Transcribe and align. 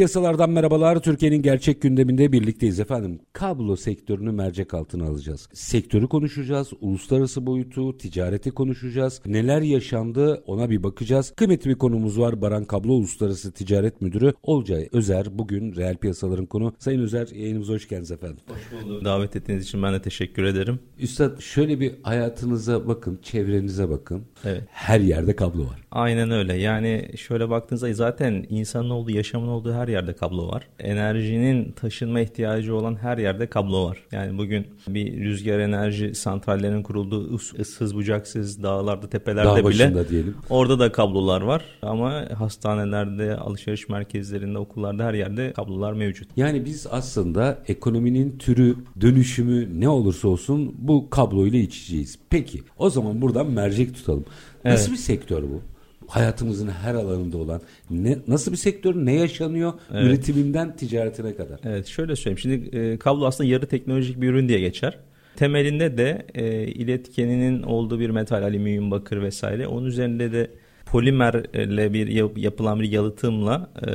Piyasalardan 0.00 0.50
merhabalar. 0.50 1.02
Türkiye'nin 1.02 1.42
gerçek 1.42 1.82
gündeminde 1.82 2.32
birlikteyiz 2.32 2.80
efendim. 2.80 3.20
Kablo 3.32 3.76
sektörünü 3.76 4.32
mercek 4.32 4.74
altına 4.74 5.04
alacağız. 5.04 5.48
Sektörü 5.52 6.08
konuşacağız, 6.08 6.72
uluslararası 6.80 7.46
boyutu, 7.46 7.98
ticareti 7.98 8.50
konuşacağız. 8.50 9.20
Neler 9.26 9.62
yaşandı 9.62 10.42
ona 10.46 10.70
bir 10.70 10.82
bakacağız. 10.82 11.32
Kıymetli 11.36 11.70
bir 11.70 11.74
konumuz 11.74 12.18
var. 12.18 12.42
Baran 12.42 12.64
Kablo 12.64 12.92
Uluslararası 12.92 13.52
Ticaret 13.52 14.00
Müdürü 14.00 14.32
Olcay 14.42 14.88
Özer. 14.92 15.38
Bugün 15.38 15.76
reel 15.76 15.96
piyasaların 15.96 16.46
konu. 16.46 16.74
Sayın 16.78 17.00
Özer 17.00 17.28
yayınımıza 17.34 17.72
hoş 17.72 17.88
geldiniz 17.88 18.10
efendim. 18.10 18.38
Hoş 18.48 18.84
bulduk. 18.84 19.04
Davet 19.04 19.36
ettiğiniz 19.36 19.64
için 19.64 19.82
ben 19.82 19.94
de 19.94 20.02
teşekkür 20.02 20.44
ederim. 20.44 20.78
Üstad 20.98 21.40
şöyle 21.40 21.80
bir 21.80 21.92
hayatınıza 22.02 22.88
bakın, 22.88 23.18
çevrenize 23.22 23.90
bakın. 23.90 24.22
Evet. 24.44 24.62
Her 24.72 25.00
yerde 25.00 25.36
kablo 25.36 25.60
var. 25.60 25.80
Aynen 25.90 26.30
öyle. 26.30 26.54
Yani 26.54 27.10
şöyle 27.16 27.50
baktığınızda 27.50 27.92
zaten 27.94 28.46
insanın 28.48 28.90
olduğu, 28.90 29.10
yaşamın 29.10 29.48
olduğu 29.48 29.72
her 29.72 29.88
yerde 29.88 30.12
kablo 30.12 30.48
var. 30.48 30.68
Enerjinin 30.78 31.72
taşınma 31.72 32.20
ihtiyacı 32.20 32.76
olan 32.76 32.96
her 32.96 33.18
yerde 33.18 33.46
kablo 33.46 33.84
var. 33.88 33.98
Yani 34.12 34.38
bugün 34.38 34.66
bir 34.88 35.20
rüzgar 35.20 35.58
enerji 35.58 36.14
santrallerinin 36.14 36.82
kurulduğu 36.82 37.34
ıssız 37.34 37.94
bucaksız 37.94 38.62
dağlarda, 38.62 39.10
tepelerde 39.10 39.64
Dağ 39.64 39.68
bile 39.68 40.08
diyelim. 40.08 40.34
orada 40.50 40.78
da 40.78 40.92
kablolar 40.92 41.40
var. 41.40 41.64
Ama 41.82 42.24
hastanelerde, 42.38 43.36
alışveriş 43.36 43.88
merkezlerinde, 43.88 44.58
okullarda 44.58 45.04
her 45.04 45.14
yerde 45.14 45.52
kablolar 45.52 45.92
mevcut. 45.92 46.28
Yani 46.36 46.64
biz 46.64 46.86
aslında 46.90 47.58
ekonominin 47.68 48.38
türü, 48.38 48.76
dönüşümü 49.00 49.80
ne 49.80 49.88
olursa 49.88 50.28
olsun 50.28 50.74
bu 50.78 51.10
kablo 51.10 51.46
ile 51.46 51.60
içeceğiz. 51.60 52.18
Peki 52.30 52.62
o 52.78 52.90
zaman 52.90 53.22
buradan 53.22 53.50
mercek 53.50 53.94
tutalım. 53.94 54.24
Nasıl 54.64 54.82
Evet. 54.88 54.92
bir 54.92 55.02
sektör 55.02 55.42
bu? 55.42 55.62
Hayatımızın 56.06 56.68
her 56.68 56.94
alanında 56.94 57.38
olan 57.38 57.60
ne, 57.90 58.18
nasıl 58.28 58.52
bir 58.52 58.56
sektör 58.56 58.94
ne 58.94 59.14
yaşanıyor 59.14 59.72
Evet. 59.92 60.04
üretiminden 60.06 60.76
ticaretine 60.76 61.34
kadar. 61.36 61.60
Evet 61.64 61.86
şöyle 61.86 62.16
söyleyeyim. 62.16 62.38
Şimdi 62.38 62.76
e, 62.76 62.96
kablo 62.98 63.26
aslında 63.26 63.50
yarı 63.50 63.66
teknolojik 63.66 64.20
bir 64.20 64.28
ürün 64.28 64.48
diye 64.48 64.60
geçer. 64.60 64.98
Temelinde 65.36 65.98
de 65.98 66.26
e, 66.34 66.62
iletkeninin 66.66 67.62
olduğu 67.62 68.00
bir 68.00 68.10
metal, 68.10 68.42
alüminyum, 68.42 68.90
bakır 68.90 69.22
vesaire. 69.22 69.66
Onun 69.66 69.86
üzerinde 69.86 70.32
de 70.32 70.50
polimerle 70.86 71.92
bir 71.92 72.06
yap- 72.08 72.38
yapılan 72.38 72.80
bir 72.80 72.90
yalıtımla 72.90 73.70
e, 73.86 73.90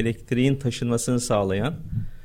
elektriğin 0.00 0.54
taşınmasını 0.56 1.20
sağlayan 1.20 1.74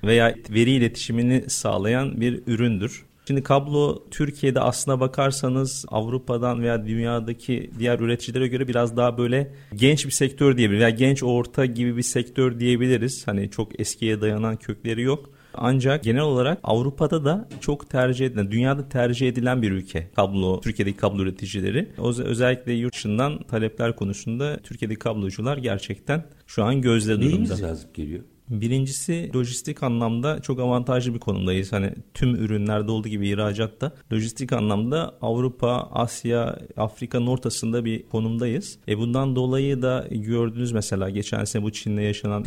veya 0.04 0.36
veri 0.50 0.72
iletişimini 0.72 1.44
sağlayan 1.48 2.22
bir 2.22 2.42
üründür. 2.48 3.06
Şimdi 3.28 3.44
kablo 3.44 4.04
Türkiye'de 4.12 4.60
aslına 4.60 5.00
bakarsanız 5.00 5.86
Avrupa'dan 5.88 6.62
veya 6.62 6.86
dünyadaki 6.88 7.72
diğer 7.80 8.00
üreticilere 8.00 8.48
göre 8.48 8.68
biraz 8.68 8.98
daha 8.98 9.18
böyle 9.18 9.52
genç 9.76 10.06
bir 10.06 10.12
sektör 10.12 10.58
diyebiliriz. 10.58 10.80
Veya 10.82 10.90
genç 10.90 11.24
orta 11.24 11.66
gibi 11.66 11.98
bir 11.98 12.02
sektör 12.02 12.60
diyebiliriz. 12.60 13.28
Hani 13.28 13.50
çok 13.52 13.80
eskiye 13.80 14.22
dayanan 14.22 14.56
kökleri 14.58 15.02
yok. 15.02 15.30
Ancak 15.58 16.04
genel 16.04 16.22
olarak 16.22 16.60
Avrupa'da 16.64 17.26
da 17.26 17.50
çok 17.62 17.90
tercih 17.90 18.26
edilen, 18.26 18.52
dünyada 18.52 18.90
tercih 18.90 19.28
edilen 19.30 19.62
bir 19.62 19.72
ülke 19.72 20.08
kablo, 20.16 20.62
Türkiye'deki 20.62 20.98
kablo 20.98 21.22
üreticileri. 21.24 21.90
O- 21.98 22.14
Özellikle 22.22 22.74
yurt 22.74 22.94
dışından 22.94 23.44
talepler 23.44 23.96
konusunda 23.96 24.58
Türkiye'deki 24.64 25.00
kablocular 25.00 25.58
gerçekten 25.58 26.26
şu 26.48 26.64
an 26.64 26.82
gözde 26.82 27.12
durumda. 27.12 27.26
Neyimiz 27.28 27.60
cazip 27.60 27.96
geliyor? 27.96 28.24
Birincisi 28.50 29.32
lojistik 29.36 29.84
anlamda 29.84 30.42
çok 30.42 30.60
avantajlı 30.60 31.14
bir 31.14 31.20
konumdayız. 31.20 31.72
Hani 31.72 31.94
tüm 32.14 32.36
ürünlerde 32.36 32.92
olduğu 32.92 33.08
gibi 33.08 33.30
ihracatta 33.30 33.92
lojistik 34.14 34.54
anlamda 34.54 35.16
Avrupa, 35.22 35.90
Asya, 35.92 36.60
Afrika'nın 36.78 37.28
ortasında 37.28 37.86
bir 37.86 38.04
konumdayız. 38.10 38.80
E 38.88 38.98
bundan 38.98 39.36
dolayı 39.36 39.82
da 39.82 40.08
gördünüz 40.12 40.72
mesela 40.72 41.10
geçen 41.10 41.44
sene 41.44 41.64
bu 41.64 41.72
Çin'de 41.72 42.02
yaşanan 42.02 42.44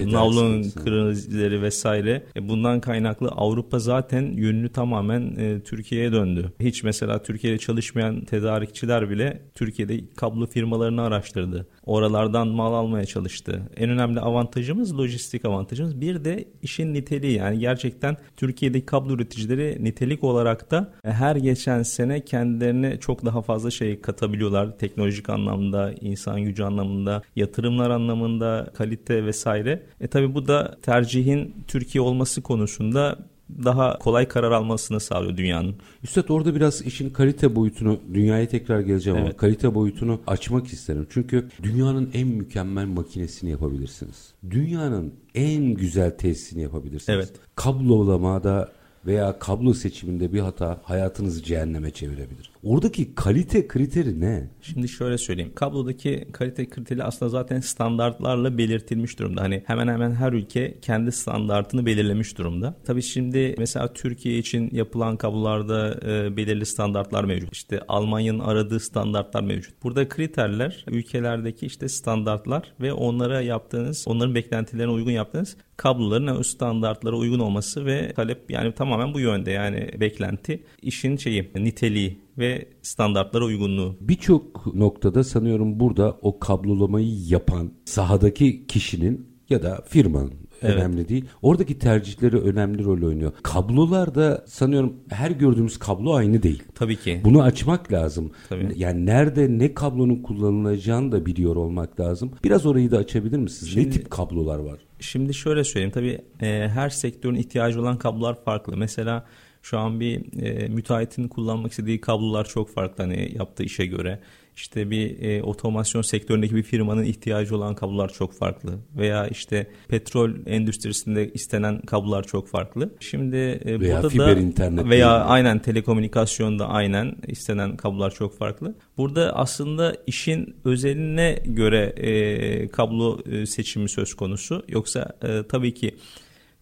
sıkıntısı. 0.70 0.84
krizleri 0.84 1.62
vesaire. 1.62 2.26
E 2.37 2.48
bundan 2.48 2.81
kaynaklı 2.81 3.28
Avrupa 3.28 3.78
zaten 3.78 4.22
yönünü 4.22 4.69
tamamen 4.69 5.37
e, 5.37 5.60
Türkiye'ye 5.60 6.12
döndü. 6.12 6.53
Hiç 6.60 6.82
mesela 6.82 7.22
Türkiye'de 7.22 7.58
çalışmayan 7.58 8.20
tedarikçiler 8.25 9.10
bile 9.10 9.42
Türkiye'de 9.54 10.00
kablo 10.16 10.47
firmalarını 10.47 11.03
araştırdı. 11.03 11.66
Oralardan 11.84 12.48
mal 12.48 12.75
almaya 12.75 13.04
çalıştı. 13.04 13.62
En 13.76 13.91
önemli 13.91 14.20
avantajımız 14.20 14.98
lojistik 14.98 15.44
avantajımız. 15.44 15.88
Bir 15.94 16.25
de 16.25 16.44
işin 16.62 16.94
niteliği 16.94 17.37
yani 17.38 17.59
gerçekten 17.59 18.16
Türkiye'deki 18.37 18.87
kablo 18.87 19.15
üreticileri 19.15 19.84
nitelik 19.84 20.25
olarak 20.25 20.71
da 20.71 20.93
e, 21.04 21.10
her 21.10 21.37
geçen 21.37 21.82
sene 21.82 22.25
kendilerine 22.25 23.00
çok 23.00 23.25
daha 23.25 23.43
fazla 23.43 23.71
şey 23.71 24.00
katabiliyorlar. 24.00 24.78
Teknolojik 24.78 25.31
anlamda, 25.31 25.93
insan 26.00 26.41
gücü 26.41 26.62
anlamında, 26.62 27.22
yatırımlar 27.37 27.91
anlamında, 27.91 28.71
kalite 28.75 29.26
vesaire. 29.26 29.82
E 30.00 30.06
tabi 30.06 30.34
bu 30.34 30.49
da 30.49 30.78
tercihin 30.82 31.65
Türkiye 31.66 32.03
olması 32.03 32.43
konusunda 32.43 33.19
daha 33.64 33.98
kolay 33.98 34.28
karar 34.28 34.53
almasını 34.53 35.00
sağlıyor 35.00 35.36
dünyanın. 35.36 35.75
Üstad 36.04 36.28
orada 36.28 36.54
biraz 36.54 36.82
işin 36.82 37.10
kalite 37.10 37.56
boyutunu 37.56 38.00
dünyaya 38.14 38.48
tekrar 38.48 38.81
geleceğim 38.81 39.19
ama 39.19 39.26
Evet. 39.26 39.36
kalite 39.36 39.75
boyutunu 39.75 40.20
açmak 40.26 40.66
isterim. 40.66 41.06
Çünkü 41.10 41.48
dünyanın 41.62 42.10
en 42.14 42.28
mükemmel 42.28 42.87
makinesini 42.87 43.50
yapabilirsiniz. 43.50 44.34
Dünyanın 44.50 45.14
en 45.34 45.64
güzel 45.75 46.10
tesisini 46.19 46.62
yapabilirsiniz. 46.62 47.16
Evet. 47.19 47.32
Kablolamada 47.56 48.72
veya 49.06 49.38
kablo 49.38 49.75
seçiminde 49.75 50.32
bir 50.32 50.41
hata 50.41 50.81
hayatınızı 50.84 51.42
cehenneme 51.42 51.91
çevirebilir. 51.91 52.50
Oradaki 52.62 53.14
kalite 53.14 53.69
kriteri 53.69 54.20
ne? 54.20 54.50
Şimdi 54.60 54.88
şöyle 54.88 55.19
söyleyeyim. 55.19 55.52
Kablodaki 55.54 56.28
kalite 56.32 56.69
kriteri 56.69 57.04
aslında 57.04 57.28
zaten 57.28 57.60
standartlarla 57.60 58.58
belirtilmiş 58.58 59.19
durumda. 59.19 59.42
Hani 59.42 59.62
hemen 59.66 59.88
hemen 59.88 60.12
her 60.14 60.32
ülke 60.32 60.78
kendi 60.82 61.12
standartını 61.12 61.86
belirlemiş 61.86 62.38
durumda. 62.38 62.74
Tabii 62.86 63.02
şimdi 63.02 63.54
mesela 63.58 63.92
Türkiye 63.92 64.38
için 64.38 64.70
yapılan 64.72 65.16
kablolarda 65.16 66.00
e, 66.06 66.36
belirli 66.36 66.66
standartlar 66.66 67.24
mevcut. 67.24 67.52
İşte 67.52 67.80
Almanya'nın 67.88 68.38
aradığı 68.38 68.80
standartlar 68.80 69.42
mevcut. 69.42 69.82
Burada 69.82 70.08
kriterler 70.08 70.84
ülkelerdeki 70.88 71.66
işte 71.66 71.88
standartlar 71.88 72.72
ve 72.80 72.92
onlara 72.92 73.40
yaptığınız, 73.40 74.04
onların 74.08 74.34
beklentilerine 74.34 74.92
uygun 74.92 75.10
yaptığınız 75.10 75.56
kabloların 75.76 76.26
o 76.26 76.42
standartlara 76.42 77.16
uygun 77.16 77.38
olması 77.38 77.86
ve 77.86 78.12
talep 78.12 78.50
yani 78.50 78.75
tamamen 78.75 79.14
bu 79.14 79.20
yönde. 79.20 79.50
Yani 79.50 79.90
beklenti 80.00 80.62
işin 80.82 81.16
şeyi, 81.16 81.50
niteliği 81.54 82.28
ve 82.38 82.69
standartlara 82.82 83.44
uygunluğu. 83.44 83.97
Birçok 84.00 84.75
noktada 84.75 85.25
sanıyorum 85.25 85.81
burada 85.81 86.16
o 86.22 86.38
kablolamayı 86.38 87.15
yapan 87.28 87.72
sahadaki 87.84 88.66
kişinin 88.66 89.28
ya 89.50 89.62
da 89.62 89.81
firmanın 89.88 90.32
Evet. 90.62 90.75
önemli 90.76 91.09
değil. 91.09 91.25
Oradaki 91.43 91.78
tercihleri 91.78 92.37
önemli 92.37 92.85
rol 92.85 93.02
oynuyor. 93.06 93.32
Kablolar 93.43 94.14
da 94.14 94.44
sanıyorum 94.46 94.96
her 95.08 95.31
gördüğümüz 95.31 95.79
kablo 95.79 96.14
aynı 96.14 96.43
değil. 96.43 96.62
Tabii 96.75 96.96
ki. 96.96 97.20
Bunu 97.25 97.43
açmak 97.43 97.93
lazım. 97.93 98.31
Tabii. 98.49 98.69
Yani 98.76 99.06
nerede 99.06 99.58
ne 99.58 99.75
kablonun 99.75 100.23
kullanılacağını 100.23 101.12
da 101.12 101.26
biliyor 101.26 101.56
olmak 101.56 102.00
lazım. 102.00 102.31
Biraz 102.44 102.67
orayı 102.67 102.90
da 102.90 102.99
açabilir 102.99 103.38
misiniz? 103.38 103.76
ne 103.76 103.82
Şimdi- 103.82 103.94
tip 103.96 104.11
kablolar 104.11 104.58
var? 104.58 104.79
Şimdi 105.00 105.35
şöyle 105.35 105.64
söyleyeyim 105.64 105.93
tabii 105.94 106.19
e, 106.46 106.69
her 106.69 106.88
sektörün 106.90 107.35
ihtiyacı 107.35 107.81
olan 107.81 107.99
kablolar 107.99 108.44
farklı. 108.44 108.76
Mesela 108.76 109.26
şu 109.70 109.79
an 109.79 110.00
bir 110.00 110.43
e, 110.43 110.69
müteahhitin 110.69 111.29
kullanmak 111.29 111.70
istediği 111.70 112.00
kablolar 112.00 112.44
çok 112.44 112.70
farklı 112.70 113.05
hani 113.05 113.32
yaptığı 113.35 113.62
işe 113.62 113.87
göre. 113.87 114.20
İşte 114.56 114.91
bir 114.91 115.23
e, 115.23 115.43
otomasyon 115.43 116.03
sektöründeki 116.03 116.55
bir 116.56 116.62
firmanın 116.62 117.05
ihtiyacı 117.05 117.56
olan 117.56 117.75
kablolar 117.75 118.12
çok 118.12 118.32
farklı. 118.35 118.79
Veya 118.97 119.26
işte 119.26 119.67
petrol 119.88 120.31
endüstrisinde 120.47 121.32
istenen 121.32 121.81
kablolar 121.81 122.23
çok 122.23 122.49
farklı. 122.49 122.91
Şimdi 123.00 123.37
e, 123.37 123.81
Veya 123.81 123.97
burada 123.97 124.09
fiber 124.09 124.37
da 124.37 124.41
internet 124.41 124.85
veya 124.85 125.19
mi? 125.19 125.25
aynen 125.25 125.59
telekomünikasyonda 125.59 126.69
aynen 126.69 127.17
istenen 127.26 127.76
kablolar 127.76 128.11
çok 128.11 128.38
farklı. 128.38 128.75
Burada 128.97 129.37
aslında 129.37 129.97
işin 130.06 130.56
özeline 130.64 131.43
göre 131.44 131.93
e, 131.97 132.69
kablo 132.69 133.19
e, 133.31 133.47
seçimi 133.47 133.88
söz 133.88 134.14
konusu. 134.14 134.64
Yoksa 134.69 135.12
e, 135.23 135.43
tabii 135.49 135.75
ki 135.75 135.94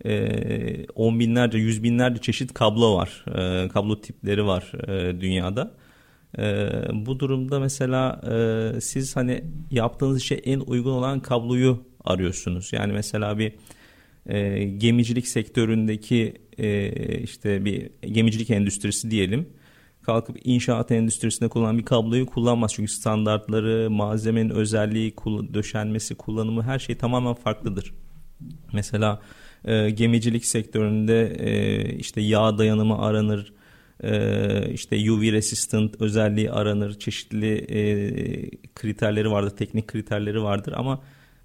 e, 0.05 0.87
on 0.95 1.21
binlerce, 1.21 1.59
yüz 1.59 1.83
binlerce 1.83 2.21
çeşit 2.21 2.55
kablo 2.55 2.97
var. 2.97 3.25
E, 3.29 3.69
kablo 3.69 4.01
tipleri 4.01 4.47
var 4.47 4.73
e, 4.89 5.21
dünyada. 5.21 5.75
E, 6.39 6.69
bu 6.93 7.21
durumda 7.21 7.61
mesela 7.61 8.21
e, 8.31 8.81
siz 8.81 9.17
hani 9.17 9.45
yaptığınız 9.71 10.23
işe 10.23 10.35
en 10.35 10.61
uygun 10.61 10.93
olan 10.93 11.21
kabloyu 11.21 11.83
arıyorsunuz. 12.05 12.73
Yani 12.73 12.93
mesela 12.93 13.39
bir 13.39 13.53
e, 14.27 14.65
gemicilik 14.65 15.29
sektöründeki 15.29 16.35
e, 16.59 16.91
işte 17.19 17.65
bir 17.65 17.91
gemicilik 18.13 18.51
endüstrisi 18.51 19.11
diyelim 19.11 19.47
kalkıp 20.07 20.37
inşaat 20.45 20.91
endüstrisinde 20.91 21.49
kullanılan 21.49 21.79
bir 21.79 21.85
kabloyu 21.85 22.27
kullanmaz. 22.27 22.73
Çünkü 22.75 22.93
standartları, 22.93 23.91
malzemenin 23.91 24.51
özelliği, 24.51 25.15
döşenmesi, 25.55 26.15
kullanımı 26.15 26.63
her 26.63 26.79
şey 26.79 26.97
tamamen 26.97 27.35
farklıdır. 27.35 27.95
Mesela 28.73 29.21
e, 29.67 29.91
gemicilik 29.91 30.47
sektöründe 30.47 31.37
e, 31.39 31.85
işte 31.95 32.21
yağ 32.21 32.59
dayanımı 32.59 32.99
aranır, 33.03 33.53
e, 34.03 34.73
işte 34.73 35.13
UV 35.13 35.33
resistant 35.33 36.01
özelliği 36.01 36.51
aranır, 36.51 36.99
çeşitli 36.99 37.55
e, 37.55 37.81
kriterleri 38.75 39.31
vardır, 39.31 39.57
teknik 39.57 39.87
kriterleri 39.87 40.43
vardır 40.43 40.75
ama 40.77 41.03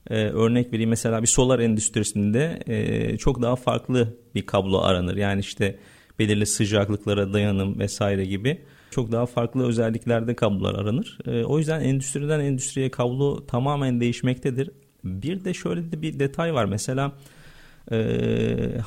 e, 0.10 0.16
örnek 0.16 0.74
vereyim 0.74 0.90
mesela 0.90 1.22
bir 1.22 1.28
solar 1.28 1.60
endüstrisinde 1.60 2.60
e, 2.68 3.18
çok 3.18 3.42
daha 3.42 3.56
farklı 3.56 4.18
bir 4.36 4.46
kablo 4.46 4.80
aranır. 4.82 5.18
Yani 5.18 5.40
işte 5.40 5.80
belirli 6.20 6.46
sıcaklıklara 6.46 7.34
dayanım 7.34 7.80
vesaire 7.80 8.26
gibi 8.26 8.62
çok 8.92 9.12
daha 9.12 9.26
farklı 9.26 9.68
özelliklerde 9.68 10.36
kablolar 10.36 10.76
aranır. 10.76 11.18
E, 11.28 11.44
o 11.44 11.58
yüzden 11.58 11.82
endüstriden 11.82 12.40
endüstriye 12.40 12.92
kablo 12.92 13.46
tamamen 13.46 14.02
değişmektedir. 14.02 14.70
Bir 15.04 15.46
de 15.46 15.54
şöyle 15.54 15.92
de 15.92 16.02
bir 16.02 16.20
detay 16.20 16.54
var. 16.54 16.66
Mesela 16.66 17.12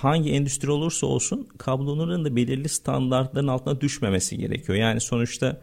hangi 0.00 0.30
endüstri 0.30 0.70
olursa 0.70 1.06
olsun 1.06 1.48
kablonun 1.58 2.24
da 2.24 2.36
belirli 2.36 2.68
standartların 2.68 3.48
altına 3.48 3.80
düşmemesi 3.80 4.38
gerekiyor. 4.38 4.78
Yani 4.78 5.00
sonuçta 5.00 5.60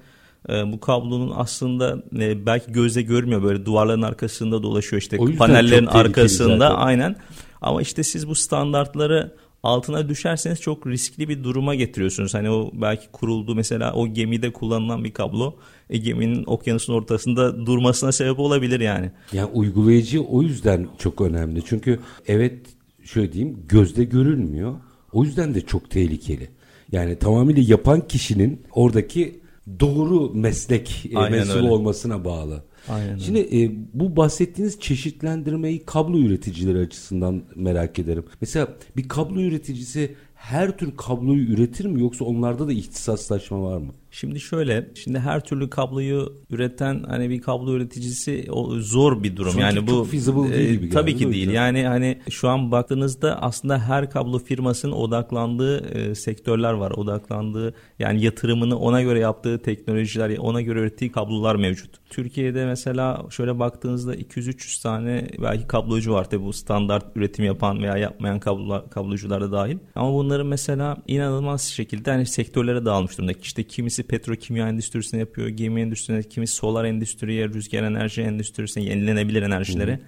e, 0.50 0.72
bu 0.72 0.80
kablonun 0.80 1.34
aslında 1.36 2.04
e, 2.20 2.46
belki 2.46 2.72
gözle 2.72 3.02
görmüyor 3.02 3.44
böyle 3.44 3.66
duvarların 3.66 4.02
arkasında 4.02 4.64
dolaşıyor 4.64 5.02
işte 5.02 5.18
panellerin 5.38 5.86
arkasında 5.86 6.78
aynen. 6.78 7.16
Ama 7.62 7.82
işte 7.82 8.04
siz 8.04 8.28
bu 8.28 8.36
standartları 8.36 9.36
altına 9.64 10.10
düşerseniz 10.10 10.62
çok 10.62 10.88
riskli 10.88 11.30
bir 11.30 11.44
duruma 11.44 11.76
getiriyorsunuz. 11.76 12.34
Hani 12.34 12.50
o 12.50 12.72
belki 12.74 13.08
kuruldu 13.12 13.56
mesela 13.56 13.94
o 13.94 14.08
gemide 14.08 14.54
kullanılan 14.54 15.04
bir 15.04 15.12
kablo 15.12 15.56
e, 15.90 15.98
geminin 15.98 16.44
okyanusun 16.48 16.94
ortasında 16.94 17.66
durmasına 17.66 18.12
sebep 18.12 18.40
olabilir 18.40 18.80
yani. 18.80 19.12
Yani 19.34 19.50
uygulayıcı 19.54 20.22
o 20.22 20.42
yüzden 20.42 20.88
çok 20.98 21.22
önemli. 21.22 21.66
Çünkü 21.66 22.00
evet 22.28 22.60
şöyle 23.04 23.34
diyeyim 23.34 23.64
gözde 23.70 24.04
görünmüyor. 24.04 24.76
O 25.12 25.24
yüzden 25.24 25.56
de 25.56 25.62
çok 25.62 25.90
tehlikeli. 25.90 26.50
Yani 26.92 27.20
tamamıyla 27.20 27.64
yapan 27.68 28.08
kişinin 28.08 28.62
oradaki 28.72 29.42
doğru 29.80 30.34
meslek 30.34 31.10
e, 31.12 31.30
mensubu 31.30 31.74
olmasına 31.74 32.26
bağlı. 32.26 32.64
Aynen 32.90 33.18
Şimdi 33.18 33.40
e, 33.40 33.72
bu 33.94 34.16
bahsettiğiniz 34.16 34.80
çeşitlendirmeyi 34.80 35.86
kablo 35.86 36.18
üreticileri 36.18 36.78
açısından 36.80 37.44
merak 37.56 38.00
ederim. 38.00 38.24
Mesela 38.42 38.68
bir 38.98 39.08
kablo 39.08 39.42
üreticisi 39.42 40.16
her 40.36 40.78
tür 40.78 40.98
kabloyu 40.98 41.54
üretir 41.54 41.86
mi 41.86 42.02
yoksa 42.02 42.26
onlarda 42.26 42.68
da 42.68 42.74
ihtisaslaşma 42.74 43.64
var 43.64 43.78
mı? 43.78 43.94
Şimdi 44.14 44.40
şöyle, 44.40 44.90
şimdi 44.96 45.20
her 45.20 45.44
türlü 45.44 45.70
kabloyu 45.70 46.34
üreten 46.50 47.04
hani 47.08 47.30
bir 47.30 47.42
kablo 47.42 47.74
üreticisi 47.74 48.48
o 48.52 48.80
zor 48.80 49.24
bir 49.24 49.36
durum. 49.36 49.52
Çünkü 49.52 49.64
yani 49.64 49.88
bu 49.88 50.04
feasible 50.04 50.54
değil 50.54 50.70
gibi. 50.70 50.86
E, 50.86 50.90
tabii 50.90 51.16
ki 51.16 51.32
değil. 51.32 51.50
Yani 51.50 51.88
hani 51.88 52.22
şu 52.30 52.50
an 52.50 52.72
baktığınızda 52.72 53.42
aslında 53.42 53.80
her 53.80 54.10
kablo 54.10 54.40
firmasının 54.40 54.92
odaklandığı 54.92 55.88
e, 55.88 56.16
sektörler 56.16 56.74
var. 56.74 56.92
Odaklandığı 56.92 57.74
yani 58.00 58.24
yatırımını 58.24 58.80
ona 58.80 59.02
göre 59.02 59.20
yaptığı 59.20 59.60
teknolojiler, 59.60 60.38
ona 60.38 60.62
göre 60.62 60.80
ürettiği 60.80 61.12
kablolar 61.12 61.56
mevcut. 61.56 61.92
Türkiye'de 62.10 62.66
mesela 62.66 63.26
şöyle 63.30 63.60
baktığınızda 63.60 64.16
200-300 64.16 64.84
tane 64.84 65.28
belki 65.42 65.68
kablocu 65.68 66.14
var 66.14 66.30
tabii 66.30 66.44
bu 66.44 66.54
standart 66.54 67.06
üretim 67.18 67.46
yapan 67.46 67.84
veya 67.84 67.98
yapmayan 67.98 68.40
kablo, 68.40 68.90
kablocular 68.90 69.42
da 69.42 69.52
dahil. 69.52 69.78
Ama 69.96 70.14
bunların 70.14 70.48
mesela 70.48 70.98
inanılmaz 71.08 71.64
şekilde 71.64 72.12
hani 72.12 72.26
sektörlere 72.26 72.86
dağılmış 72.86 73.18
durumda. 73.18 73.34
İşte 73.42 73.64
kimisi 73.64 74.01
petrokimya 74.04 74.70
endüstrisine 74.70 75.20
yapıyor, 75.20 75.48
gemi 75.48 75.82
endüstrisine, 75.82 76.24
kimisi 76.24 76.56
solar 76.56 76.86
endüstriye, 76.86 77.48
rüzgar 77.50 77.84
enerji 77.84 78.22
endüstrisine, 78.22 78.84
yenilenebilir 78.84 79.42
enerjilere. 79.42 79.94
Hı 79.94 80.00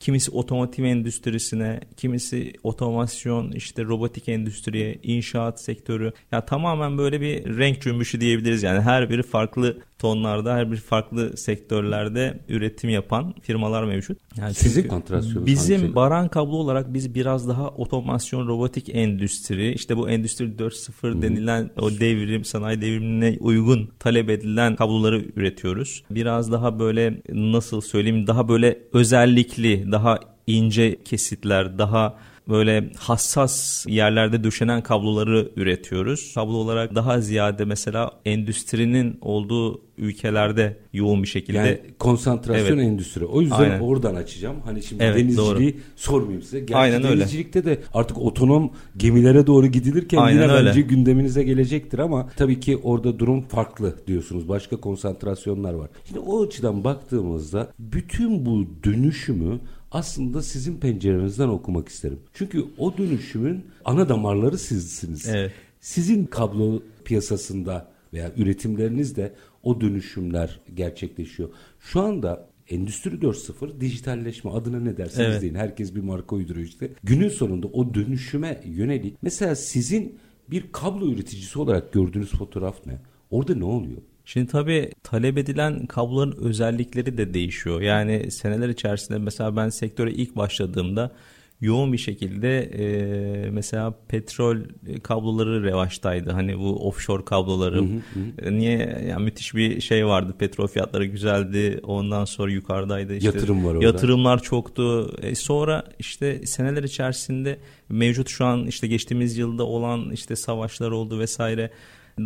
Kimisi 0.00 0.30
otomotiv 0.30 0.84
endüstrisine, 0.84 1.80
kimisi 1.96 2.52
otomasyon, 2.62 3.52
işte 3.52 3.84
robotik 3.84 4.28
endüstriye, 4.28 4.98
inşaat 5.02 5.62
sektörü. 5.62 6.12
Ya 6.32 6.44
tamamen 6.44 6.98
böyle 6.98 7.20
bir 7.20 7.58
renk 7.58 7.82
cümbüşü 7.82 8.20
diyebiliriz. 8.20 8.62
Yani 8.62 8.80
her 8.80 9.10
biri 9.10 9.22
farklı 9.22 9.78
tonlarda, 9.98 10.54
her 10.54 10.72
bir 10.72 10.76
farklı 10.76 11.36
sektörlerde 11.36 12.40
üretim 12.48 12.90
yapan 12.90 13.34
firmalar 13.42 13.84
mevcut. 13.84 14.18
Yani 14.36 14.54
Sizin 14.54 14.88
kontrasyonunuz 14.88 15.46
Bizim 15.46 15.76
hangisi? 15.76 15.94
Baran 15.94 16.28
kablo 16.28 16.56
olarak 16.56 16.94
biz 16.94 17.14
biraz 17.14 17.48
daha 17.48 17.68
otomasyon, 17.68 18.48
robotik 18.48 18.88
endüstri, 18.94 19.72
işte 19.72 19.96
bu 19.96 20.10
endüstri 20.10 20.44
4.0 20.44 21.22
denilen 21.22 21.70
o 21.80 21.90
devrim, 21.90 22.44
sanayi 22.44 22.80
devrimine 22.80 23.36
uygun 23.40 23.90
talep 23.98 24.30
edilen 24.30 24.76
kabloları 24.76 25.24
üretiyoruz. 25.36 26.04
Biraz 26.10 26.52
daha 26.52 26.78
böyle 26.78 27.22
nasıl 27.32 27.80
söyleyeyim, 27.80 28.26
daha 28.26 28.48
böyle 28.48 28.78
özellikli, 28.92 29.92
daha 29.92 30.18
ince 30.46 31.02
kesitler, 31.04 31.78
daha 31.78 32.18
böyle 32.48 32.90
hassas 32.96 33.86
yerlerde 33.88 34.44
döşenen 34.44 34.82
kabloları 34.82 35.50
üretiyoruz. 35.56 36.34
Kablo 36.34 36.52
olarak 36.52 36.94
daha 36.94 37.20
ziyade 37.20 37.64
mesela 37.64 38.12
endüstrinin 38.24 39.18
olduğu 39.20 39.88
ülkelerde 39.98 40.76
yoğun 40.92 41.22
bir 41.22 41.28
şekilde. 41.28 41.58
Yani 41.58 41.80
konsantrasyon 41.98 42.78
evet. 42.78 42.88
endüstri. 42.88 43.24
O 43.24 43.40
yüzden 43.40 43.56
Aynen. 43.56 43.80
oradan 43.80 44.14
açacağım. 44.14 44.56
Hani 44.64 44.82
şimdi 44.82 45.02
evet, 45.02 45.16
denizciliği 45.16 45.72
doğru. 45.72 45.82
sormayayım 45.96 46.42
size. 46.42 46.58
Gerçi 46.58 46.76
Aynen 46.76 47.02
denizcilikte 47.02 47.58
öyle. 47.58 47.70
de 47.70 47.82
artık 47.94 48.18
otonom 48.18 48.70
gemilere 48.96 49.46
doğru 49.46 49.66
gidilirken 49.66 50.18
Aynen 50.18 50.42
yine 50.42 50.52
öyle. 50.52 50.68
bence 50.68 50.80
gündeminize 50.80 51.42
gelecektir 51.42 51.98
ama 51.98 52.28
tabii 52.36 52.60
ki 52.60 52.76
orada 52.76 53.18
durum 53.18 53.42
farklı 53.42 53.94
diyorsunuz. 54.06 54.48
Başka 54.48 54.76
konsantrasyonlar 54.76 55.74
var. 55.74 55.88
Şimdi 56.04 56.20
o 56.20 56.42
açıdan 56.42 56.84
baktığımızda 56.84 57.68
bütün 57.78 58.46
bu 58.46 58.66
dönüşümü 58.84 59.60
aslında 59.90 60.42
sizin 60.42 60.80
pencerenizden 60.80 61.48
okumak 61.48 61.88
isterim. 61.88 62.20
Çünkü 62.34 62.64
o 62.78 62.98
dönüşümün 62.98 63.64
ana 63.84 64.08
damarları 64.08 64.58
sizsiniz. 64.58 65.28
Evet. 65.28 65.52
Sizin 65.80 66.24
kablo 66.24 66.82
piyasasında 67.04 67.90
veya 68.12 68.32
üretimlerinizde 68.36 69.34
o 69.62 69.80
dönüşümler 69.80 70.60
gerçekleşiyor. 70.74 71.48
Şu 71.80 72.00
anda 72.00 72.48
Endüstri 72.68 73.10
4.0 73.10 73.80
dijitalleşme 73.80 74.50
adına 74.50 74.80
ne 74.80 74.96
derseniz 74.96 75.30
evet. 75.30 75.42
deyin. 75.42 75.54
Herkes 75.54 75.94
bir 75.94 76.00
marka 76.00 76.36
uyduruyor 76.36 76.66
işte. 76.66 76.90
Günün 77.02 77.28
sonunda 77.28 77.66
o 77.66 77.94
dönüşüme 77.94 78.60
yönelik 78.64 79.16
mesela 79.22 79.54
sizin 79.54 80.18
bir 80.50 80.72
kablo 80.72 81.12
üreticisi 81.12 81.58
olarak 81.58 81.92
gördüğünüz 81.92 82.30
fotoğraf 82.30 82.86
ne? 82.86 82.98
Orada 83.30 83.54
ne 83.54 83.64
oluyor? 83.64 84.02
Şimdi 84.28 84.46
tabii 84.46 84.90
talep 85.02 85.38
edilen 85.38 85.86
kabloların 85.86 86.36
özellikleri 86.44 87.18
de 87.18 87.34
değişiyor. 87.34 87.80
Yani 87.80 88.30
seneler 88.30 88.68
içerisinde 88.68 89.18
mesela 89.18 89.56
ben 89.56 89.68
sektöre 89.68 90.12
ilk 90.12 90.36
başladığımda 90.36 91.12
yoğun 91.60 91.92
bir 91.92 91.98
şekilde 91.98 92.60
e, 92.60 93.50
mesela 93.50 93.94
petrol 94.08 94.56
kabloları 95.02 95.64
revaçtaydı. 95.64 96.30
Hani 96.30 96.58
bu 96.58 96.88
offshore 96.88 97.24
kabloları. 97.24 97.76
Hı 97.76 97.80
hı 97.80 98.48
hı. 98.48 98.58
Niye? 98.58 99.04
Yani 99.08 99.24
müthiş 99.24 99.54
bir 99.54 99.80
şey 99.80 100.06
vardı. 100.06 100.34
Petrol 100.38 100.66
fiyatları 100.66 101.04
güzeldi. 101.04 101.80
Ondan 101.82 102.24
sonra 102.24 102.52
yukarıdaydı. 102.52 103.14
İşte 103.14 103.26
Yatırım 103.26 103.64
var 103.64 103.74
orada. 103.74 103.84
Yatırımlar 103.84 104.42
çoktu. 104.42 105.16
E, 105.22 105.34
sonra 105.34 105.84
işte 105.98 106.46
seneler 106.46 106.82
içerisinde 106.82 107.58
mevcut 107.88 108.28
şu 108.28 108.44
an 108.44 108.66
işte 108.66 108.86
geçtiğimiz 108.86 109.38
yılda 109.38 109.64
olan 109.64 110.10
işte 110.10 110.36
savaşlar 110.36 110.90
oldu 110.90 111.18
vesaire 111.18 111.70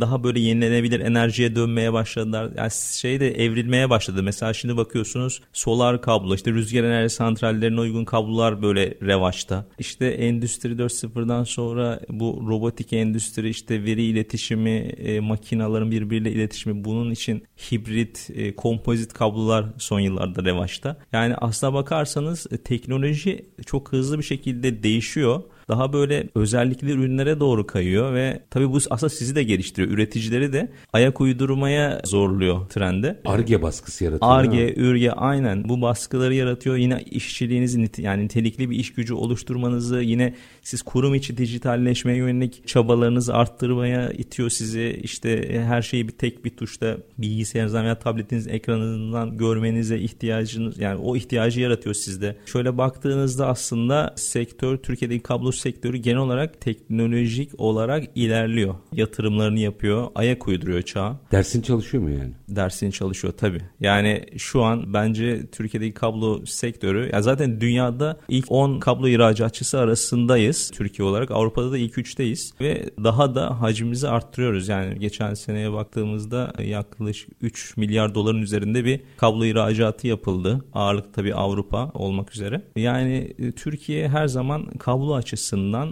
daha 0.01 0.25
böyle 0.25 0.41
yenilenebilir 0.41 1.01
enerjiye 1.01 1.57
dönmeye 1.57 1.93
başladılar. 1.93 2.51
Yani 2.57 2.71
şey 3.01 3.21
de 3.21 3.45
evrilmeye 3.45 3.91
başladı. 3.91 4.23
Mesela 4.23 4.55
şimdi 4.55 4.77
bakıyorsunuz 4.77 5.43
solar 5.53 6.03
kablo 6.03 6.35
işte 6.35 6.53
rüzgar 6.53 6.85
enerji 6.85 7.15
santrallerine 7.15 7.81
uygun 7.81 8.05
kablolar 8.05 8.63
böyle 8.63 8.95
revaçta. 9.03 9.67
İşte 9.79 10.07
Endüstri 10.07 10.73
4.0'dan 10.73 11.45
sonra 11.45 12.01
bu 12.09 12.45
robotik 12.49 12.93
endüstri 12.93 13.49
işte 13.49 13.85
veri 13.85 14.03
iletişimi, 14.03 14.71
e, 14.71 15.21
makinaların 15.21 15.91
birbiriyle 15.91 16.33
iletişimi 16.33 16.85
bunun 16.85 17.11
için 17.11 17.45
hibrit, 17.73 18.31
e, 18.35 18.57
kompozit 18.57 19.13
kablolar 19.13 19.67
son 19.79 20.01
yıllarda 20.01 20.45
revaçta. 20.45 20.97
Yani 21.13 21.35
aslına 21.35 21.75
bakarsanız 21.75 22.47
e, 22.51 22.57
teknoloji 22.59 23.47
çok 23.67 23.93
hızlı 23.93 24.19
bir 24.19 24.25
şekilde 24.25 24.83
değişiyor. 24.83 25.43
Daha 25.73 25.93
böyle 25.93 26.29
özellikli 26.35 26.91
ürünlere 26.91 27.41
doğru 27.41 27.67
kayıyor 27.67 28.15
ve 28.15 28.43
tabii 28.51 28.73
bu 28.73 28.79
aslında 28.91 29.11
sizi 29.11 29.35
de 29.35 29.43
geliştiriyor. 29.43 29.93
Üreticileri 29.93 30.53
de 30.53 30.73
ayak 30.93 31.21
uydurmaya 31.21 32.01
zorluyor 32.05 32.69
trende. 32.69 33.21
Arge 33.25 33.63
baskısı 33.63 34.05
yaratıyor. 34.05 34.33
Arge, 34.33 34.75
ürge 34.77 35.11
aynen 35.11 35.69
bu 35.69 35.83
baskıları 35.83 36.35
yaratıyor. 36.35 36.77
Yine 36.77 37.03
işçiliğinizi 37.11 37.91
yani 37.99 38.25
nitelikli 38.25 38.71
bir 38.71 38.77
iş 38.77 38.93
gücü 38.93 39.15
oluşturmanızı 39.15 40.01
yine 40.01 40.35
siz 40.63 40.83
kurum 40.83 41.15
içi 41.15 41.37
dijitalleşmeye 41.37 42.19
yönelik 42.19 42.69
çabalarınızı 42.69 43.35
arttırmaya 43.35 44.11
itiyor 44.11 44.51
sizi. 44.51 45.01
İşte 45.03 45.63
her 45.63 45.83
şeyi 45.83 46.09
bir 46.09 46.13
tek 46.13 46.45
bir 46.45 46.51
tuşta 46.51 46.97
bilgisayarınızdan 47.19 47.85
veya 47.85 47.99
tabletinizin 47.99 48.51
ekranından 48.51 49.39
görmenize 49.39 49.99
ihtiyacınız 49.99 50.79
yani 50.79 51.01
o 51.01 51.17
ihtiyacı 51.17 51.61
yaratıyor 51.61 51.95
sizde. 51.95 52.37
Şöyle 52.47 52.79
baktığınızda 52.79 53.47
aslında 53.47 54.15
sektör 54.17 54.77
Türkiye'deki 54.77 55.23
kablo 55.23 55.53
sektörü 55.63 55.97
genel 55.97 56.19
olarak 56.19 56.61
teknolojik 56.61 57.61
olarak 57.61 58.05
ilerliyor. 58.15 58.75
Yatırımlarını 58.93 59.59
yapıyor, 59.59 60.09
ayak 60.15 60.49
uyduruyor 60.49 60.83
çağa. 60.83 61.21
Dersin 61.33 61.63
çalışıyor 61.63 62.03
mu 62.03 62.11
yani? 62.11 62.33
Dersin 62.49 62.91
çalışıyor 62.91 63.35
tabii. 63.37 63.61
Yani 63.81 64.25
şu 64.37 64.63
an 64.63 64.95
bence 64.95 65.47
Türkiye'deki 65.47 65.95
kablo 65.95 66.47
sektörü 66.47 67.11
ya 67.13 67.23
zaten 67.23 67.61
dünyada 67.61 68.21
ilk 68.29 68.53
10 68.53 68.81
kablo 68.81 69.09
ihracatçısı 69.09 69.79
arasındayız 69.79 70.71
Türkiye 70.75 71.09
olarak. 71.09 71.31
Avrupa'da 71.31 71.73
da 71.73 71.79
ilk 71.79 71.95
3'teyiz 71.95 72.61
ve 72.61 72.91
daha 73.05 73.35
da 73.35 73.61
hacmimizi 73.61 74.09
arttırıyoruz. 74.09 74.69
Yani 74.69 74.99
geçen 74.99 75.35
seneye 75.35 75.73
baktığımızda 75.73 76.53
yaklaşık 76.65 77.31
3 77.41 77.77
milyar 77.77 78.15
doların 78.15 78.43
üzerinde 78.43 78.85
bir 78.85 79.01
kablo 79.17 79.45
ihracatı 79.45 80.07
yapıldı. 80.07 80.65
Ağırlık 80.73 81.15
tabii 81.15 81.35
Avrupa 81.35 81.91
olmak 81.95 82.35
üzere. 82.35 82.63
Yani 82.77 83.35
e, 83.39 83.53
Türkiye 83.53 84.09
her 84.09 84.29
zaman 84.29 84.67
kablo 84.67 85.15
açısından 85.15 85.42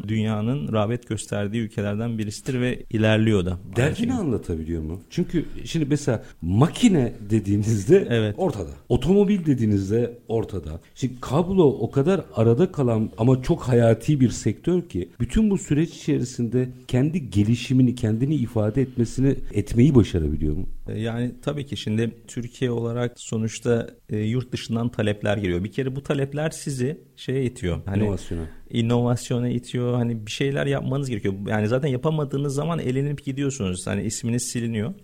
dünyanın 0.09 0.73
rağbet 0.73 1.09
gösterdiği 1.09 1.59
ülkelerden 1.59 2.19
birisidir 2.19 2.61
ve 2.61 2.83
ilerliyor 2.91 3.45
da. 3.45 3.59
Derdini 3.77 4.15
anlatabiliyor 4.15 4.83
mu? 4.83 5.01
Çünkü 5.11 5.45
şimdi 5.65 5.85
mesela 5.85 6.25
makine 6.43 7.13
dediğinizde 7.31 8.07
evet. 8.11 8.35
ortada. 8.39 8.71
Otomobil 8.89 9.47
dediğinizde 9.47 10.19
ortada. 10.29 10.81
Şimdi 10.95 11.21
kablo 11.21 11.65
o 11.65 11.91
kadar 11.91 12.21
arada 12.35 12.73
kalan 12.73 13.11
ama 13.19 13.43
çok 13.43 13.63
hayati 13.63 14.21
bir 14.21 14.31
sektör 14.31 14.83
ki 14.83 15.09
bütün 15.21 15.51
bu 15.51 15.59
süreç 15.59 15.97
içerisinde 15.97 16.69
kendi 16.89 17.31
gelişimini, 17.31 17.95
kendini 17.95 18.35
ifade 18.35 18.83
etmesini 18.83 19.37
etmeyi 19.53 19.95
başarabiliyor 19.95 20.57
mu? 20.57 20.67
E, 20.89 21.01
yani 21.01 21.33
tabii 21.43 21.67
ki 21.67 21.77
şimdi 21.77 22.11
Türkiye 22.27 22.71
olarak 22.71 23.21
sonuçta 23.21 23.91
e, 24.09 24.19
yurt 24.19 24.53
dışından 24.53 24.89
talepler 24.89 25.37
geliyor. 25.37 25.65
Bir 25.65 25.73
kere 25.73 25.97
bu 25.97 26.03
talepler 26.03 26.51
sizi 26.51 27.01
şeye 27.17 27.45
itiyor. 27.45 27.79
Hani 27.87 28.03
inovasyona. 28.03 28.43
İnovasyona 28.71 29.49
itiyor. 29.49 29.95
Hani 29.95 30.27
bir 30.27 30.31
şeyler 30.31 30.67
yapmanız 30.67 31.11
gerekiyor. 31.11 31.35
Yani 31.47 31.69
zaten 31.69 31.89
yapamadığınız 31.89 32.55
zaman 32.55 32.79
elenip 32.79 33.25
gidiyorsunuz. 33.25 33.87
Hani 33.87 34.03
isminiz 34.03 34.43
siliniyor 34.53 34.95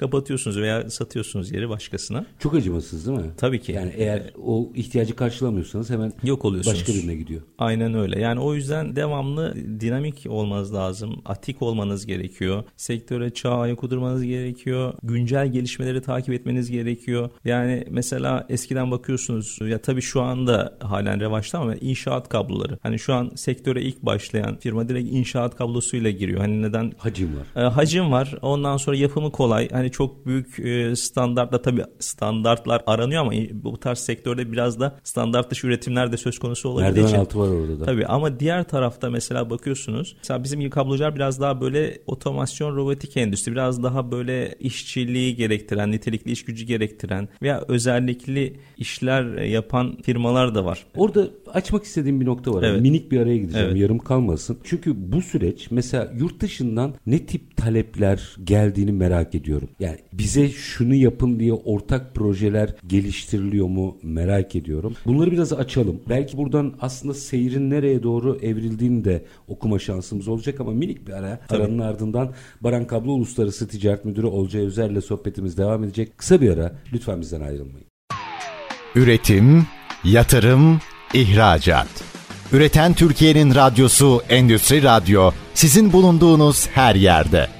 kapatıyorsunuz 0.00 0.56
veya 0.58 0.90
satıyorsunuz 0.90 1.52
yeri 1.52 1.68
başkasına. 1.68 2.26
Çok 2.38 2.54
acımasız 2.54 3.06
değil 3.06 3.18
mi? 3.18 3.30
Tabii 3.36 3.60
ki. 3.60 3.72
Yani 3.72 3.92
eğer 3.96 4.32
o 4.42 4.72
ihtiyacı 4.74 5.16
karşılamıyorsanız 5.16 5.90
hemen 5.90 6.12
yok 6.22 6.44
oluyorsunuz. 6.44 6.78
Başka 6.78 6.92
birine 6.92 7.14
gidiyor. 7.14 7.42
Aynen 7.58 7.94
öyle. 7.94 8.20
Yani 8.20 8.40
o 8.40 8.54
yüzden 8.54 8.96
devamlı 8.96 9.54
dinamik 9.80 10.26
olmanız 10.28 10.74
lazım. 10.74 11.22
Atik 11.24 11.62
olmanız 11.62 12.06
gerekiyor. 12.06 12.64
Sektöre 12.76 13.30
çağ 13.30 13.50
ayak 13.50 13.84
uydurmanız 13.84 14.22
gerekiyor. 14.22 14.94
Güncel 15.02 15.52
gelişmeleri 15.52 16.02
takip 16.02 16.34
etmeniz 16.34 16.70
gerekiyor. 16.70 17.30
Yani 17.44 17.84
mesela 17.90 18.46
eskiden 18.48 18.90
bakıyorsunuz 18.90 19.58
ya 19.60 19.78
tabii 19.78 20.02
şu 20.02 20.22
anda 20.22 20.78
halen 20.80 21.20
revaçta 21.20 21.58
ama 21.58 21.74
inşaat 21.74 22.28
kabloları. 22.28 22.78
Hani 22.82 22.98
şu 22.98 23.14
an 23.14 23.32
sektöre 23.36 23.82
ilk 23.82 24.02
başlayan 24.02 24.56
firma 24.56 24.88
direkt 24.88 25.12
inşaat 25.12 25.56
kablosuyla 25.56 26.10
giriyor. 26.10 26.40
Hani 26.40 26.62
neden? 26.62 26.92
Hacim 26.98 27.28
var. 27.36 27.64
E, 27.64 27.68
hacim 27.68 28.12
var. 28.12 28.34
Ondan 28.42 28.76
sonra 28.76 28.96
yapımı 28.96 29.32
kolay. 29.32 29.68
Hani 29.68 29.89
çok 29.90 30.26
büyük 30.26 30.58
e, 30.58 30.96
standartla 30.96 31.62
tabii 31.62 31.84
standartlar 31.98 32.82
aranıyor 32.86 33.20
ama 33.22 33.32
bu 33.52 33.80
tarz 33.80 33.98
sektörde 33.98 34.52
biraz 34.52 34.80
da 34.80 34.98
standart 35.04 35.50
dışı 35.50 35.66
üretimler 35.66 36.12
de 36.12 36.16
söz 36.16 36.38
konusu 36.38 36.68
olabildiği 36.68 36.90
Merdiven 36.92 37.08
için. 37.08 37.18
altı 37.18 37.38
var 37.38 37.48
orada 37.48 37.80
da. 37.80 37.84
Tabii 37.84 38.06
ama 38.06 38.40
diğer 38.40 38.64
tarafta 38.64 39.10
mesela 39.10 39.50
bakıyorsunuz. 39.50 40.16
Mesela 40.18 40.44
bizim 40.44 40.60
gibi 40.60 40.70
kablocular 40.70 41.14
biraz 41.14 41.40
daha 41.40 41.60
böyle 41.60 41.98
otomasyon 42.06 42.76
robotik 42.76 43.16
endüstri 43.16 43.52
biraz 43.52 43.82
daha 43.82 44.12
böyle 44.12 44.54
işçiliği 44.60 45.36
gerektiren, 45.36 45.90
nitelikli 45.92 46.30
iş 46.30 46.44
gücü 46.44 46.64
gerektiren 46.64 47.28
veya 47.42 47.64
özellikli 47.68 48.56
işler 48.76 49.42
yapan 49.42 49.96
firmalar 50.02 50.54
da 50.54 50.64
var. 50.64 50.86
Orada 50.96 51.28
açmak 51.52 51.84
istediğim 51.84 52.20
bir 52.20 52.26
nokta 52.26 52.52
var. 52.52 52.62
Evet. 52.62 52.80
Minik 52.80 53.12
bir 53.12 53.20
araya 53.20 53.36
gideceğim. 53.36 53.68
Evet. 53.68 53.80
Yarım 53.80 53.98
kalmasın. 53.98 54.58
Çünkü 54.64 55.12
bu 55.12 55.22
süreç 55.22 55.70
mesela 55.70 56.12
yurt 56.18 56.40
dışından 56.40 56.94
ne 57.06 57.26
tip 57.26 57.56
talepler 57.56 58.36
geldiğini 58.44 58.92
merak 58.92 59.34
ediyorum. 59.34 59.68
Yani 59.80 59.98
bize 60.12 60.48
şunu 60.48 60.94
yapın 60.94 61.40
diye 61.40 61.52
ortak 61.52 62.14
projeler 62.14 62.74
geliştiriliyor 62.86 63.66
mu 63.66 63.96
merak 64.02 64.56
ediyorum. 64.56 64.94
Bunları 65.06 65.32
biraz 65.32 65.52
açalım. 65.52 66.00
Belki 66.08 66.36
buradan 66.36 66.74
aslında 66.80 67.14
seyrin 67.14 67.70
nereye 67.70 68.02
doğru 68.02 68.38
evrildiğini 68.42 69.04
de 69.04 69.24
okuma 69.48 69.78
şansımız 69.78 70.28
olacak 70.28 70.60
ama 70.60 70.70
minik 70.70 71.08
bir 71.08 71.12
ara. 71.12 71.40
Tabii. 71.48 71.62
Aranın 71.62 71.78
ardından 71.78 72.32
Baran 72.60 72.86
Kablo 72.86 73.12
Uluslararası 73.12 73.68
Ticaret 73.68 74.04
Müdürü 74.04 74.26
Olcay 74.26 74.62
Özer'le 74.62 75.00
sohbetimiz 75.00 75.58
devam 75.58 75.84
edecek. 75.84 76.18
Kısa 76.18 76.40
bir 76.40 76.50
ara. 76.50 76.72
Lütfen 76.92 77.20
bizden 77.20 77.40
ayrılmayın. 77.40 77.86
Üretim, 78.94 79.66
yatırım, 80.04 80.80
ihracat. 81.14 82.04
Üreten 82.52 82.94
Türkiye'nin 82.94 83.54
radyosu 83.54 84.22
Endüstri 84.28 84.82
Radyo 84.82 85.30
sizin 85.54 85.92
bulunduğunuz 85.92 86.68
her 86.68 86.94
yerde. 86.94 87.59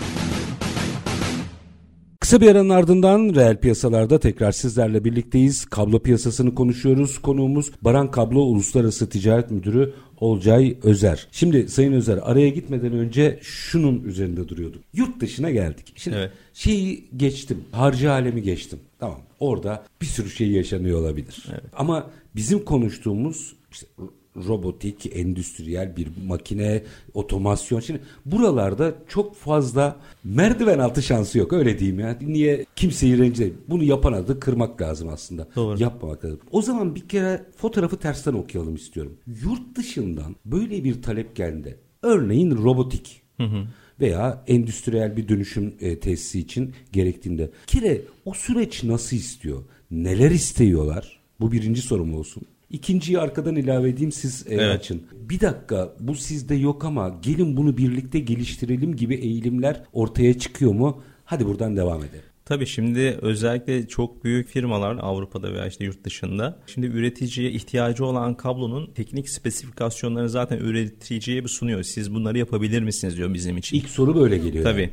Kısa 2.21 2.41
bir 2.41 2.47
aranın 2.47 2.69
ardından 2.69 3.35
reel 3.35 3.57
piyasalarda 3.57 4.19
tekrar 4.19 4.51
sizlerle 4.51 5.05
birlikteyiz. 5.05 5.65
Kablo 5.65 5.99
piyasasını 5.99 6.55
konuşuyoruz. 6.55 7.19
Konuğumuz 7.19 7.71
Baran 7.81 8.11
Kablo 8.11 8.39
Uluslararası 8.39 9.09
Ticaret 9.09 9.51
Müdürü 9.51 9.93
Olcay 10.19 10.77
Özer. 10.83 11.27
Şimdi 11.31 11.69
Sayın 11.69 11.93
Özer 11.93 12.19
araya 12.21 12.49
gitmeden 12.49 12.93
önce 12.93 13.39
şunun 13.41 14.03
üzerinde 14.03 14.47
duruyorduk. 14.47 14.83
Yurt 14.93 15.19
dışına 15.19 15.51
geldik. 15.51 15.93
Şimdi 15.95 16.17
evet. 16.17 16.31
şeyi 16.53 17.09
geçtim. 17.17 17.63
Harcı 17.71 18.11
alemi 18.11 18.41
geçtim. 18.41 18.79
Tamam. 18.99 19.19
Orada 19.39 19.83
bir 20.01 20.05
sürü 20.05 20.29
şey 20.29 20.51
yaşanıyor 20.51 20.99
olabilir. 20.99 21.45
Evet. 21.51 21.63
Ama 21.73 22.09
bizim 22.35 22.65
konuştuğumuz 22.65 23.55
işte 23.71 23.87
robotik, 24.35 25.15
endüstriyel 25.15 25.97
bir 25.97 26.07
makine, 26.27 26.83
otomasyon. 27.13 27.79
Şimdi 27.79 28.01
buralarda 28.25 28.93
çok 29.07 29.35
fazla 29.35 29.95
merdiven 30.23 30.79
altı 30.79 31.01
şansı 31.01 31.37
yok 31.37 31.53
öyle 31.53 31.79
diyeyim 31.79 31.99
ya. 31.99 32.17
Niye 32.21 32.65
kimseyi 32.75 33.17
rencide 33.17 33.53
Bunu 33.67 33.83
yapan 33.83 34.13
adı 34.13 34.39
kırmak 34.39 34.81
lazım 34.81 35.09
aslında. 35.09 35.47
Doğru. 35.55 35.81
Yapmamak 35.81 36.25
lazım. 36.25 36.39
O 36.51 36.61
zaman 36.61 36.95
bir 36.95 37.07
kere 37.07 37.45
fotoğrafı 37.57 37.97
tersten 37.97 38.33
okuyalım 38.33 38.75
istiyorum. 38.75 39.17
Yurt 39.27 39.75
dışından 39.75 40.35
böyle 40.45 40.83
bir 40.83 41.01
talep 41.01 41.35
geldi. 41.35 41.77
Örneğin 42.01 42.51
robotik. 42.51 43.21
Hı 43.37 43.43
hı 43.43 43.67
veya 44.01 44.43
endüstriyel 44.47 45.17
bir 45.17 45.27
dönüşüm 45.27 45.73
e, 45.81 45.99
tesisi 45.99 46.39
için 46.39 46.73
gerektiğinde. 46.91 47.49
Kire 47.67 48.01
o 48.25 48.33
süreç 48.33 48.83
nasıl 48.83 49.17
istiyor? 49.17 49.63
Neler 49.91 50.31
istiyorlar? 50.31 51.19
Bu 51.39 51.51
birinci 51.51 51.81
sorum 51.81 52.13
olsun. 52.13 52.43
İkinciyi 52.71 53.19
arkadan 53.19 53.55
ilave 53.55 53.89
edeyim 53.89 54.11
siz 54.11 54.47
e, 54.47 54.55
evet. 54.55 54.79
açın. 54.79 55.01
Bir 55.29 55.39
dakika 55.39 55.93
bu 55.99 56.15
sizde 56.15 56.55
yok 56.55 56.85
ama 56.85 57.19
gelin 57.21 57.57
bunu 57.57 57.77
birlikte 57.77 58.19
geliştirelim 58.19 58.95
gibi 58.95 59.15
eğilimler 59.15 59.83
ortaya 59.93 60.39
çıkıyor 60.39 60.73
mu? 60.73 61.01
Hadi 61.25 61.45
buradan 61.47 61.77
devam 61.77 62.03
edelim. 62.03 62.31
Tabii 62.45 62.65
şimdi 62.65 63.17
özellikle 63.21 63.87
çok 63.87 64.23
büyük 64.23 64.47
firmalar 64.47 64.97
Avrupa'da 65.01 65.53
veya 65.53 65.67
işte 65.67 65.85
yurt 65.85 66.03
dışında 66.03 66.59
şimdi 66.67 66.87
üreticiye 66.87 67.51
ihtiyacı 67.51 68.05
olan 68.05 68.37
kablonun 68.37 68.91
teknik 68.95 69.29
spesifikasyonlarını 69.29 70.29
zaten 70.29 70.57
üreticiye 70.57 71.43
bir 71.43 71.49
sunuyor. 71.49 71.83
Siz 71.83 72.13
bunları 72.13 72.37
yapabilir 72.37 72.81
misiniz 72.81 73.17
diyor 73.17 73.33
bizim 73.33 73.57
için. 73.57 73.77
İlk 73.77 73.89
soru 73.89 74.15
böyle 74.15 74.37
geliyor. 74.37 74.63
Tabii. 74.63 74.81
Yani. 74.81 74.91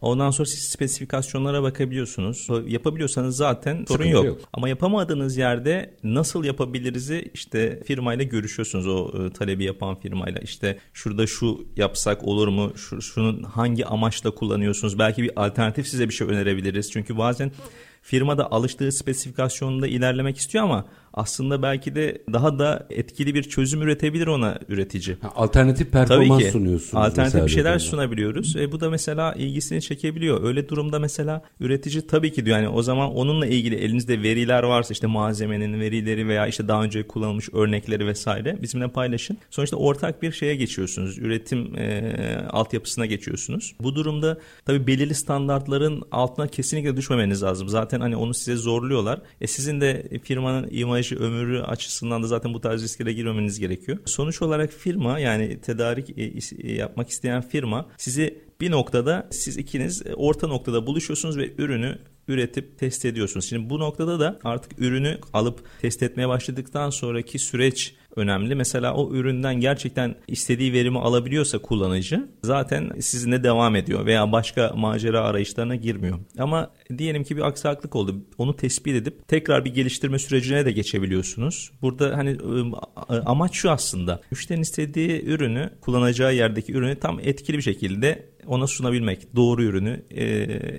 Ondan 0.00 0.30
sonra 0.30 0.46
siz 0.46 0.68
spesifikasyonlara 0.68 1.62
bakabiliyorsunuz. 1.62 2.48
Yapabiliyorsanız 2.66 3.36
zaten 3.36 3.84
sorun 3.88 4.04
yok. 4.04 4.24
yok. 4.24 4.40
Ama 4.52 4.68
yapamadığınız 4.68 5.36
yerde 5.36 5.94
nasıl 6.04 6.44
yapabiliriz'i 6.44 7.30
işte 7.34 7.82
firmayla 7.84 8.24
görüşüyorsunuz 8.24 8.86
o 8.86 9.12
e, 9.26 9.32
talebi 9.32 9.64
yapan 9.64 10.00
firmayla. 10.00 10.40
İşte 10.40 10.78
şurada 10.92 11.26
şu 11.26 11.64
yapsak 11.76 12.24
olur 12.24 12.48
mu? 12.48 12.72
Şu, 12.76 13.02
şunun 13.02 13.42
hangi 13.42 13.86
amaçla 13.86 14.30
kullanıyorsunuz? 14.30 14.98
Belki 14.98 15.22
bir 15.22 15.44
alternatif 15.44 15.88
size 15.88 16.08
bir 16.08 16.14
şey 16.14 16.28
önerebiliriz. 16.28 16.92
Çünkü 16.92 17.18
bazen 17.18 17.52
firma 18.02 18.38
da 18.38 18.52
alıştığı 18.52 18.92
spesifikasyonda 18.92 19.86
ilerlemek 19.86 20.36
istiyor 20.36 20.64
ama 20.64 20.86
aslında 21.14 21.62
belki 21.62 21.94
de 21.94 22.22
daha 22.32 22.58
da 22.58 22.86
etkili 22.90 23.34
bir 23.34 23.42
çözüm 23.42 23.82
üretebilir 23.82 24.26
ona 24.26 24.58
üretici. 24.68 25.16
Ha, 25.22 25.32
alternatif 25.36 25.92
performans 25.92 26.28
Tabii 26.28 26.44
ki. 26.44 26.50
sunuyorsunuz. 26.50 27.04
Alternatif 27.04 27.44
bir 27.44 27.50
şeyler 27.50 27.78
sunabiliyoruz. 27.78 28.56
E, 28.56 28.72
bu 28.72 28.80
da 28.80 28.90
mesela 28.90 29.32
ilgisini 29.32 29.82
çekebiliyor. 29.82 30.44
Öyle 30.44 30.68
durumda 30.68 30.98
mesela 30.98 31.42
üretici 31.60 32.06
tabii 32.06 32.32
ki 32.32 32.46
diyor 32.46 32.56
yani 32.58 32.68
o 32.68 32.82
zaman 32.82 33.14
onunla 33.14 33.46
ilgili 33.46 33.74
elinizde 33.74 34.22
veriler 34.22 34.62
varsa 34.62 34.92
işte 34.92 35.06
malzemenin 35.06 35.80
verileri 35.80 36.28
veya 36.28 36.46
işte 36.46 36.68
daha 36.68 36.82
önce 36.82 37.06
kullanılmış 37.06 37.48
örnekleri 37.52 38.06
vesaire 38.06 38.58
bizimle 38.62 38.88
paylaşın. 38.88 39.38
Sonuçta 39.50 39.76
ortak 39.76 40.22
bir 40.22 40.32
şeye 40.32 40.56
geçiyorsunuz. 40.56 41.18
Üretim 41.18 41.76
e, 41.76 42.16
altyapısına 42.50 43.06
geçiyorsunuz. 43.06 43.74
Bu 43.80 43.94
durumda 43.94 44.38
tabii 44.64 44.86
belirli 44.86 45.14
standartların 45.14 46.02
altına 46.12 46.46
kesinlikle 46.46 46.96
düşmemeniz 46.96 47.42
lazım. 47.42 47.68
Zaten 47.68 47.89
hani 47.98 48.16
onu 48.16 48.34
size 48.34 48.56
zorluyorlar. 48.56 49.22
E 49.40 49.46
sizin 49.46 49.80
de 49.80 50.08
firmanın 50.22 50.68
imajı, 50.70 51.16
ömrü 51.16 51.62
açısından 51.62 52.22
da 52.22 52.26
zaten 52.26 52.54
bu 52.54 52.60
tarz 52.60 52.82
risklere 52.82 53.12
girmemeniz 53.12 53.60
gerekiyor. 53.60 53.98
Sonuç 54.04 54.42
olarak 54.42 54.72
firma 54.72 55.18
yani 55.18 55.60
tedarik 55.60 56.18
e, 56.18 56.32
e, 56.68 56.72
yapmak 56.72 57.08
isteyen 57.08 57.42
firma 57.42 57.88
sizi 57.96 58.38
bir 58.60 58.70
noktada 58.70 59.28
siz 59.30 59.56
ikiniz 59.56 60.06
e, 60.06 60.14
orta 60.14 60.46
noktada 60.46 60.86
buluşuyorsunuz 60.86 61.38
ve 61.38 61.52
ürünü 61.58 61.98
üretip 62.28 62.78
test 62.78 63.04
ediyorsunuz. 63.04 63.48
Şimdi 63.48 63.70
bu 63.70 63.78
noktada 63.78 64.20
da 64.20 64.38
artık 64.44 64.80
ürünü 64.80 65.18
alıp 65.32 65.64
test 65.80 66.02
etmeye 66.02 66.28
başladıktan 66.28 66.90
sonraki 66.90 67.38
süreç 67.38 67.94
önemli. 68.20 68.54
Mesela 68.54 68.94
o 68.94 69.14
üründen 69.14 69.60
gerçekten 69.60 70.14
istediği 70.28 70.72
verimi 70.72 70.98
alabiliyorsa 70.98 71.58
kullanıcı 71.58 72.28
zaten 72.42 72.90
sizinle 73.00 73.44
devam 73.44 73.76
ediyor 73.76 74.06
veya 74.06 74.32
başka 74.32 74.72
macera 74.76 75.20
arayışlarına 75.20 75.76
girmiyor. 75.76 76.18
Ama 76.38 76.70
diyelim 76.98 77.24
ki 77.24 77.36
bir 77.36 77.42
aksaklık 77.42 77.96
oldu. 77.96 78.16
Onu 78.38 78.56
tespit 78.56 78.94
edip 78.94 79.28
tekrar 79.28 79.64
bir 79.64 79.74
geliştirme 79.74 80.18
sürecine 80.18 80.66
de 80.66 80.72
geçebiliyorsunuz. 80.72 81.70
Burada 81.82 82.16
hani 82.16 82.30
ıı, 82.30 82.72
amaç 83.26 83.54
şu 83.54 83.70
aslında. 83.70 84.20
Müşterinin 84.30 84.62
istediği 84.62 85.24
ürünü, 85.24 85.70
kullanacağı 85.80 86.34
yerdeki 86.34 86.72
ürünü 86.72 86.96
tam 86.96 87.20
etkili 87.20 87.56
bir 87.56 87.62
şekilde 87.62 88.30
ona 88.46 88.66
sunabilmek. 88.66 89.36
Doğru 89.36 89.62
ürünü 89.62 90.02
e, 90.10 90.24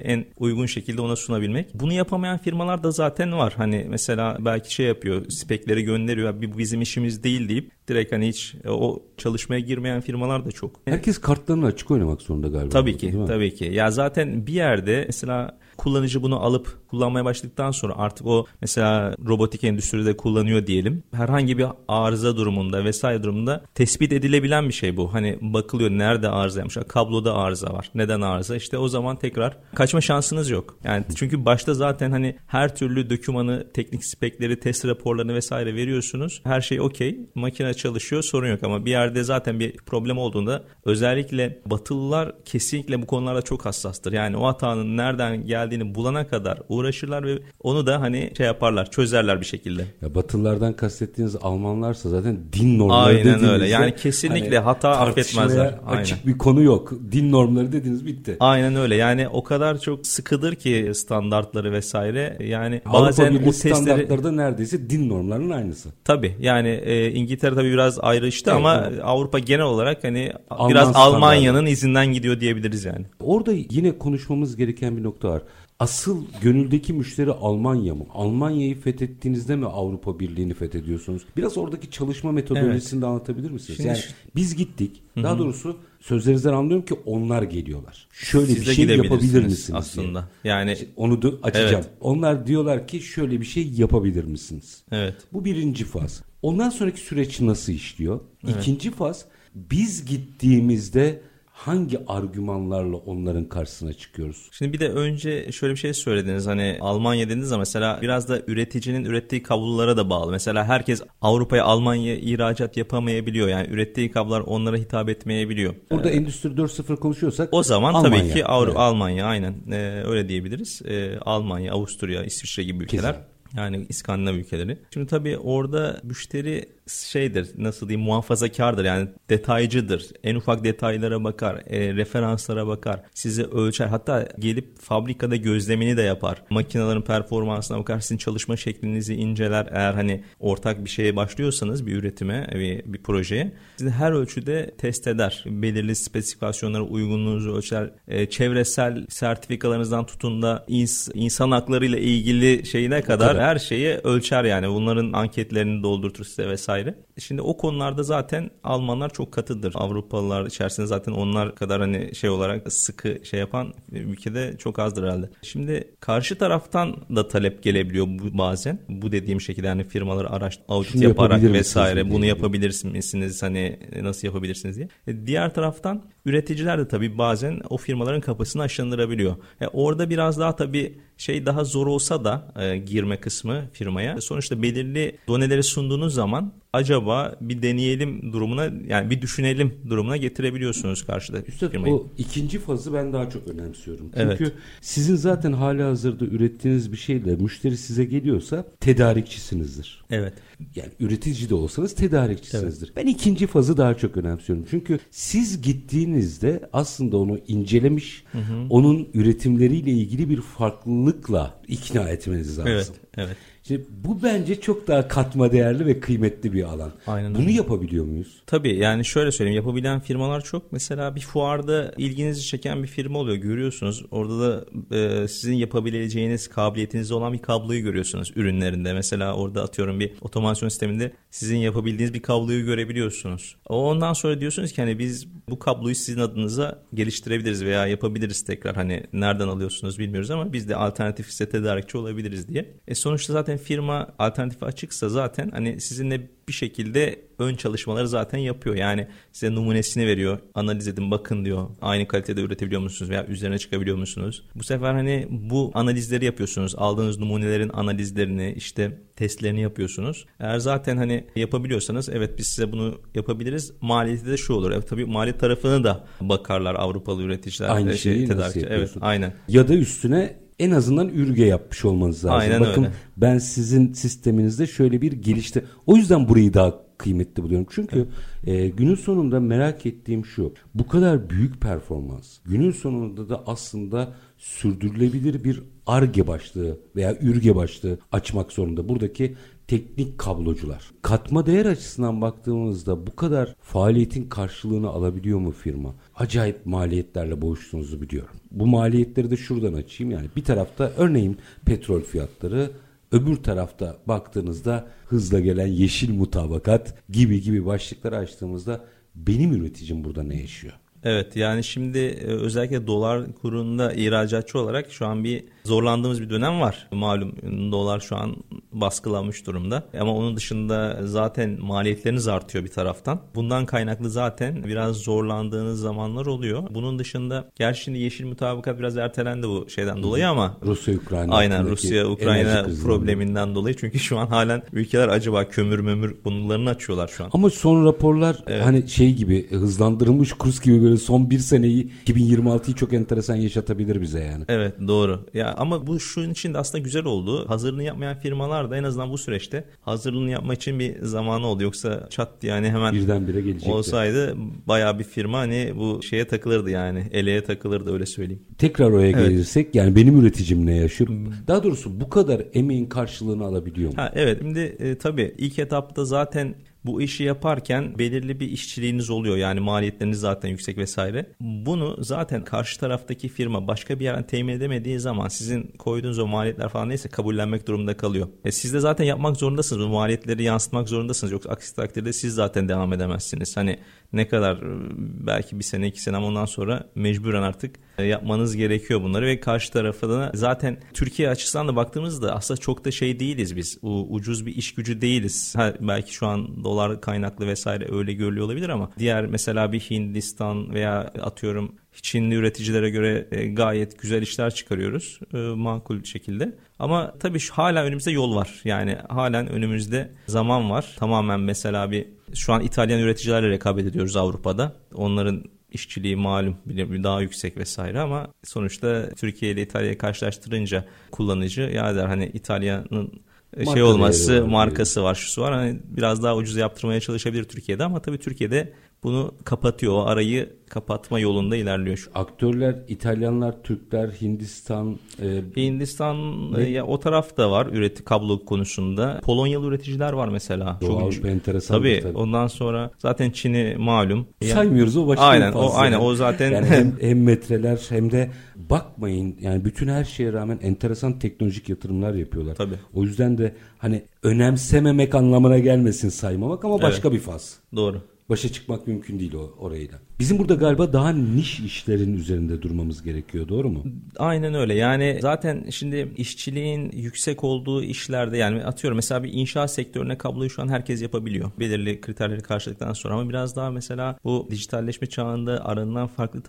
en 0.03 0.25
uygun 0.37 0.65
şekilde 0.65 1.01
ona 1.01 1.15
sunabilmek. 1.15 1.73
Bunu 1.73 1.93
yapamayan 1.93 2.37
firmalar 2.37 2.83
da 2.83 2.91
zaten 2.91 3.37
var. 3.37 3.53
Hani 3.57 3.85
mesela 3.89 4.37
belki 4.39 4.73
şey 4.73 4.85
yapıyor, 4.85 5.29
spekleri 5.29 5.83
gönderiyor. 5.83 6.41
Bu 6.41 6.57
bizim 6.57 6.81
işimiz 6.81 7.23
değil 7.23 7.30
deyip 7.39 7.71
direkt 7.87 8.11
hani 8.11 8.27
hiç 8.27 8.55
e, 8.63 8.69
o 8.69 9.03
çalışmaya 9.17 9.59
girmeyen 9.59 10.01
firmalar 10.01 10.45
da 10.45 10.51
çok. 10.51 10.79
Herkes 10.85 11.17
kartlarını 11.17 11.65
açık 11.65 11.91
oynamak 11.91 12.21
zorunda 12.21 12.47
galiba. 12.47 12.69
Tabii 12.69 12.97
ki, 12.97 13.13
değil 13.13 13.25
tabii 13.27 13.55
ki. 13.55 13.65
Ya 13.65 13.91
zaten 13.91 14.47
bir 14.47 14.53
yerde 14.53 15.03
mesela 15.07 15.59
kullanıcı 15.81 16.21
bunu 16.23 16.39
alıp 16.39 16.87
kullanmaya 16.87 17.25
başladıktan 17.25 17.71
sonra 17.71 17.93
artık 17.97 18.27
o 18.27 18.45
mesela 18.61 19.15
robotik 19.25 19.63
endüstride 19.63 20.17
kullanıyor 20.17 20.67
diyelim. 20.67 21.03
Herhangi 21.13 21.57
bir 21.57 21.65
arıza 21.87 22.37
durumunda 22.37 22.83
vesaire 22.83 23.23
durumunda 23.23 23.63
tespit 23.75 24.13
edilebilen 24.13 24.67
bir 24.67 24.73
şey 24.73 24.97
bu. 24.97 25.13
Hani 25.13 25.37
bakılıyor 25.41 25.89
nerede 25.89 26.29
arıza. 26.29 26.61
Ha, 26.61 26.83
Kabloda 26.87 27.35
arıza 27.35 27.73
var. 27.73 27.91
Neden 27.95 28.21
arıza? 28.21 28.55
İşte 28.55 28.77
o 28.77 28.87
zaman 28.87 29.15
tekrar 29.15 29.57
kaçma 29.75 30.01
şansınız 30.01 30.49
yok. 30.49 30.77
Yani 30.83 31.05
çünkü 31.15 31.45
başta 31.45 31.73
zaten 31.73 32.11
hani 32.11 32.35
her 32.47 32.75
türlü 32.75 33.09
dokümanı, 33.09 33.67
teknik 33.73 34.05
spekleri, 34.05 34.59
test 34.59 34.85
raporlarını 34.85 35.33
vesaire 35.33 35.75
veriyorsunuz. 35.75 36.41
Her 36.43 36.61
şey 36.61 36.81
okey. 36.81 37.19
Makine 37.35 37.73
çalışıyor 37.73 38.23
sorun 38.23 38.47
yok 38.47 38.63
ama 38.63 38.85
bir 38.85 38.91
yerde 38.91 39.23
zaten 39.23 39.59
bir 39.59 39.77
problem 39.77 40.17
olduğunda 40.17 40.63
özellikle 40.85 41.61
batılılar 41.65 42.31
kesinlikle 42.45 43.01
bu 43.01 43.07
konularda 43.07 43.41
çok 43.41 43.65
hassastır. 43.65 44.13
Yani 44.13 44.37
o 44.37 44.47
hatanın 44.47 44.97
nereden 44.97 45.47
geldiğini 45.71 45.95
bulana 45.95 46.27
kadar 46.27 46.59
uğraşırlar 46.69 47.23
ve 47.23 47.39
onu 47.59 47.87
da 47.87 48.01
hani 48.01 48.31
şey 48.37 48.45
yaparlar 48.45 48.91
çözerler 48.91 49.41
bir 49.41 49.45
şekilde. 49.45 49.85
Ya 50.01 50.15
Batılılardan 50.15 50.73
kastettiğiniz 50.73 51.35
Almanlarsa 51.41 52.09
zaten 52.09 52.39
din 52.53 52.79
normları 52.79 53.17
Aynen 53.17 53.43
öyle. 53.43 53.67
Yani 53.67 53.95
kesinlikle 53.95 54.59
hata 54.59 54.93
tartışmaya 54.93 55.45
affetmezler. 55.45 55.79
Açık 55.87 56.27
bir 56.27 56.37
konu 56.37 56.61
yok. 56.61 56.93
Din 57.11 57.31
normları 57.31 57.71
dediniz 57.71 58.05
bitti. 58.05 58.37
Aynen 58.39 58.75
öyle. 58.75 58.95
Yani 58.95 59.27
o 59.27 59.43
kadar 59.43 59.79
çok 59.79 60.07
sıkıdır 60.07 60.55
ki 60.55 60.91
standartları 60.95 61.71
vesaire. 61.71 62.37
Yani 62.39 62.81
Avrupa 62.85 63.07
bazen 63.07 63.33
Birliği 63.33 63.45
bu 63.45 63.51
testleri 63.51 63.75
standartları 63.75 64.23
da 64.23 64.31
neredeyse 64.31 64.89
din 64.89 65.09
normlarının 65.09 65.49
aynısı. 65.49 65.89
Tabii 66.03 66.35
yani 66.39 66.69
e, 66.69 67.11
İngiltere 67.11 67.55
tabii 67.55 67.71
biraz 67.71 67.99
ayrıştı 67.99 68.49
Evet, 68.49 68.57
ama 68.57 68.87
evet. 68.89 68.99
Avrupa 69.03 69.39
genel 69.39 69.65
olarak 69.65 70.03
hani 70.03 70.31
Alman 70.49 70.69
biraz. 70.69 70.95
Almanya'nın 70.95 71.65
izinden 71.65 72.07
gidiyor 72.13 72.39
diyebiliriz 72.39 72.85
yani. 72.85 73.05
Orada 73.19 73.51
yine 73.69 73.97
konuşmamız 73.97 74.55
gereken 74.55 74.97
bir 74.97 75.03
nokta 75.03 75.29
var. 75.29 75.41
Asıl 75.81 76.25
gönüldeki 76.41 76.93
müşteri 76.93 77.31
Almanya 77.31 77.95
mı? 77.95 78.05
Almanya'yı 78.13 78.79
fethettiğinizde 78.81 79.55
mi 79.55 79.65
Avrupa 79.65 80.19
Birliği'ni 80.19 80.53
fethediyorsunuz? 80.53 81.21
Biraz 81.37 81.57
oradaki 81.57 81.91
çalışma 81.91 82.31
metodolojisini 82.31 83.01
de 83.01 83.05
anlatabilir 83.05 83.51
misiniz? 83.51 83.77
Şimdi 83.77 83.87
yani 83.87 83.97
şu- 83.97 84.13
biz 84.35 84.55
gittik. 84.55 85.03
Daha 85.17 85.39
doğrusu 85.39 85.77
sözlerinizden 85.99 86.53
anlıyorum 86.53 86.85
ki 86.85 86.93
onlar 87.05 87.43
geliyorlar. 87.43 88.07
Şöyle 88.11 88.45
Siz 88.45 88.67
bir 88.67 88.73
şey 88.73 88.85
yapabilir 88.85 89.43
misiniz? 89.43 89.71
aslında. 89.73 90.29
diye. 90.43 90.53
Yani 90.53 90.77
Onu 90.95 91.21
da 91.21 91.31
açacağım. 91.43 91.73
Evet. 91.75 91.89
Onlar 92.01 92.47
diyorlar 92.47 92.87
ki 92.87 93.01
şöyle 93.01 93.41
bir 93.41 93.45
şey 93.45 93.67
yapabilir 93.77 94.23
misiniz? 94.23 94.83
evet. 94.91 95.15
Bu 95.33 95.45
birinci 95.45 95.85
faz. 95.85 96.23
Ondan 96.41 96.69
sonraki 96.69 97.01
süreç 97.01 97.39
nasıl 97.39 97.73
işliyor? 97.73 98.19
İkinci 98.47 98.91
faz 98.91 99.25
biz 99.55 100.05
gittiğimizde 100.05 101.21
hangi 101.65 101.99
argümanlarla 102.07 102.97
onların 102.97 103.45
karşısına 103.49 103.93
çıkıyoruz? 103.93 104.47
Şimdi 104.51 104.73
bir 104.73 104.79
de 104.79 104.89
önce 104.89 105.51
şöyle 105.51 105.73
bir 105.73 105.79
şey 105.79 105.93
söylediniz 105.93 106.47
hani 106.47 106.77
Almanya 106.81 107.29
dediniz 107.29 107.51
ama 107.51 107.59
mesela 107.59 107.99
biraz 108.01 108.29
da 108.29 108.41
üreticinin 108.47 109.05
ürettiği 109.05 109.43
kablolara 109.43 109.97
da 109.97 110.09
bağlı. 110.09 110.31
Mesela 110.31 110.65
herkes 110.65 111.01
Avrupa'ya 111.21 111.63
Almanya 111.65 112.15
ihracat 112.15 112.77
yapamayabiliyor. 112.77 113.47
Yani 113.47 113.67
ürettiği 113.69 114.11
kablolar 114.11 114.41
onlara 114.41 114.77
hitap 114.77 115.09
etmeyebiliyor. 115.09 115.75
Burada 115.91 116.09
Endüstri 116.09 116.49
4.0 116.49 116.95
konuşuyorsak 116.95 117.49
O 117.51 117.63
zaman 117.63 117.93
Almanya. 117.93 118.19
tabii 118.21 118.33
ki 118.33 118.43
Avru- 118.45 118.65
Evet. 118.67 118.77
Almanya 118.77 119.25
aynen 119.25 119.55
Ee, 119.71 120.03
öyle 120.05 120.29
diyebiliriz. 120.29 120.81
Ee, 120.85 121.17
Almanya, 121.21 121.73
Avusturya, 121.73 122.23
İsviçre 122.23 122.63
gibi 122.63 122.83
ülkeler. 122.83 123.13
Kesin. 123.13 123.31
Yani 123.57 123.85
İskandinav 123.89 124.33
ülkeleri. 124.33 124.77
Şimdi 124.93 125.07
tabii 125.07 125.37
orada 125.37 125.99
müşteri 126.03 126.65
şeydir 127.09 127.47
nasıl 127.57 127.89
diyeyim 127.89 128.05
muhafazakardır 128.05 128.85
yani 128.85 129.07
detaycıdır. 129.29 130.05
En 130.23 130.35
ufak 130.35 130.63
detaylara 130.63 131.23
bakar, 131.23 131.63
e, 131.67 131.93
referanslara 131.93 132.67
bakar, 132.67 132.99
sizi 133.13 133.43
ölçer. 133.43 133.87
Hatta 133.87 134.27
gelip 134.39 134.79
fabrikada 134.79 135.35
gözlemini 135.35 135.97
de 135.97 136.01
yapar. 136.01 136.43
Makinelerin 136.49 137.01
performansına 137.01 137.79
bakar, 137.79 137.99
sizin 137.99 138.17
çalışma 138.17 138.57
şeklinizi 138.57 139.15
inceler. 139.15 139.67
Eğer 139.71 139.93
hani 139.93 140.23
ortak 140.39 140.85
bir 140.85 140.89
şeye 140.89 141.15
başlıyorsanız 141.15 141.87
bir 141.87 141.95
üretime, 141.95 142.47
bir, 142.53 142.93
bir 142.93 143.03
projeye 143.03 143.51
sizi 143.77 143.89
her 143.89 144.11
ölçüde 144.11 144.71
test 144.77 145.07
eder. 145.07 145.43
Belirli 145.47 145.95
spesifikasyonlara 145.95 146.83
uygunluğunuzu 146.83 147.55
ölçer. 147.55 147.89
E, 148.07 148.25
çevresel 148.29 149.05
sertifikalarınızdan 149.09 150.05
tutun 150.05 150.41
da 150.41 150.65
ins- 150.69 151.11
insan 151.13 151.51
hakları 151.51 151.85
ile 151.85 152.01
ilgili 152.01 152.65
şeyine 152.65 153.01
kadar 153.01 153.27
Tabii. 153.27 153.41
her 153.41 153.59
şeyi 153.59 153.87
ölçer 153.87 154.43
yani. 154.43 154.69
Bunların 154.69 155.13
anketlerini 155.13 155.83
doldurtur 155.83 156.25
size 156.25 156.49
vesaire. 156.49 156.80
Şimdi 157.19 157.41
o 157.41 157.57
konularda 157.57 158.03
zaten 158.03 158.49
Almanlar 158.63 159.13
çok 159.13 159.31
katıdır. 159.31 159.73
Avrupalılar 159.75 160.45
içerisinde 160.45 160.87
zaten 160.87 161.11
onlar 161.11 161.55
kadar 161.55 161.81
hani 161.81 162.15
şey 162.15 162.29
olarak 162.29 162.73
sıkı 162.73 163.25
şey 163.25 163.39
yapan 163.39 163.73
ülkede 163.91 164.55
çok 164.57 164.79
azdır 164.79 165.03
herhalde. 165.03 165.29
Şimdi 165.41 165.93
karşı 165.99 166.37
taraftan 166.37 166.95
da 167.15 167.27
talep 167.27 167.63
gelebiliyor 167.63 168.07
bu 168.07 168.37
bazen. 168.37 168.79
Bu 168.89 169.11
dediğim 169.11 169.41
şekilde 169.41 169.67
hani 169.67 169.83
firmaları 169.83 170.29
araç 170.29 170.59
audit 170.67 170.91
Şunu 170.91 171.03
yaparak 171.03 171.43
vesaire 171.43 172.11
bunu 172.11 172.25
yapabilir 172.25 172.83
misiniz 172.83 173.43
hani 173.43 173.79
nasıl 174.01 174.27
yapabilirsiniz 174.27 174.77
diye. 174.77 174.87
E, 175.07 175.27
Diğer 175.27 175.53
taraftan 175.53 176.03
üreticiler 176.25 176.79
de 176.79 176.87
tabii 176.87 177.17
bazen 177.17 177.61
o 177.69 177.77
firmaların 177.77 178.21
kapısını 178.21 178.61
aşındırabiliyor. 178.61 179.35
E, 179.61 179.67
orada 179.67 180.09
biraz 180.09 180.39
daha 180.39 180.55
tabii 180.55 180.97
şey 181.17 181.45
daha 181.45 181.63
zor 181.63 181.87
olsa 181.87 182.23
da 182.23 182.53
e, 182.59 182.77
girme 182.77 183.17
kısmı 183.19 183.69
firmaya. 183.73 184.21
Sonuçta 184.21 184.61
belirli 184.61 185.17
doneleri 185.27 185.63
sunduğunuz 185.63 186.13
zaman 186.13 186.53
acaba 186.73 187.35
bir 187.41 187.61
deneyelim 187.61 188.33
durumuna 188.33 188.69
yani 188.87 189.09
bir 189.09 189.21
düşünelim 189.21 189.73
durumuna 189.89 190.17
getirebiliyorsunuz 190.17 191.05
karşıda 191.05 191.41
Üstad 191.41 191.71
firmayı. 191.71 191.93
o 191.93 192.07
ikinci 192.17 192.59
fazı 192.59 192.93
ben 192.93 193.13
daha 193.13 193.29
çok 193.29 193.47
önemsiyorum. 193.47 194.11
Çünkü 194.17 194.43
Evet. 194.43 194.53
sizin 194.81 195.15
zaten 195.15 195.53
hali 195.53 195.83
hazırda 195.83 196.25
ürettiğiniz 196.25 196.91
bir 196.91 196.97
şeyle 196.97 197.35
müşteri 197.35 197.77
size 197.77 198.05
geliyorsa 198.05 198.65
tedarikçisinizdir. 198.79 200.03
Evet. 200.09 200.33
Yani 200.75 200.91
üretici 200.99 201.49
de 201.49 201.55
olsanız 201.55 201.95
tedarikçisinizdir. 201.95 202.93
Ben 202.95 203.07
ikinci 203.07 203.47
fazı 203.47 203.77
daha 203.77 203.97
çok 203.97 204.17
önemsiyorum. 204.17 204.65
Çünkü 204.69 204.99
siz 205.11 205.61
gittiğinizde 205.61 206.69
aslında 206.73 207.17
onu 207.17 207.39
incelemiş, 207.47 208.23
onun 208.69 209.07
üretimleriyle 209.13 209.91
ilgili 209.91 210.29
bir 210.29 210.41
farklılıkla 210.41 211.61
ikna 211.67 212.09
etmeniz 212.09 212.59
lazım. 212.59 212.71
Evet. 212.71 212.91
Evet. 213.17 213.37
İşte 213.63 213.81
bu 213.89 214.23
bence 214.23 214.61
çok 214.61 214.87
daha 214.87 215.07
katma 215.07 215.51
değerli 215.51 215.85
ve 215.85 215.99
kıymetli 215.99 216.53
bir 216.53 216.63
alan. 216.63 216.91
Aynen 217.07 217.33
Bunu 217.35 217.41
öyle. 217.41 217.51
yapabiliyor 217.51 218.05
muyuz? 218.05 218.41
Tabii 218.47 218.75
yani 218.75 219.05
şöyle 219.05 219.31
söyleyeyim 219.31 219.55
yapabilen 219.55 219.99
firmalar 219.99 220.41
çok. 220.43 220.71
Mesela 220.71 221.15
bir 221.15 221.21
fuarda 221.21 221.93
ilginizi 221.97 222.43
çeken 222.45 222.83
bir 222.83 222.87
firma 222.87 223.19
oluyor 223.19 223.37
görüyorsunuz. 223.37 224.05
Orada 224.11 224.39
da 224.39 224.65
e, 224.95 225.27
sizin 225.27 225.53
yapabileceğiniz 225.53 226.47
kabiliyetiniz 226.47 227.11
olan 227.11 227.33
bir 227.33 227.39
kabloyu 227.39 227.81
görüyorsunuz 227.83 228.31
ürünlerinde. 228.35 228.93
Mesela 228.93 229.33
orada 229.35 229.63
atıyorum 229.63 229.99
bir 229.99 230.11
otomasyon 230.21 230.69
sisteminde 230.69 231.11
sizin 231.31 231.57
yapabildiğiniz 231.57 232.13
bir 232.13 232.21
kabloyu 232.21 232.65
görebiliyorsunuz. 232.65 233.55
Ondan 233.69 234.13
sonra 234.13 234.39
diyorsunuz 234.41 234.71
ki 234.71 234.81
hani 234.81 234.99
biz 234.99 235.27
bu 235.49 235.59
kabloyu 235.59 235.95
sizin 235.95 236.19
adınıza 236.21 236.83
geliştirebiliriz 236.93 237.63
veya 237.65 237.87
yapabiliriz 237.87 238.41
tekrar. 238.41 238.75
Hani 238.75 239.03
nereden 239.13 239.47
alıyorsunuz 239.47 239.99
bilmiyoruz 239.99 240.31
ama 240.31 240.53
biz 240.53 240.69
de 240.69 240.75
alternatif 240.75 241.31
size 241.31 241.49
tedarikçi 241.49 241.97
olabiliriz 241.97 242.47
diye. 242.47 242.73
E 242.87 242.95
sonuçta 242.95 243.33
zaten 243.33 243.50
firma 243.57 244.07
alternatifi 244.19 244.65
açıksa 244.65 245.09
zaten 245.09 245.49
hani 245.51 245.81
sizinle 245.81 246.27
bir 246.47 246.53
şekilde 246.53 247.21
ön 247.39 247.55
çalışmaları 247.55 248.07
zaten 248.07 248.37
yapıyor. 248.37 248.75
Yani 248.75 249.07
size 249.31 249.55
numunesini 249.55 250.07
veriyor. 250.07 250.39
Analiz 250.55 250.87
edin 250.87 251.11
bakın 251.11 251.45
diyor. 251.45 251.67
Aynı 251.81 252.07
kalitede 252.07 252.41
üretebiliyor 252.41 252.81
musunuz 252.81 253.11
veya 253.11 253.25
üzerine 253.25 253.59
çıkabiliyor 253.59 253.97
musunuz? 253.97 254.43
Bu 254.55 254.63
sefer 254.63 254.93
hani 254.93 255.27
bu 255.29 255.71
analizleri 255.73 256.25
yapıyorsunuz. 256.25 256.75
Aldığınız 256.77 257.19
numunelerin 257.19 257.69
analizlerini 257.69 258.53
işte 258.57 258.97
testlerini 259.15 259.61
yapıyorsunuz. 259.61 260.25
Eğer 260.39 260.59
zaten 260.59 260.97
hani 260.97 261.27
yapabiliyorsanız 261.35 262.09
evet 262.09 262.37
biz 262.37 262.47
size 262.47 262.71
bunu 262.71 263.01
yapabiliriz. 263.15 263.73
Maliyeti 263.81 264.25
de 264.25 264.37
şu 264.37 264.53
olur. 264.53 264.71
Evet, 264.71 264.89
tabii 264.89 265.05
maliyet 265.05 265.39
tarafını 265.39 265.83
da 265.83 266.07
bakarlar 266.21 266.75
Avrupalı 266.75 267.23
üreticiler. 267.23 267.69
Aynı 267.69 267.91
e, 267.91 267.97
şeyi 267.97 268.27
tedarikçi. 268.27 268.67
Evet 268.69 268.91
aynen. 269.01 269.33
Ya 269.47 269.67
da 269.67 269.73
üstüne 269.73 270.41
en 270.61 270.71
azından 270.71 271.09
ürge 271.09 271.45
yapmış 271.45 271.85
olmanız 271.85 272.25
lazım. 272.25 272.39
Aynen 272.39 272.61
Bakın 272.61 272.83
öyle. 272.83 272.93
ben 273.17 273.37
sizin 273.37 273.93
sisteminizde 273.93 274.67
şöyle 274.67 275.01
bir 275.01 275.11
gelişti. 275.11 275.65
O 275.85 275.95
yüzden 275.95 276.29
burayı 276.29 276.53
daha 276.53 276.79
kıymetli 276.97 277.43
buluyorum. 277.43 277.67
Çünkü 277.69 278.07
e, 278.47 278.67
günün 278.67 278.95
sonunda 278.95 279.39
merak 279.39 279.85
ettiğim 279.85 280.25
şu. 280.25 280.53
Bu 280.75 280.87
kadar 280.87 281.29
büyük 281.29 281.61
performans 281.61 282.37
günün 282.45 282.71
sonunda 282.71 283.29
da 283.29 283.43
aslında 283.47 284.13
sürdürülebilir 284.37 285.43
bir 285.43 285.63
arge 285.85 286.27
başlığı 286.27 286.79
veya 286.95 287.17
ürge 287.21 287.55
başlığı 287.55 287.99
açmak 288.11 288.51
zorunda. 288.51 288.89
Buradaki 288.89 289.35
teknik 289.71 290.17
kablocular. 290.17 290.91
Katma 291.01 291.45
değer 291.45 291.65
açısından 291.65 292.21
baktığımızda 292.21 293.07
bu 293.07 293.15
kadar 293.15 293.55
faaliyetin 293.61 294.29
karşılığını 294.29 294.89
alabiliyor 294.89 295.39
mu 295.39 295.51
firma? 295.51 295.95
Acayip 296.15 296.65
maliyetlerle 296.65 297.41
boğuştuğunuzu 297.41 298.01
biliyorum. 298.01 298.35
Bu 298.51 298.67
maliyetleri 298.67 299.31
de 299.31 299.37
şuradan 299.37 299.73
açayım 299.73 300.11
yani. 300.11 300.27
Bir 300.35 300.43
tarafta 300.43 300.91
örneğin 300.97 301.37
petrol 301.65 302.01
fiyatları, 302.01 302.71
öbür 303.11 303.35
tarafta 303.35 303.97
baktığınızda 304.07 304.87
hızla 305.07 305.39
gelen 305.39 305.67
yeşil 305.67 306.13
mutabakat 306.13 306.95
gibi 307.09 307.41
gibi 307.41 307.65
başlıkları 307.65 308.17
açtığımızda 308.17 308.85
benim 309.15 309.53
üreticim 309.53 310.03
burada 310.03 310.23
ne 310.23 310.41
yaşıyor? 310.41 310.73
Evet 311.03 311.35
yani 311.35 311.63
şimdi 311.63 311.99
e, 311.99 312.25
özellikle 312.25 312.87
dolar 312.87 313.33
kurunda 313.41 313.93
ihracatçı 313.93 314.59
olarak 314.59 314.91
şu 314.91 315.07
an 315.07 315.23
bir 315.23 315.43
zorlandığımız 315.63 316.21
bir 316.21 316.29
dönem 316.29 316.61
var. 316.61 316.87
Malum 316.91 317.35
dolar 317.71 317.99
şu 317.99 318.15
an 318.15 318.35
baskılanmış 318.71 319.47
durumda. 319.47 319.83
Ama 319.99 320.15
onun 320.15 320.35
dışında 320.35 320.99
zaten 321.03 321.57
maliyetleriniz 321.61 322.27
artıyor 322.27 322.63
bir 322.63 322.71
taraftan. 322.71 323.21
Bundan 323.35 323.65
kaynaklı 323.65 324.09
zaten 324.09 324.63
biraz 324.63 324.95
zorlandığınız 324.95 325.79
zamanlar 325.79 326.25
oluyor. 326.25 326.63
Bunun 326.69 326.99
dışında 326.99 327.49
gerçi 327.55 327.83
şimdi 327.83 327.99
yeşil 327.99 328.25
mutabakat 328.25 328.79
biraz 328.79 328.97
ertelendi 328.97 329.47
bu 329.47 329.69
şeyden 329.69 330.03
dolayı 330.03 330.29
ama 330.29 330.57
Rusya 330.65 330.95
Ukrayna 330.95 331.35
Aynen 331.35 331.69
Rusya 331.69 332.07
Ukrayna 332.07 332.67
probleminden 332.83 333.55
dolayı 333.55 333.75
çünkü 333.75 333.99
şu 333.99 334.19
an 334.19 334.27
halen 334.27 334.63
ülkeler 334.73 335.07
acaba 335.07 335.49
kömür 335.49 335.79
mömür 335.79 336.15
bunlarını 336.25 336.69
açıyorlar 336.69 337.07
şu 337.07 337.23
an. 337.23 337.29
Ama 337.33 337.49
son 337.49 337.85
raporlar 337.85 338.43
hani 338.63 338.89
şey 338.89 339.13
gibi 339.13 339.49
hızlandırılmış 339.49 340.33
kurs 340.33 340.59
gibi 340.61 340.83
böyle 340.83 340.90
son 340.97 341.29
bir 341.29 341.39
seneyi 341.39 341.91
2026'yı 342.07 342.75
çok 342.75 342.93
enteresan 342.93 343.35
yaşatabilir 343.35 344.01
bize 344.01 344.19
yani. 344.23 344.43
Evet 344.47 344.73
doğru. 344.87 345.25
Ya 345.33 345.53
ama 345.57 345.87
bu 345.87 345.99
şunun 345.99 346.29
için 346.29 346.53
de 346.53 346.57
aslında 346.57 346.83
güzel 346.83 347.05
oldu. 347.05 347.45
Hazırlığını 347.49 347.83
yapmayan 347.83 348.17
firmalar 348.19 348.71
da 348.71 348.77
en 348.77 348.83
azından 348.83 349.11
bu 349.11 349.17
süreçte 349.17 349.65
hazırlığını 349.81 350.29
yapmak 350.29 350.55
için 350.57 350.79
bir 350.79 351.01
zamanı 351.01 351.47
oldu. 351.47 351.63
Yoksa 351.63 352.07
çat 352.09 352.43
yani 352.43 352.69
hemen 352.69 352.93
Birdenbire 352.93 353.41
gelecekti. 353.41 353.71
olsaydı 353.71 354.35
bayağı 354.67 354.99
bir 354.99 355.03
firma 355.03 355.37
hani 355.39 355.73
bu 355.77 356.03
şeye 356.03 356.27
takılırdı 356.27 356.69
yani. 356.69 357.03
Eleğe 357.11 357.43
takılırdı 357.43 357.93
öyle 357.93 358.05
söyleyeyim. 358.05 358.41
Tekrar 358.57 358.91
oraya 358.91 359.11
Evet. 359.11 359.29
gelirsek 359.29 359.75
yani 359.75 359.95
benim 359.95 360.19
üreticim 360.21 360.65
ne 360.65 360.75
yaşıyor? 360.75 361.09
Daha 361.47 361.63
doğrusu 361.63 362.01
bu 362.01 362.09
kadar 362.09 362.41
emeğin 362.53 362.85
karşılığını 362.85 363.43
alabiliyor 363.43 363.89
mu? 363.89 363.97
Ha, 363.97 364.11
evet 364.15 364.37
şimdi 364.41 364.59
e, 364.59 364.97
tabii 364.97 365.35
ilk 365.37 365.59
etapta 365.59 366.05
zaten 366.05 366.55
bu 366.85 367.01
işi 367.01 367.23
yaparken 367.23 367.99
belirli 367.99 368.39
bir 368.39 368.49
işçiliğiniz 368.49 369.09
oluyor. 369.09 369.37
Yani 369.37 369.59
maliyetleriniz 369.59 370.19
zaten 370.19 370.49
yüksek 370.49 370.77
vesaire. 370.77 371.25
Bunu 371.39 371.97
zaten 371.99 372.43
karşı 372.43 372.79
taraftaki 372.79 373.29
firma 373.29 373.67
başka 373.67 373.99
bir 373.99 374.05
yerden 374.05 374.27
temin 374.27 374.53
edemediği 374.53 374.99
zaman 374.99 375.27
sizin 375.27 375.63
koyduğunuz 375.63 376.19
o 376.19 376.27
maliyetler 376.27 376.69
falan 376.69 376.89
neyse 376.89 377.09
kabullenmek 377.09 377.67
durumunda 377.67 377.97
kalıyor. 377.97 378.27
E 378.45 378.51
siz 378.51 378.73
de 378.73 378.79
zaten 378.79 379.05
yapmak 379.05 379.37
zorundasınız. 379.37 379.85
Bu 379.85 379.89
maliyetleri 379.89 380.43
yansıtmak 380.43 380.89
zorundasınız. 380.89 381.31
Yoksa 381.31 381.49
aksi 381.49 381.75
takdirde 381.75 382.13
siz 382.13 382.33
zaten 382.33 382.69
devam 382.69 382.93
edemezsiniz. 382.93 383.57
Hani 383.57 383.79
ne 384.13 384.27
kadar 384.27 384.55
e, 384.57 384.79
belki 385.27 385.59
bir 385.59 385.63
sene 385.63 385.87
iki 385.87 386.01
sene 386.01 386.17
ama 386.17 386.27
ondan 386.27 386.45
sonra 386.45 386.89
mecburen 386.95 387.41
artık 387.41 387.75
e, 387.97 388.03
yapmanız 388.03 388.55
gerekiyor 388.55 389.01
bunları 389.01 389.25
ve 389.25 389.39
karşı 389.39 389.71
tarafa 389.71 390.09
da 390.09 390.31
zaten 390.33 390.77
Türkiye 390.93 391.29
açısından 391.29 391.67
da 391.67 391.75
baktığımızda 391.75 392.35
aslında 392.35 392.59
çok 392.59 392.85
da 392.85 392.91
şey 392.91 393.19
değiliz 393.19 393.55
biz. 393.55 393.77
U- 393.81 394.13
ucuz 394.13 394.45
bir 394.45 394.55
iş 394.55 394.73
gücü 394.73 395.01
değiliz. 395.01 395.55
Ha, 395.55 395.73
belki 395.79 396.13
şu 396.13 396.27
an 396.27 396.63
dolar 396.63 397.01
kaynaklı 397.01 397.47
vesaire 397.47 397.95
öyle 397.95 398.13
görülüyor 398.13 398.45
olabilir 398.45 398.69
ama 398.69 398.91
diğer 398.99 399.25
mesela 399.25 399.71
bir 399.71 399.79
Hindistan 399.79 400.73
veya 400.73 400.99
atıyorum 401.21 401.75
Çinli 402.01 402.35
üreticilere 402.35 402.89
göre 402.89 403.27
e, 403.31 403.47
gayet 403.47 403.99
güzel 404.01 404.21
işler 404.21 404.53
çıkarıyoruz 404.53 405.19
makul 405.55 406.03
şekilde. 406.03 406.55
Ama 406.79 407.13
tabii 407.19 407.39
hala 407.51 407.83
önümüzde 407.83 408.11
yol 408.11 408.35
var. 408.35 408.61
Yani 408.63 408.97
halen 409.09 409.47
önümüzde 409.47 410.11
zaman 410.27 410.69
var. 410.69 410.95
Tamamen 410.99 411.39
mesela 411.39 411.91
bir 411.91 412.07
şu 412.35 412.53
an 412.53 412.61
İtalyan 412.61 412.99
üreticilerle 412.99 413.49
rekabet 413.49 413.85
ediyoruz 413.85 414.15
Avrupa'da. 414.15 414.75
Onların 414.93 415.43
işçiliği 415.71 416.15
malum 416.15 416.57
bir 416.65 417.03
daha 417.03 417.21
yüksek 417.21 417.57
vesaire 417.57 417.99
ama 417.99 418.27
sonuçta 418.43 419.09
Türkiye 419.09 419.51
ile 419.51 419.61
İtalya'yı 419.61 419.97
karşılaştırınca 419.97 420.85
kullanıcı 421.11 421.61
ya 421.61 421.95
der 421.95 422.05
hani 422.05 422.25
İtalya'nın 422.33 423.11
şey 423.55 423.65
Marka 423.65 423.85
olması 423.85 424.31
değeri 424.31 424.43
var 424.43 424.47
markası 424.47 425.03
var 425.03 425.15
şusu 425.15 425.41
var 425.41 425.53
hani 425.53 425.79
biraz 425.83 426.23
daha 426.23 426.35
ucuz 426.35 426.55
yaptırmaya 426.55 426.99
çalışabilir 426.99 427.43
Türkiye'de 427.43 427.83
ama 427.83 428.01
tabii 428.01 428.17
Türkiye'de 428.17 428.73
bunu 429.03 429.31
kapatıyor 429.43 429.93
o 429.93 430.01
arayı 430.05 430.49
kapatma 430.69 431.19
yolunda 431.19 431.55
ilerliyor 431.55 431.97
şu 431.97 432.11
Aktörler 432.15 432.75
İtalyanlar, 432.87 433.63
Türkler, 433.63 434.09
Hindistan 434.21 434.99
e, 435.21 435.41
Hindistan 435.61 436.17
e, 436.57 436.63
ya 436.63 436.85
o 436.85 436.99
taraf 436.99 437.37
da 437.37 437.51
var 437.51 437.65
üreti 437.65 438.03
kablo 438.03 438.45
konusunda. 438.45 439.19
Polonyalı 439.23 439.67
üreticiler 439.67 440.13
var 440.13 440.27
mesela. 440.27 440.77
Doğu 440.81 440.89
Çok 440.89 441.01
Avrupa 441.01 441.27
enteresan. 441.27 441.77
Tabii, 441.77 441.99
tabii. 442.03 442.17
ondan 442.17 442.47
sonra 442.47 442.91
zaten 442.97 443.31
Çin'i 443.31 443.75
malum. 443.79 444.27
Saymıyoruz 444.43 444.97
o 444.97 445.07
başka 445.07 445.23
Aynen, 445.25 445.53
fazla 445.53 445.67
o- 445.67 445.73
aynen, 445.77 445.99
o 445.99 446.15
zaten- 446.15 446.51
Yani 446.51 446.65
hem, 446.65 446.93
hem 447.01 447.23
metreler 447.23 447.85
hem 447.89 448.11
de 448.11 448.31
bakmayın 448.55 449.35
yani 449.41 449.65
bütün 449.65 449.87
her 449.87 450.03
şeye 450.03 450.33
rağmen 450.33 450.59
enteresan 450.61 451.19
teknolojik 451.19 451.69
yatırımlar 451.69 452.13
yapıyorlar. 452.13 452.55
Tabii. 452.55 452.75
O 452.93 453.03
yüzden 453.03 453.37
de 453.37 453.55
hani 453.77 454.03
önemsememek 454.23 455.15
anlamına 455.15 455.59
gelmesin 455.59 456.09
saymamak 456.09 456.65
ama 456.65 456.81
başka 456.81 457.11
bir 457.11 457.19
faz. 457.19 457.57
Doğru. 457.75 458.01
Başa 458.29 458.51
çıkmak 458.51 458.87
mümkün 458.87 459.19
değil 459.19 459.33
o 459.33 459.55
orayla. 459.59 459.99
Bizim 460.21 460.39
burada 460.39 460.55
galiba 460.55 460.93
daha 460.93 461.09
niş 461.09 461.59
işlerin 461.59 462.17
üzerinde 462.17 462.61
durmamız 462.61 463.03
gerekiyor 463.03 463.47
doğru 463.47 463.69
mu? 463.69 463.83
Aynen 464.17 464.53
öyle. 464.53 464.73
Yani 464.73 465.17
zaten 465.21 465.65
şimdi 465.69 466.11
işçiliğin 466.17 466.91
yüksek 466.91 467.43
olduğu 467.43 467.83
işlerde 467.83 468.37
yani 468.37 468.63
atıyorum 468.63 468.95
mesela 468.95 469.23
bir 469.23 469.33
inşaat 469.33 469.71
sektörüne 469.71 470.17
kabloyu 470.17 470.49
şu 470.49 470.61
an 470.61 470.67
herkes 470.67 471.01
yapabiliyor. 471.01 471.51
Belirli 471.59 472.01
kriterleri 472.01 472.41
karşıladıktan 472.41 472.93
sonra 472.93 473.13
ama 473.13 473.29
biraz 473.29 473.55
daha 473.55 473.71
mesela 473.71 474.17
bu 474.23 474.47
dijitalleşme 474.51 475.07
çağında 475.07 475.65
aranılan 475.65 476.07
farklı 476.07 476.41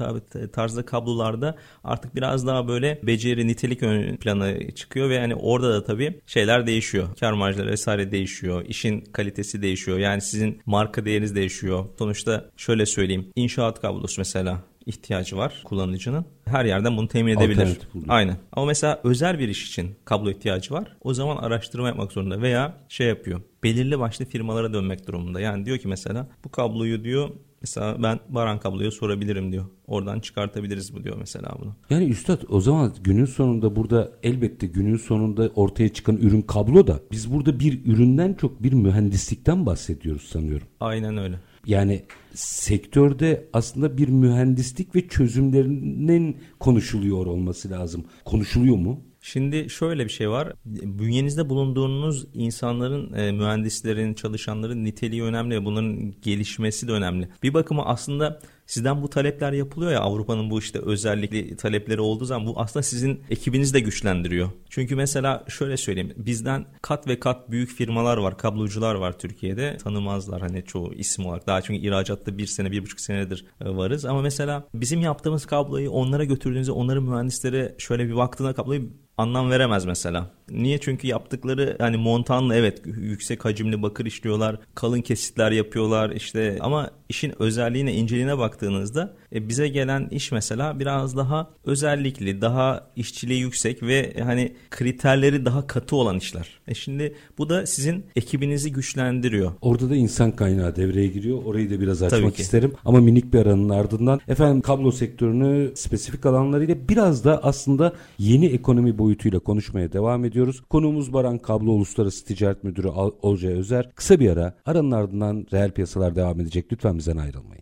tarzda 0.52 0.84
kablolarda 0.84 1.56
artık 1.84 2.14
biraz 2.14 2.46
daha 2.46 2.68
böyle 2.68 3.00
beceri, 3.02 3.46
nitelik 3.46 3.82
ön 3.82 4.16
plana 4.16 4.70
çıkıyor 4.70 5.08
ve 5.08 5.14
yani 5.14 5.34
orada 5.34 5.72
da 5.74 5.84
tabii 5.84 6.20
şeyler 6.26 6.66
değişiyor. 6.66 7.08
Kar 7.20 7.32
marjları 7.32 7.70
vesaire 7.70 8.12
değişiyor. 8.12 8.64
İşin 8.68 9.00
kalitesi 9.00 9.62
değişiyor. 9.62 9.98
Yani 9.98 10.20
sizin 10.20 10.60
marka 10.66 11.04
değeriniz 11.04 11.34
değişiyor. 11.34 11.84
Sonuçta 11.98 12.50
şöyle 12.56 12.86
söyleyeyim. 12.86 13.28
İnşaat 13.36 13.61
kablosu 13.70 14.20
mesela 14.20 14.58
ihtiyacı 14.86 15.36
var 15.36 15.60
kullanıcının. 15.64 16.24
Her 16.44 16.64
yerden 16.64 16.96
bunu 16.96 17.08
temin 17.08 17.36
edebilir. 17.36 17.78
Aynen. 18.08 18.36
Ama 18.52 18.66
mesela 18.66 19.00
özel 19.04 19.38
bir 19.38 19.48
iş 19.48 19.68
için 19.68 19.94
kablo 20.04 20.30
ihtiyacı 20.30 20.74
var. 20.74 20.96
O 21.00 21.14
zaman 21.14 21.36
araştırma 21.36 21.88
yapmak 21.88 22.12
zorunda 22.12 22.42
veya 22.42 22.76
şey 22.88 23.06
yapıyor. 23.06 23.40
Belirli 23.62 23.98
başlı 23.98 24.24
firmalara 24.24 24.72
dönmek 24.72 25.06
durumunda. 25.06 25.40
Yani 25.40 25.66
diyor 25.66 25.78
ki 25.78 25.88
mesela 25.88 26.28
bu 26.44 26.50
kabloyu 26.50 27.04
diyor 27.04 27.30
Mesela 27.62 28.02
ben 28.02 28.20
Baran 28.28 28.60
kabloya 28.60 28.90
sorabilirim 28.90 29.52
diyor. 29.52 29.64
Oradan 29.86 30.20
çıkartabiliriz 30.20 30.94
bu 30.94 31.04
diyor 31.04 31.16
mesela 31.18 31.56
bunu. 31.60 31.74
Yani 31.90 32.04
üstad 32.04 32.42
o 32.48 32.60
zaman 32.60 32.92
günün 33.04 33.24
sonunda 33.24 33.76
burada 33.76 34.12
elbette 34.22 34.66
günün 34.66 34.96
sonunda 34.96 35.50
ortaya 35.54 35.88
çıkan 35.88 36.16
ürün 36.16 36.42
kablo 36.42 36.86
da 36.86 37.00
biz 37.12 37.32
burada 37.32 37.60
bir 37.60 37.84
üründen 37.86 38.34
çok 38.34 38.62
bir 38.62 38.72
mühendislikten 38.72 39.66
bahsediyoruz 39.66 40.22
sanıyorum. 40.22 40.66
Aynen 40.80 41.16
öyle. 41.16 41.38
Yani 41.66 42.02
sektörde 42.34 43.48
aslında 43.52 43.96
bir 43.96 44.08
mühendislik 44.08 44.94
ve 44.94 45.08
çözümlerinin 45.08 46.36
konuşuluyor 46.60 47.26
olması 47.26 47.70
lazım. 47.70 48.04
Konuşuluyor 48.24 48.76
mu? 48.76 49.00
Şimdi 49.24 49.70
şöyle 49.70 50.04
bir 50.04 50.10
şey 50.10 50.30
var. 50.30 50.52
Bünyenizde 50.64 51.48
bulunduğunuz 51.48 52.26
insanların, 52.34 53.12
e, 53.12 53.32
mühendislerin, 53.32 54.14
çalışanların 54.14 54.84
niteliği 54.84 55.22
önemli 55.22 55.54
ve 55.54 55.64
bunların 55.64 56.14
gelişmesi 56.22 56.88
de 56.88 56.92
önemli. 56.92 57.28
Bir 57.42 57.54
bakıma 57.54 57.86
aslında 57.86 58.40
sizden 58.66 59.02
bu 59.02 59.10
talepler 59.10 59.52
yapılıyor 59.52 59.92
ya 59.92 60.00
Avrupa'nın 60.00 60.50
bu 60.50 60.58
işte 60.58 60.78
özellikli 60.78 61.56
talepleri 61.56 62.00
olduğu 62.00 62.24
zaman 62.24 62.46
bu 62.46 62.60
aslında 62.60 62.82
sizin 62.82 63.20
ekibinizi 63.30 63.74
de 63.74 63.80
güçlendiriyor. 63.80 64.48
Çünkü 64.70 64.96
mesela 64.96 65.44
şöyle 65.48 65.76
söyleyeyim 65.76 66.12
bizden 66.16 66.66
kat 66.82 67.08
ve 67.08 67.20
kat 67.20 67.50
büyük 67.50 67.70
firmalar 67.70 68.16
var 68.16 68.38
kablocular 68.38 68.94
var 68.94 69.18
Türkiye'de 69.18 69.76
tanımazlar 69.76 70.40
hani 70.40 70.64
çoğu 70.64 70.94
isim 70.94 71.26
olarak 71.26 71.46
daha 71.46 71.62
çünkü 71.62 71.86
ihracatta 71.86 72.38
bir 72.38 72.46
sene 72.46 72.70
bir 72.70 72.82
buçuk 72.82 73.00
senedir 73.00 73.44
e, 73.60 73.76
varız 73.76 74.04
ama 74.04 74.22
mesela 74.22 74.64
bizim 74.74 75.00
yaptığımız 75.00 75.46
kabloyu 75.46 75.90
onlara 75.90 76.24
götürdüğünüzde 76.24 76.72
onların 76.72 77.04
mühendislere 77.04 77.74
şöyle 77.78 78.08
bir 78.08 78.16
baktığında 78.16 78.52
kabloyu 78.52 78.90
anlam 79.18 79.50
veremez 79.50 79.84
mesela. 79.84 80.30
Niye? 80.50 80.78
Çünkü 80.78 81.06
yaptıkları 81.06 81.76
yani 81.80 81.96
montanlı 81.96 82.54
evet 82.54 82.82
yüksek 82.84 83.44
hacimli 83.44 83.82
bakır 83.82 84.06
işliyorlar, 84.06 84.56
kalın 84.74 85.00
kesitler 85.00 85.50
yapıyorlar 85.50 86.10
işte 86.10 86.58
ama 86.60 86.90
işin 87.08 87.42
özelliğine, 87.42 87.92
inceliğine 87.92 88.38
baktığınızda 88.52 89.14
e, 89.34 89.48
bize 89.48 89.68
gelen 89.68 90.08
iş 90.10 90.32
mesela 90.32 90.80
biraz 90.80 91.16
daha 91.16 91.50
özellikli, 91.64 92.40
daha 92.40 92.86
işçiliği 92.96 93.40
yüksek 93.40 93.82
ve 93.82 94.14
hani 94.22 94.52
kriterleri 94.70 95.44
daha 95.44 95.66
katı 95.66 95.96
olan 95.96 96.18
işler. 96.18 96.60
E 96.68 96.74
şimdi 96.74 97.14
bu 97.38 97.48
da 97.48 97.66
sizin 97.66 98.04
ekibinizi 98.16 98.72
güçlendiriyor. 98.72 99.52
Orada 99.60 99.90
da 99.90 99.96
insan 99.96 100.30
kaynağı 100.30 100.76
devreye 100.76 101.06
giriyor. 101.06 101.44
Orayı 101.44 101.70
da 101.70 101.80
biraz 101.80 102.02
açmak 102.02 102.38
isterim. 102.38 102.72
Ama 102.84 103.00
minik 103.00 103.32
bir 103.32 103.38
aranın 103.38 103.68
ardından 103.68 104.20
efendim 104.28 104.60
kablo 104.60 104.92
sektörünü 104.92 105.72
spesifik 105.74 106.26
alanlarıyla 106.26 106.76
biraz 106.88 107.24
da 107.24 107.44
aslında 107.44 107.92
yeni 108.18 108.46
ekonomi 108.46 108.98
boyutuyla 108.98 109.38
konuşmaya 109.38 109.92
devam 109.92 110.24
ediyoruz. 110.24 110.62
Konuğumuz 110.70 111.12
Baran 111.12 111.38
Kablo 111.38 111.70
Uluslararası 111.70 112.24
Ticaret 112.24 112.64
Müdürü 112.64 112.88
Olcay 113.22 113.52
Özer. 113.52 113.90
Kısa 113.94 114.20
bir 114.20 114.30
ara 114.30 114.54
aranın 114.66 114.90
ardından 114.90 115.46
reel 115.52 115.70
piyasalar 115.70 116.16
devam 116.16 116.40
edecek. 116.40 116.72
Lütfen 116.72 116.98
bizden 116.98 117.16
ayrılmayın. 117.16 117.61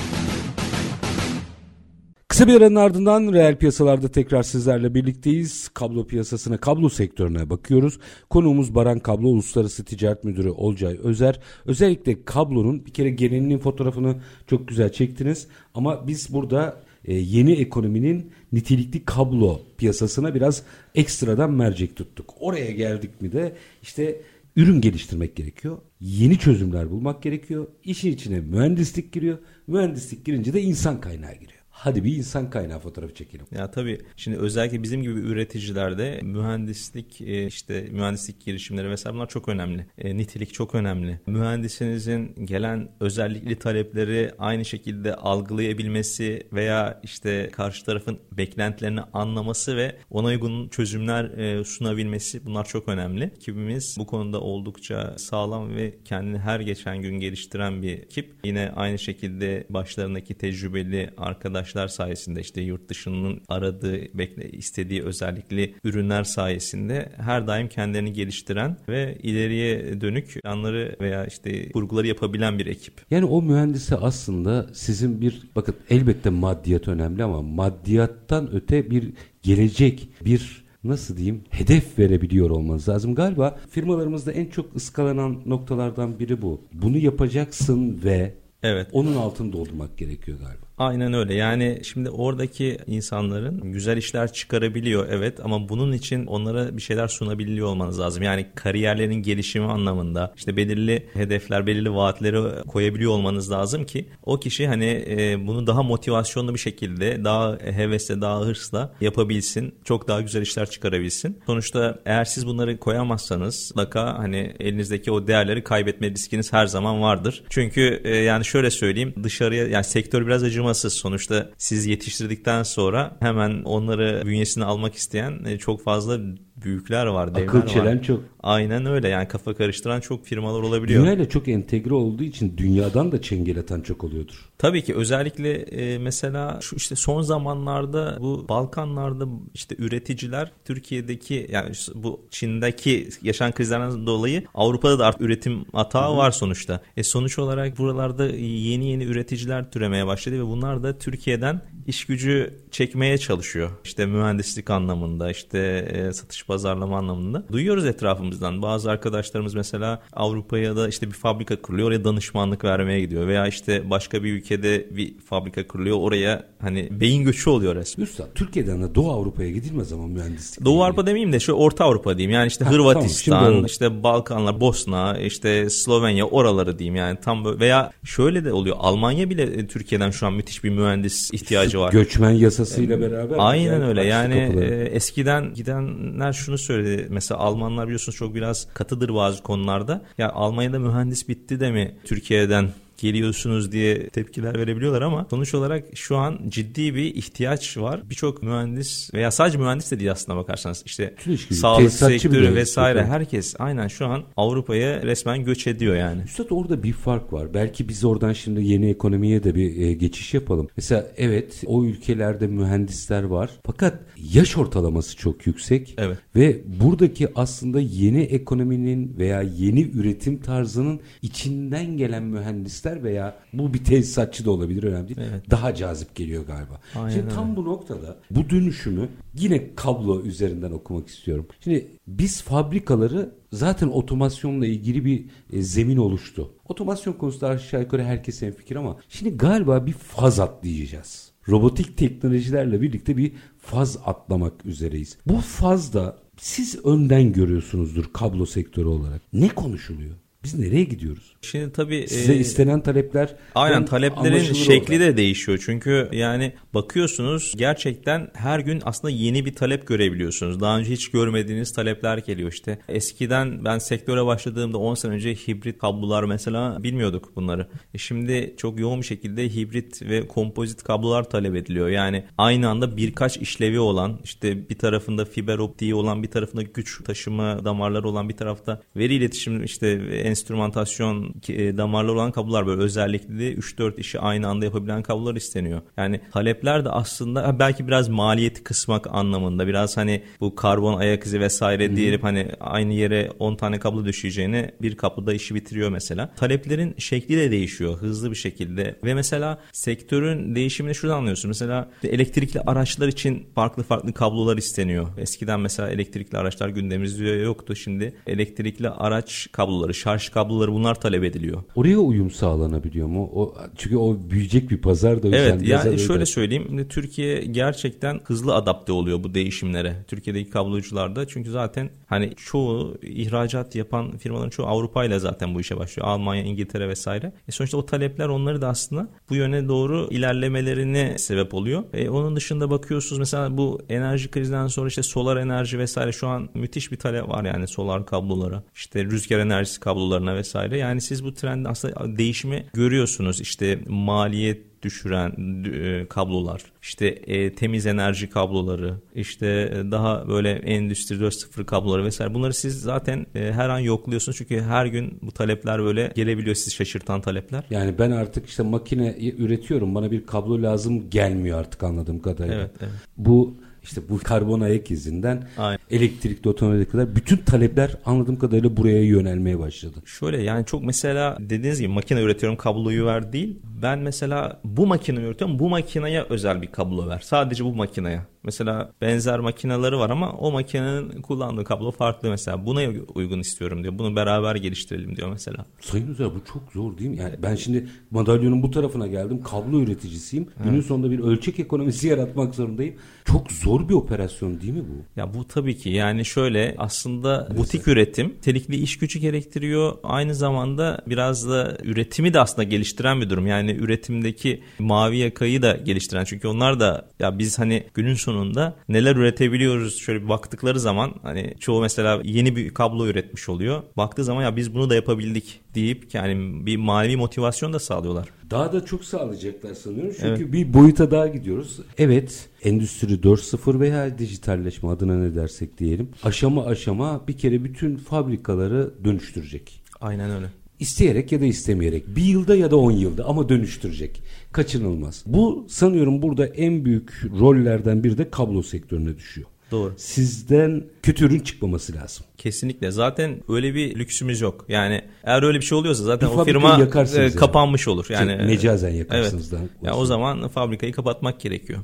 Kısa 2.31 2.47
bir 2.47 2.55
aranın 2.55 2.75
ardından 2.75 3.33
reel 3.33 3.55
piyasalarda 3.55 4.07
tekrar 4.07 4.43
sizlerle 4.43 4.95
birlikteyiz. 4.95 5.69
Kablo 5.69 6.07
piyasasına, 6.07 6.57
kablo 6.57 6.89
sektörüne 6.89 7.49
bakıyoruz. 7.49 7.99
Konuğumuz 8.29 8.75
Baran 8.75 8.99
Kablo 8.99 9.27
Uluslararası 9.27 9.85
Ticaret 9.85 10.23
Müdürü 10.23 10.49
Olcay 10.49 10.97
Özer. 11.03 11.39
Özellikle 11.65 12.25
kablonun 12.25 12.85
bir 12.85 12.91
kere 12.91 13.09
genelinin 13.09 13.59
fotoğrafını 13.59 14.15
çok 14.47 14.67
güzel 14.67 14.91
çektiniz. 14.91 15.47
Ama 15.73 16.07
biz 16.07 16.33
burada 16.33 16.83
e, 17.05 17.13
yeni 17.13 17.51
ekonominin 17.51 18.31
nitelikli 18.51 19.05
kablo 19.05 19.59
piyasasına 19.77 20.35
biraz 20.35 20.63
ekstradan 20.95 21.51
mercek 21.51 21.95
tuttuk. 21.95 22.33
Oraya 22.39 22.71
geldik 22.71 23.21
mi 23.21 23.31
de 23.31 23.55
işte 23.81 24.21
ürün 24.55 24.81
geliştirmek 24.81 25.35
gerekiyor. 25.35 25.77
Yeni 25.99 26.39
çözümler 26.39 26.91
bulmak 26.91 27.23
gerekiyor. 27.23 27.67
İşin 27.83 28.11
içine 28.11 28.39
mühendislik 28.39 29.11
giriyor. 29.11 29.37
Mühendislik 29.67 30.25
girince 30.25 30.53
de 30.53 30.61
insan 30.61 31.01
kaynağı 31.01 31.33
giriyor. 31.33 31.60
Hadi 31.71 32.03
bir 32.03 32.17
insan 32.17 32.49
kaynağı 32.49 32.79
fotoğrafı 32.79 33.13
çekelim. 33.13 33.45
Ya 33.51 33.71
tabii 33.71 33.99
şimdi 34.15 34.37
özellikle 34.37 34.83
bizim 34.83 35.01
gibi 35.01 35.19
üreticilerde 35.19 36.19
mühendislik 36.23 37.21
e, 37.21 37.45
işte 37.45 37.87
mühendislik 37.91 38.45
girişimleri 38.45 38.89
vesaire 38.89 39.15
bunlar 39.15 39.29
çok 39.29 39.49
önemli. 39.49 39.85
E, 39.97 40.17
nitelik 40.17 40.53
çok 40.53 40.75
önemli. 40.75 41.19
Mühendisinizin 41.27 42.45
gelen 42.45 42.91
özellikli 42.99 43.55
talepleri 43.55 44.31
aynı 44.39 44.65
şekilde 44.65 45.15
algılayabilmesi 45.15 46.47
veya 46.53 46.99
işte 47.03 47.49
karşı 47.51 47.85
tarafın 47.85 48.19
beklentilerini 48.31 49.01
anlaması 49.01 49.77
ve 49.77 49.95
ona 50.09 50.27
uygun 50.27 50.69
çözümler 50.69 51.23
e, 51.23 51.63
sunabilmesi 51.63 52.45
bunlar 52.45 52.65
çok 52.65 52.87
önemli. 52.87 53.23
Ekibimiz 53.23 53.95
bu 53.99 54.05
konuda 54.05 54.41
oldukça 54.41 55.15
sağlam 55.17 55.75
ve 55.75 55.95
kendini 56.05 56.39
her 56.39 56.59
geçen 56.59 57.01
gün 57.01 57.19
geliştiren 57.19 57.81
bir 57.81 57.97
ekip. 57.97 58.35
Yine 58.43 58.71
aynı 58.75 58.99
şekilde 58.99 59.65
başlarındaki 59.69 60.33
tecrübeli 60.33 61.09
arkadaş 61.17 61.60
araçlar 61.61 61.87
sayesinde 61.87 62.41
işte 62.41 62.61
yurt 62.61 62.89
dışının 62.89 63.41
aradığı, 63.47 63.97
bekle, 64.13 64.49
istediği 64.51 65.03
özellikli 65.03 65.75
ürünler 65.83 66.23
sayesinde 66.23 67.09
her 67.17 67.47
daim 67.47 67.69
kendilerini 67.69 68.13
geliştiren 68.13 68.77
ve 68.89 69.17
ileriye 69.23 70.01
dönük 70.01 70.41
planları 70.43 70.95
veya 71.01 71.25
işte 71.25 71.71
kurguları 71.71 72.07
yapabilen 72.07 72.59
bir 72.59 72.65
ekip. 72.65 72.93
Yani 73.11 73.25
o 73.25 73.41
mühendisi 73.41 73.95
aslında 73.95 74.69
sizin 74.73 75.21
bir 75.21 75.41
bakın 75.55 75.75
elbette 75.89 76.29
maddiyat 76.29 76.87
önemli 76.87 77.23
ama 77.23 77.41
maddiyattan 77.41 78.49
öte 78.53 78.91
bir 78.91 79.13
gelecek, 79.43 80.09
bir 80.25 80.63
nasıl 80.83 81.17
diyeyim 81.17 81.43
hedef 81.49 81.99
verebiliyor 81.99 82.49
olmanız 82.49 82.89
lazım. 82.89 83.15
Galiba 83.15 83.59
firmalarımızda 83.69 84.31
en 84.31 84.45
çok 84.45 84.75
ıskalanan 84.75 85.41
noktalardan 85.45 86.19
biri 86.19 86.41
bu. 86.41 86.61
Bunu 86.73 86.97
yapacaksın 86.97 87.99
ve 88.03 88.41
Evet. 88.63 88.87
Onun 88.91 89.15
altını 89.15 89.53
doldurmak 89.53 89.97
gerekiyor 89.97 90.37
galiba. 90.39 90.65
Aynen 90.81 91.13
öyle. 91.13 91.33
Yani 91.33 91.79
şimdi 91.83 92.09
oradaki 92.09 92.77
insanların 92.87 93.71
güzel 93.71 93.97
işler 93.97 94.33
çıkarabiliyor 94.33 95.07
evet 95.09 95.39
ama 95.43 95.69
bunun 95.69 95.91
için 95.91 96.25
onlara 96.25 96.77
bir 96.77 96.81
şeyler 96.81 97.07
sunabiliyor 97.07 97.67
olmanız 97.67 97.99
lazım. 97.99 98.23
Yani 98.23 98.47
kariyerlerin 98.55 99.15
gelişimi 99.15 99.65
anlamında 99.65 100.33
işte 100.35 100.57
belirli 100.57 101.09
hedefler, 101.13 101.67
belirli 101.67 101.93
vaatleri 101.93 102.65
koyabiliyor 102.67 103.11
olmanız 103.11 103.51
lazım 103.51 103.85
ki 103.85 104.09
o 104.23 104.39
kişi 104.39 104.67
hani 104.67 105.05
e, 105.07 105.47
bunu 105.47 105.67
daha 105.67 105.83
motivasyonlu 105.83 106.53
bir 106.53 106.59
şekilde, 106.59 107.23
daha 107.23 107.57
hevesle, 107.59 108.21
daha 108.21 108.41
hırsla 108.41 108.93
yapabilsin. 109.01 109.75
Çok 109.83 110.07
daha 110.07 110.21
güzel 110.21 110.41
işler 110.41 110.69
çıkarabilsin. 110.69 111.39
Sonuçta 111.45 111.99
eğer 112.05 112.25
siz 112.25 112.47
bunları 112.47 112.77
koyamazsanız 112.77 113.71
mutlaka 113.75 114.19
hani 114.19 114.55
elinizdeki 114.59 115.11
o 115.11 115.27
değerleri 115.27 115.63
kaybetme 115.63 116.09
riskiniz 116.09 116.53
her 116.53 116.65
zaman 116.65 117.01
vardır. 117.01 117.43
Çünkü 117.49 118.01
e, 118.03 118.15
yani 118.15 118.45
şöyle 118.45 118.71
söyleyeyim 118.71 119.13
dışarıya 119.23 119.67
yani 119.67 119.83
sektör 119.83 120.27
biraz 120.27 120.43
acımasız 120.43 120.70
acımasız. 120.71 120.93
Sonuçta 120.93 121.51
siz 121.57 121.85
yetiştirdikten 121.85 122.63
sonra 122.63 123.17
hemen 123.19 123.63
onları 123.63 124.21
bünyesine 124.25 124.65
almak 124.65 124.95
isteyen 124.95 125.43
e, 125.45 125.57
çok 125.57 125.83
fazla 125.83 126.19
büyükler 126.63 127.05
var, 127.05 127.27
Akıl 127.27 127.65
çelen 127.65 127.97
var. 127.97 128.03
çok. 128.03 128.23
Aynen 128.43 128.85
öyle 128.85 129.07
yani 129.07 129.27
kafa 129.27 129.53
karıştıran 129.53 129.99
çok 129.99 130.25
firmalar 130.25 130.61
olabiliyor. 130.61 131.01
Dünyayla 131.01 131.29
çok 131.29 131.47
entegre 131.47 131.93
olduğu 131.93 132.23
için 132.23 132.57
dünyadan 132.57 133.11
da 133.11 133.21
çengel 133.21 133.59
atan 133.59 133.81
çok 133.81 134.03
oluyordur. 134.03 134.49
Tabii 134.57 134.83
ki 134.83 134.95
özellikle 134.95 135.53
e, 135.53 135.97
mesela 135.97 136.59
şu 136.61 136.75
işte 136.75 136.95
son 136.95 137.21
zamanlarda 137.21 138.17
bu 138.21 138.45
Balkanlarda 138.49 139.25
işte 139.53 139.75
üreticiler 139.79 140.51
Türkiye'deki 140.65 141.47
yani 141.51 141.71
bu 141.95 142.21
Çin'deki 142.29 143.09
yaşanan 143.21 143.51
krizlerden 143.51 144.05
dolayı 144.07 144.43
Avrupa'da 144.53 144.99
da 144.99 145.05
artık 145.05 145.21
üretim 145.21 145.65
atağı 145.73 146.17
var 146.17 146.31
sonuçta. 146.31 146.81
E 146.97 147.03
sonuç 147.03 147.39
olarak 147.39 147.77
buralarda 147.77 148.25
yeni 148.35 148.85
yeni 148.91 149.03
üreticiler 149.03 149.71
türemeye 149.71 150.07
başladı 150.07 150.39
ve 150.39 150.45
bunlar 150.45 150.83
da 150.83 150.97
Türkiye'den 150.97 151.61
iş 151.87 152.05
gücü 152.05 152.53
çekmeye 152.71 153.17
çalışıyor. 153.17 153.69
İşte 153.83 154.05
mühendislik 154.05 154.69
anlamında, 154.69 155.31
işte 155.31 155.59
e, 155.93 156.13
satış 156.13 156.49
pazarlama 156.51 156.97
anlamında. 156.97 157.43
Duyuyoruz 157.51 157.85
etrafımızdan. 157.85 158.61
Bazı 158.61 158.91
arkadaşlarımız 158.91 159.53
mesela 159.53 160.01
Avrupa'ya 160.13 160.75
da 160.75 160.87
işte 160.87 161.07
bir 161.07 161.13
fabrika 161.13 161.61
kuruluyor. 161.61 161.87
Oraya 161.87 162.03
danışmanlık 162.03 162.63
vermeye 162.63 162.99
gidiyor. 162.99 163.27
Veya 163.27 163.47
işte 163.47 163.89
başka 163.89 164.23
bir 164.23 164.33
ülkede 164.33 164.87
bir 164.91 165.19
fabrika 165.19 165.67
kuruluyor. 165.67 165.97
Oraya 165.99 166.43
hani 166.61 166.87
beyin 166.91 167.23
göçü 167.23 167.49
oluyor 167.49 167.75
resmen. 167.75 168.05
Üstad 168.05 168.25
Türkiye'den 168.35 168.83
de 168.83 168.95
Doğu 168.95 169.11
Avrupa'ya 169.11 169.51
gidilmez 169.51 169.93
ama 169.93 170.07
mühendislik. 170.07 170.65
Doğu 170.65 170.83
Avrupa 170.83 171.05
demeyeyim 171.05 171.33
de 171.33 171.39
şu 171.39 171.53
Orta 171.53 171.85
Avrupa 171.85 172.17
diyeyim. 172.17 172.31
Yani 172.31 172.47
işte 172.47 172.65
ha, 172.65 172.71
Hırvatistan, 172.71 173.45
tamam, 173.45 173.65
işte 173.65 174.03
Balkanlar, 174.03 174.61
Bosna, 174.61 175.17
işte 175.17 175.69
Slovenya 175.69 176.25
oraları 176.25 176.79
diyeyim 176.79 176.95
yani 176.95 177.17
tam 177.23 177.45
böyle 177.45 177.59
veya 177.59 177.91
şöyle 178.03 178.45
de 178.45 178.53
oluyor. 178.53 178.75
Almanya 178.79 179.29
bile 179.29 179.43
e, 179.43 179.67
Türkiye'den 179.67 180.11
şu 180.11 180.27
an 180.27 180.33
müthiş 180.33 180.63
bir 180.63 180.69
mühendis 180.69 181.33
ihtiyacı 181.33 181.79
var. 181.79 181.91
Göçmen 181.91 182.31
yasasıyla 182.31 183.01
beraber. 183.01 183.35
Aynen 183.39 183.81
öyle. 183.83 184.03
Yani 184.03 184.35
e, 184.61 184.65
eskiden 184.85 185.53
gidenler 185.53 186.33
şunu 186.41 186.57
söyledi. 186.57 187.07
Mesela 187.09 187.39
Almanlar 187.39 187.85
biliyorsunuz 187.85 188.17
çok 188.17 188.35
biraz 188.35 188.67
katıdır 188.73 189.13
bazı 189.15 189.43
konularda. 189.43 190.01
Ya 190.17 190.31
Almanya'da 190.31 190.79
mühendis 190.79 191.27
bitti 191.27 191.59
de 191.59 191.71
mi 191.71 191.95
Türkiye'den 192.05 192.69
geliyorsunuz 193.01 193.71
diye 193.71 194.09
tepkiler 194.09 194.57
verebiliyorlar 194.57 195.01
ama 195.01 195.27
sonuç 195.29 195.53
olarak 195.53 195.83
şu 195.93 196.17
an 196.17 196.39
ciddi 196.47 196.95
bir 196.95 197.15
ihtiyaç 197.15 197.77
var. 197.77 198.01
Birçok 198.09 198.43
mühendis 198.43 199.13
veya 199.13 199.31
sadece 199.31 199.57
mühendis 199.57 199.91
de 199.91 199.99
değil 199.99 200.11
aslında 200.11 200.37
bakarsanız 200.37 200.83
işte 200.85 201.15
sağlık 201.51 201.91
sektörü 201.91 202.55
vesaire 202.55 203.05
herkes 203.05 203.55
aynen 203.59 203.87
şu 203.87 204.05
an 204.05 204.23
Avrupa'ya 204.37 205.03
resmen 205.03 205.45
göç 205.45 205.67
ediyor 205.67 205.95
yani. 205.95 206.21
Üstad 206.21 206.49
orada 206.49 206.83
bir 206.83 206.93
fark 206.93 207.33
var. 207.33 207.53
Belki 207.53 207.89
biz 207.89 208.03
oradan 208.03 208.33
şimdi 208.33 208.63
yeni 208.63 208.89
ekonomiye 208.89 209.43
de 209.43 209.55
bir 209.55 209.81
e, 209.81 209.93
geçiş 209.93 210.33
yapalım. 210.33 210.67
Mesela 210.77 211.07
evet 211.17 211.63
o 211.65 211.85
ülkelerde 211.85 212.47
mühendisler 212.47 213.23
var 213.23 213.49
fakat 213.65 213.99
yaş 214.33 214.57
ortalaması 214.57 215.17
çok 215.17 215.47
yüksek. 215.47 215.95
Evet. 215.97 216.17
Ve 216.35 216.61
buradaki 216.65 217.27
aslında 217.35 217.79
yeni 217.79 218.21
ekonominin 218.21 219.15
veya 219.17 219.41
yeni 219.41 219.81
üretim 219.81 220.41
tarzının 220.41 220.99
içinden 221.21 221.97
gelen 221.97 222.23
mühendisler 222.23 222.90
tesisatçılar 222.91 223.03
veya 223.03 223.35
bu 223.53 223.73
bir 223.73 223.83
tesisatçı 223.83 224.45
da 224.45 224.51
olabilir 224.51 224.83
önemli 224.83 225.07
değil. 225.07 225.29
Evet. 225.31 225.51
Daha 225.51 225.75
cazip 225.75 226.15
geliyor 226.15 226.45
galiba. 226.45 226.81
Aynen 226.95 227.09
Şimdi 227.09 227.25
öyle. 227.25 227.35
tam 227.35 227.55
bu 227.55 227.65
noktada 227.65 228.17
bu 228.31 228.49
dönüşümü 228.49 229.09
yine 229.33 229.75
kablo 229.75 230.21
üzerinden 230.21 230.71
okumak 230.71 231.07
istiyorum. 231.07 231.45
Şimdi 231.63 231.87
biz 232.07 232.41
fabrikaları 232.41 233.29
zaten 233.51 233.87
otomasyonla 233.87 234.65
ilgili 234.65 235.05
bir 235.05 235.25
e, 235.53 235.61
zemin 235.61 235.97
oluştu. 235.97 236.51
Otomasyon 236.69 237.13
konusunda 237.13 237.47
aşağı 237.47 237.81
yukarı 237.81 238.03
herkes 238.03 238.43
en 238.43 238.51
fikir 238.51 238.75
ama 238.75 238.97
şimdi 239.09 239.37
galiba 239.37 239.85
bir 239.85 239.93
faz 239.93 240.39
atlayacağız. 240.39 241.31
Robotik 241.49 241.97
teknolojilerle 241.97 242.81
birlikte 242.81 243.17
bir 243.17 243.31
faz 243.59 243.97
atlamak 244.05 244.65
üzereyiz. 244.65 245.17
Bu 245.27 245.37
fazda 245.37 246.17
siz 246.37 246.85
önden 246.85 247.33
görüyorsunuzdur 247.33 248.05
kablo 248.13 248.45
sektörü 248.45 248.87
olarak. 248.87 249.21
Ne 249.33 249.49
konuşuluyor? 249.49 250.15
Biz 250.43 250.59
nereye 250.59 250.83
gidiyoruz? 250.83 251.35
Şimdi 251.41 251.71
tabii 251.71 252.07
size 252.07 252.33
e, 252.33 252.37
istenen 252.37 252.81
talepler 252.81 253.35
aynen 253.55 253.85
taleplerin 253.85 254.53
şekli 254.53 254.93
orada. 254.93 255.05
de 255.05 255.17
değişiyor. 255.17 255.63
Çünkü 255.65 256.09
yani 256.11 256.53
bakıyorsunuz 256.73 257.53
gerçekten 257.57 258.27
her 258.33 258.59
gün 258.59 258.81
aslında 258.85 259.11
yeni 259.11 259.45
bir 259.45 259.55
talep 259.55 259.87
görebiliyorsunuz. 259.87 260.59
Daha 260.59 260.77
önce 260.77 260.91
hiç 260.91 261.11
görmediğiniz 261.11 261.73
talepler 261.73 262.17
geliyor 262.17 262.51
işte. 262.51 262.79
Eskiden 262.89 263.65
ben 263.65 263.77
sektöre 263.77 264.25
başladığımda 264.25 264.77
10 264.77 264.95
sene 264.95 265.11
önce 265.11 265.35
hibrit 265.35 265.77
kablolar 265.79 266.23
mesela 266.23 266.83
bilmiyorduk 266.83 267.35
bunları. 267.35 267.67
E 267.93 267.97
şimdi 267.97 268.55
çok 268.57 268.79
yoğun 268.79 268.99
bir 268.99 269.05
şekilde 269.05 269.49
hibrit 269.49 270.01
ve 270.01 270.27
kompozit 270.27 270.83
kablolar 270.83 271.29
talep 271.29 271.55
ediliyor. 271.55 271.89
Yani 271.89 272.25
aynı 272.37 272.69
anda 272.69 272.97
birkaç 272.97 273.37
işlevi 273.37 273.79
olan 273.79 274.19
işte 274.23 274.69
bir 274.69 274.77
tarafında 274.77 275.25
fiber 275.25 275.57
optiği 275.57 275.95
olan 275.95 276.23
bir 276.23 276.27
tarafında 276.27 276.61
güç 276.61 277.03
taşıma 277.03 277.65
damarları 277.65 278.07
olan 278.07 278.29
bir 278.29 278.37
tarafta 278.37 278.81
veri 278.95 279.13
iletişim 279.13 279.63
işte 279.63 279.87
enstrümantasyon 280.31 281.33
e, 281.49 281.77
damarlı 281.77 282.11
olan 282.11 282.31
kablolar 282.31 282.67
böyle 282.67 282.81
özellikle 282.81 283.53
3-4 283.53 283.99
işi 283.99 284.19
aynı 284.19 284.47
anda 284.47 284.65
yapabilen 284.65 285.03
kablolar 285.03 285.35
isteniyor. 285.35 285.81
Yani 285.97 286.21
talepler 286.33 286.85
de 286.85 286.89
aslında 286.89 287.59
belki 287.59 287.87
biraz 287.87 288.09
maliyeti 288.09 288.63
kısmak 288.63 289.07
anlamında 289.07 289.67
biraz 289.67 289.97
hani 289.97 290.23
bu 290.39 290.55
karbon 290.55 290.97
ayak 290.97 291.25
izi 291.25 291.39
vesaire 291.39 291.95
diyelim 291.95 292.21
hani 292.21 292.51
aynı 292.59 292.93
yere 292.93 293.31
10 293.39 293.55
tane 293.55 293.79
kablo 293.79 294.05
düşeceğini 294.05 294.71
bir 294.81 294.97
kabloda 294.97 295.33
işi 295.33 295.55
bitiriyor 295.55 295.89
mesela. 295.89 296.33
Taleplerin 296.35 296.95
şekli 296.97 297.37
de 297.37 297.51
değişiyor 297.51 297.97
hızlı 297.97 298.31
bir 298.31 298.35
şekilde 298.35 298.95
ve 299.03 299.13
mesela 299.13 299.59
sektörün 299.71 300.55
değişimini 300.55 300.95
şuradan 300.95 301.17
anlıyorsun. 301.17 301.49
Mesela 301.49 301.89
elektrikli 302.03 302.59
araçlar 302.59 303.07
için 303.07 303.47
farklı 303.55 303.83
farklı 303.83 304.13
kablolar 304.13 304.57
isteniyor. 304.57 305.07
Eskiden 305.17 305.59
mesela 305.59 305.89
elektrikli 305.89 306.37
araçlar 306.37 306.69
gündemimizde 306.69 307.29
yoktu. 307.29 307.75
Şimdi 307.75 308.13
elektrikli 308.27 308.89
araç 308.89 309.47
kabloları, 309.51 309.93
şarj 309.93 310.20
kabloları 310.29 310.71
bunlar 310.73 311.01
talep 311.01 311.23
ediliyor. 311.23 311.63
Oraya 311.75 311.97
uyum 311.97 312.31
sağlanabiliyor 312.31 313.07
mu? 313.07 313.29
O 313.33 313.55
çünkü 313.77 313.97
o 313.97 314.17
büyüyecek 314.29 314.71
bir 314.71 314.77
pazar 314.77 315.23
da 315.23 315.27
Evet 315.27 315.67
yani 315.67 315.99
şöyle 315.99 316.25
söyleyeyim. 316.25 316.87
Türkiye 316.89 317.41
gerçekten 317.41 318.19
hızlı 318.23 318.55
adapte 318.55 318.91
oluyor 318.91 319.23
bu 319.23 319.33
değişimlere. 319.33 319.95
Türkiye'deki 320.07 320.49
kablocularda 320.49 321.27
çünkü 321.27 321.51
zaten 321.51 321.89
hani 322.07 322.35
çoğu 322.35 322.97
ihracat 323.01 323.75
yapan 323.75 324.17
firmaların 324.17 324.49
çoğu 324.49 324.65
Avrupa 324.65 325.05
ile 325.05 325.19
zaten 325.19 325.55
bu 325.55 325.61
işe 325.61 325.77
başlıyor. 325.77 326.07
Almanya, 326.07 326.43
İngiltere 326.43 326.89
vesaire. 326.89 327.33
E 327.47 327.51
sonuçta 327.51 327.77
o 327.77 327.85
talepler 327.85 328.27
onları 328.27 328.61
da 328.61 328.67
aslında 328.67 329.09
bu 329.29 329.35
yöne 329.35 329.67
doğru 329.67 330.07
ilerlemelerine 330.11 331.17
sebep 331.17 331.53
oluyor. 331.53 331.83
E 331.93 332.09
onun 332.09 332.35
dışında 332.35 332.69
bakıyorsunuz 332.69 333.19
mesela 333.19 333.57
bu 333.57 333.81
enerji 333.89 334.31
krizinden 334.31 334.67
sonra 334.67 334.87
işte 334.87 335.03
solar 335.03 335.37
enerji 335.37 335.79
vesaire 335.79 336.11
şu 336.11 336.27
an 336.27 336.49
müthiş 336.53 336.91
bir 336.91 336.97
talep 336.97 337.29
var 337.29 337.45
yani 337.45 337.67
solar 337.67 338.05
kablolara. 338.05 338.63
İşte 338.75 339.05
rüzgar 339.05 339.39
enerjisi 339.39 339.79
kablolarına 340.11 340.35
vesaire. 340.35 340.77
Yani 340.77 341.01
siz 341.01 341.23
bu 341.23 341.33
trendi 341.33 341.69
aslında 341.69 342.17
değişimi 342.17 342.65
görüyorsunuz. 342.73 343.41
İşte 343.41 343.79
maliyet 343.87 344.83
düşüren 344.83 345.31
e, 345.65 346.07
kablolar, 346.07 346.61
işte 346.81 347.07
e, 347.07 347.53
temiz 347.53 347.85
enerji 347.85 348.29
kabloları, 348.29 348.95
işte 349.15 349.47
e, 349.47 349.91
daha 349.91 350.27
böyle 350.27 350.51
endüstri 350.51 351.15
4.0 351.15 351.65
kabloları 351.65 352.05
vesaire 352.05 352.33
bunları 352.33 352.53
siz 352.53 352.81
zaten 352.81 353.25
e, 353.35 353.51
her 353.51 353.69
an 353.69 353.79
yokluyorsunuz 353.79 354.37
çünkü 354.37 354.61
her 354.61 354.85
gün 354.85 355.19
bu 355.21 355.31
talepler 355.31 355.83
böyle 355.83 356.11
gelebiliyor 356.15 356.55
sizi 356.55 356.71
şaşırtan 356.71 357.21
talepler. 357.21 357.63
Yani 357.69 357.99
ben 357.99 358.11
artık 358.11 358.49
işte 358.49 358.63
makine 358.63 359.15
üretiyorum 359.37 359.95
bana 359.95 360.11
bir 360.11 360.25
kablo 360.25 360.61
lazım 360.61 361.09
gelmiyor 361.09 361.59
artık 361.59 361.83
anladığım 361.83 362.19
kadarıyla. 362.19 362.55
Evet, 362.55 362.71
evet. 362.79 362.93
Bu 363.17 363.55
işte 363.83 364.01
bu 364.09 364.17
karbon 364.17 364.61
ayak 364.61 364.91
izinden 364.91 365.47
Aynen. 365.57 365.79
elektrikli 365.89 366.49
otomobile 366.49 366.85
kadar 366.85 367.15
bütün 367.15 367.37
talepler 367.37 367.95
anladığım 368.05 368.39
kadarıyla 368.39 368.77
buraya 368.77 369.03
yönelmeye 369.03 369.59
başladı. 369.59 369.95
Şöyle 370.05 370.43
yani 370.43 370.65
çok 370.65 370.83
mesela 370.83 371.37
dediğiniz 371.39 371.79
gibi 371.79 371.93
makine 371.93 372.21
üretiyorum 372.21 372.57
kabloyu 372.57 373.05
ver 373.05 373.33
değil. 373.33 373.59
Ben 373.81 373.99
mesela 373.99 374.59
bu 374.63 374.87
makine 374.87 375.19
üretiyorum 375.19 375.59
bu 375.59 375.69
makineye 375.69 376.23
özel 376.29 376.61
bir 376.61 376.67
kablo 376.67 377.09
ver. 377.09 377.19
Sadece 377.23 377.65
bu 377.65 377.75
makineye. 377.75 378.21
Mesela 378.43 378.91
benzer 379.01 379.39
makineleri 379.39 379.97
var 379.97 380.09
ama 380.09 380.31
o 380.31 380.51
makinenin 380.51 381.21
kullandığı 381.21 381.63
kablo 381.63 381.91
farklı 381.91 382.29
mesela. 382.29 382.65
Buna 382.65 382.81
uygun 383.15 383.39
istiyorum 383.39 383.83
diyor. 383.83 383.97
Bunu 383.97 384.15
beraber 384.15 384.55
geliştirelim 384.55 385.15
diyor 385.15 385.29
mesela. 385.29 385.65
Sayın 385.79 386.07
Özer 386.07 386.27
bu 386.27 386.45
çok 386.53 386.71
zor 386.73 386.97
değil 386.97 387.09
mi? 387.09 387.17
Yani 387.17 387.35
ben 387.43 387.55
şimdi 387.55 387.87
madalyonun 388.11 388.63
bu 388.63 388.71
tarafına 388.71 389.07
geldim. 389.07 389.43
Kablo 389.43 389.79
üreticisiyim. 389.79 390.47
Evet. 390.57 390.65
Günün 390.65 390.81
sonunda 390.81 391.11
bir 391.11 391.19
ölçek 391.19 391.59
ekonomisi 391.59 392.07
yaratmak 392.11 392.55
zorundayım. 392.55 392.95
Çok 393.25 393.51
zor 393.51 393.70
bir 393.79 393.93
operasyon 393.93 394.61
değil 394.61 394.73
mi 394.73 394.83
bu? 394.83 395.19
Ya 395.19 395.33
bu 395.33 395.47
tabii 395.47 395.77
ki 395.77 395.89
yani 395.89 396.25
şöyle 396.25 396.75
aslında 396.77 397.47
Neyse. 397.49 397.57
butik 397.57 397.87
üretim 397.87 398.35
telikli 398.41 398.75
iş 398.75 398.97
gücü 398.97 399.19
gerektiriyor. 399.19 399.93
Aynı 400.03 400.35
zamanda 400.35 401.01
biraz 401.07 401.49
da 401.49 401.77
üretimi 401.83 402.33
de 402.33 402.39
aslında 402.39 402.63
geliştiren 402.63 403.21
bir 403.21 403.29
durum. 403.29 403.47
Yani 403.47 403.71
üretimdeki 403.71 404.63
mavi 404.79 405.17
yakayı 405.17 405.61
da 405.61 405.71
geliştiren. 405.73 406.23
Çünkü 406.23 406.47
onlar 406.47 406.79
da 406.79 407.09
ya 407.19 407.39
biz 407.39 407.59
hani 407.59 407.83
günün 407.93 408.13
sonu 408.13 408.31
sonunda 408.31 408.75
neler 408.89 409.15
üretebiliyoruz 409.15 409.97
şöyle 409.99 410.23
bir 410.23 410.29
baktıkları 410.29 410.79
zaman 410.79 411.13
hani 411.21 411.53
çoğu 411.59 411.81
mesela 411.81 412.21
yeni 412.23 412.55
bir 412.55 412.73
kablo 412.73 413.07
üretmiş 413.07 413.49
oluyor. 413.49 413.83
Baktığı 413.97 414.23
zaman 414.23 414.43
ya 414.43 414.55
biz 414.55 414.73
bunu 414.73 414.89
da 414.89 414.95
yapabildik 414.95 415.61
deyip 415.75 416.13
yani 416.13 416.65
bir 416.65 416.77
manevi 416.77 417.17
motivasyon 417.17 417.73
da 417.73 417.79
sağlıyorlar. 417.79 418.27
Daha 418.49 418.73
da 418.73 418.85
çok 418.85 419.05
sağlayacaklar 419.05 419.73
sanıyorum. 419.73 420.13
Çünkü 420.19 420.43
evet. 420.43 420.53
bir 420.53 420.73
boyuta 420.73 421.11
daha 421.11 421.27
gidiyoruz. 421.27 421.79
Evet 421.97 422.49
Endüstri 422.63 423.13
4.0 423.13 423.79
veya 423.79 424.17
dijitalleşme 424.17 424.89
adına 424.89 425.17
ne 425.17 425.35
dersek 425.35 425.77
diyelim. 425.77 426.09
Aşama 426.23 426.65
aşama 426.65 427.27
bir 427.27 427.37
kere 427.37 427.63
bütün 427.63 427.97
fabrikaları 427.97 428.93
dönüştürecek. 429.03 429.81
Aynen 430.01 430.31
öyle. 430.31 430.45
İsteyerek 430.79 431.31
ya 431.31 431.41
da 431.41 431.45
istemeyerek 431.45 432.15
bir 432.15 432.23
yılda 432.23 432.55
ya 432.55 432.71
da 432.71 432.77
on 432.77 432.91
yılda 432.91 433.25
ama 433.25 433.49
dönüştürecek. 433.49 434.21
Kaçınılmaz. 434.51 435.23
Bu 435.25 435.65
sanıyorum 435.69 436.21
burada 436.21 436.45
en 436.45 436.85
büyük 436.85 437.23
rollerden 437.39 438.03
biri 438.03 438.17
de 438.17 438.29
kablo 438.29 438.63
sektörüne 438.63 439.17
düşüyor. 439.17 439.47
Doğru. 439.71 439.93
Sizden 439.97 440.83
kötü 441.03 441.25
ürün 441.25 441.39
çıkmaması 441.39 441.95
lazım. 441.95 442.25
Kesinlikle. 442.37 442.91
Zaten 442.91 443.43
öyle 443.49 443.75
bir 443.75 443.95
lüksümüz 443.95 444.41
yok. 444.41 444.65
Yani 444.69 445.01
eğer 445.23 445.43
öyle 445.43 445.57
bir 445.57 445.65
şey 445.65 445.77
oluyorsa 445.77 446.03
zaten 446.03 446.29
bir 446.29 446.35
o 446.35 446.45
firma 446.45 446.89
e, 447.15 447.35
kapanmış 447.35 447.87
olur. 447.87 448.05
Yani 448.09 448.37
şey, 448.37 448.45
mecazen 448.45 448.89
yakarsınız 448.89 449.53
evet. 449.53 449.69
da. 449.81 449.87
Ya 449.87 449.95
o 449.95 450.05
zaman 450.05 450.47
fabrikayı 450.47 450.93
kapatmak 450.93 451.39
gerekiyor. 451.39 451.79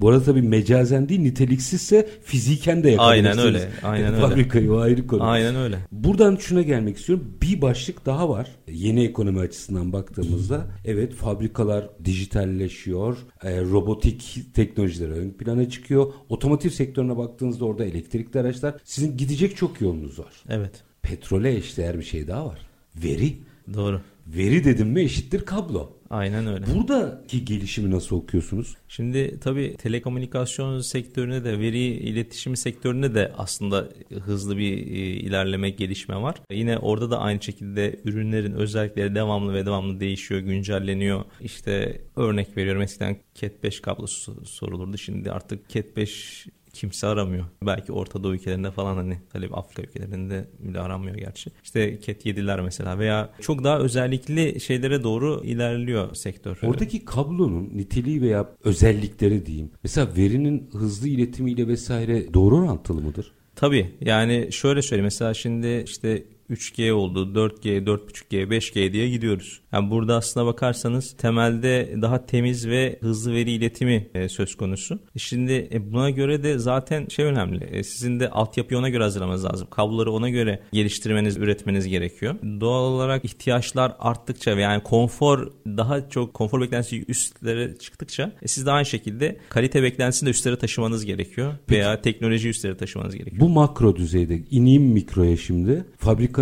Bu 0.00 0.08
arada 0.08 0.24
tabii 0.24 0.42
mecazen 0.42 1.08
değil 1.08 1.20
niteliksizse 1.20 2.08
fiziken 2.24 2.84
de 2.84 2.90
yakabilirsiniz. 2.90 3.38
Aynen 3.38 3.46
öyle. 3.46 3.70
Aynen 3.82 4.14
öyle. 4.14 4.26
Fabrikayı 4.26 4.72
o 4.72 4.78
ayrı 4.78 5.06
konu. 5.06 5.24
Aynen 5.24 5.56
öyle. 5.56 5.78
Buradan 5.92 6.36
şuna 6.36 6.62
gelmek 6.62 6.96
istiyorum. 6.96 7.34
Bir 7.42 7.62
başlık 7.62 8.06
daha 8.06 8.28
var. 8.28 8.48
Yeni 8.68 9.04
ekonomi 9.04 9.40
açısından 9.40 9.92
baktığımızda 9.92 10.66
evet 10.84 11.14
fabrikalar 11.14 11.88
dijitalleşiyor. 12.04 13.16
E, 13.42 13.60
robotik 13.60 14.38
teknolojiler 14.54 15.08
ön 15.08 15.30
plana 15.30 15.70
çıkıyor. 15.70 16.12
Otomotiv 16.28 16.70
sektörüne 16.70 17.16
baktığınızda 17.16 17.64
orada 17.64 17.84
elektrikli 17.84 18.38
araçlar. 18.40 18.74
Sizin 18.84 19.16
gidecek 19.16 19.56
çok 19.56 19.80
yolunuz 19.80 20.18
var. 20.18 20.32
Evet. 20.48 20.72
Petrole 21.02 21.54
eşdeğer 21.56 21.98
bir 21.98 22.04
şey 22.04 22.28
daha 22.28 22.46
var. 22.46 22.58
Veri. 22.96 23.36
Doğru. 23.74 24.00
Veri 24.26 24.64
dedim 24.64 24.88
mi 24.88 25.00
eşittir 25.00 25.44
kablo. 25.44 25.92
Aynen 26.12 26.46
öyle. 26.46 26.66
Buradaki 26.74 27.44
gelişimi 27.44 27.90
nasıl 27.90 28.16
okuyorsunuz? 28.16 28.76
Şimdi 28.88 29.40
tabii 29.40 29.76
telekomünikasyon 29.76 30.80
sektöründe 30.80 31.44
de 31.44 31.58
veri 31.58 31.78
iletişimi 31.78 32.56
sektöründe 32.56 33.14
de 33.14 33.32
aslında 33.38 33.88
hızlı 34.24 34.58
bir 34.58 34.72
e, 34.72 34.96
ilerleme 34.98 35.70
gelişme 35.70 36.22
var. 36.22 36.36
Yine 36.50 36.78
orada 36.78 37.10
da 37.10 37.18
aynı 37.18 37.42
şekilde 37.42 38.00
ürünlerin 38.04 38.52
özellikleri 38.52 39.14
devamlı 39.14 39.54
ve 39.54 39.66
devamlı 39.66 40.00
değişiyor, 40.00 40.40
güncelleniyor. 40.40 41.24
İşte 41.40 42.00
örnek 42.16 42.56
veriyorum 42.56 42.82
eskiden 42.82 43.16
Cat 43.34 43.62
5 43.62 43.80
kablosu 43.80 44.46
sorulurdu. 44.46 44.98
Şimdi 44.98 45.30
artık 45.30 45.68
Cat 45.68 45.96
5 45.96 46.46
kimse 46.72 47.06
aramıyor. 47.06 47.44
Belki 47.62 47.92
Orta 47.92 48.24
Doğu 48.24 48.34
ülkelerinde 48.34 48.70
falan 48.70 48.96
hani 48.96 49.18
tabii 49.32 49.48
Afrika 49.52 49.82
ülkelerinde 49.82 50.48
bile 50.58 50.80
aranmıyor 50.80 51.16
gerçi. 51.16 51.50
İşte 51.64 52.00
Cat 52.06 52.26
7'ler 52.26 52.62
mesela 52.62 52.98
veya 52.98 53.30
çok 53.40 53.64
daha 53.64 53.78
özellikli 53.78 54.60
şeylere 54.60 55.02
doğru 55.02 55.40
ilerliyor 55.44 56.14
sektör. 56.14 56.58
Oradaki 56.62 57.04
kablonun 57.04 57.70
niteliği 57.74 58.22
veya 58.22 58.48
özellikleri 58.64 59.46
diyeyim. 59.46 59.70
Mesela 59.82 60.08
verinin 60.16 60.70
hızlı 60.72 61.08
iletimiyle 61.08 61.68
vesaire 61.68 62.34
doğru 62.34 62.56
orantılı 62.56 63.00
mıdır? 63.00 63.32
Tabii 63.56 63.94
yani 64.00 64.48
şöyle 64.52 64.82
söyleyeyim 64.82 65.04
mesela 65.04 65.34
şimdi 65.34 65.84
işte 65.86 66.24
3G 66.52 66.92
oldu, 66.92 67.32
4G, 67.34 67.84
4.5G, 67.84 68.48
5G 68.48 68.92
diye 68.92 69.08
gidiyoruz. 69.08 69.60
Yani 69.72 69.90
burada 69.90 70.16
aslına 70.16 70.46
bakarsanız 70.46 71.12
temelde 71.12 71.94
daha 72.02 72.26
temiz 72.26 72.68
ve 72.68 72.98
hızlı 73.00 73.32
veri 73.32 73.50
iletimi 73.50 74.08
e, 74.14 74.28
söz 74.28 74.54
konusu. 74.54 74.98
Şimdi 75.16 75.68
e, 75.72 75.92
buna 75.92 76.10
göre 76.10 76.42
de 76.42 76.58
zaten 76.58 77.06
şey 77.06 77.24
önemli. 77.24 77.64
E, 77.64 77.82
sizin 77.82 78.20
de 78.20 78.30
altyapıyı 78.30 78.80
ona 78.80 78.88
göre 78.88 79.02
hazırlamanız 79.02 79.44
lazım. 79.44 79.68
Kabloları 79.70 80.12
ona 80.12 80.28
göre 80.28 80.62
geliştirmeniz, 80.72 81.36
üretmeniz 81.36 81.88
gerekiyor. 81.88 82.34
Doğal 82.60 82.82
olarak 82.82 83.24
ihtiyaçlar 83.24 83.92
arttıkça 83.98 84.50
yani 84.50 84.82
konfor 84.82 85.52
daha 85.66 86.08
çok 86.08 86.34
konfor 86.34 86.60
beklentisi 86.60 87.04
üstlere 87.08 87.78
çıktıkça 87.78 88.32
e, 88.42 88.48
siz 88.48 88.66
de 88.66 88.70
aynı 88.70 88.86
şekilde 88.86 89.38
kalite 89.48 89.82
beklentisini 89.82 90.26
de 90.26 90.30
üstlere 90.30 90.56
taşımanız 90.56 91.04
gerekiyor. 91.04 91.54
Veya 91.70 92.02
teknoloji 92.02 92.48
üstlere 92.48 92.76
taşımanız 92.76 93.16
gerekiyor. 93.16 93.40
Bu 93.40 93.48
makro 93.48 93.96
düzeyde 93.96 94.42
ineyim 94.50 94.82
mikroya 94.82 95.36
şimdi. 95.36 95.84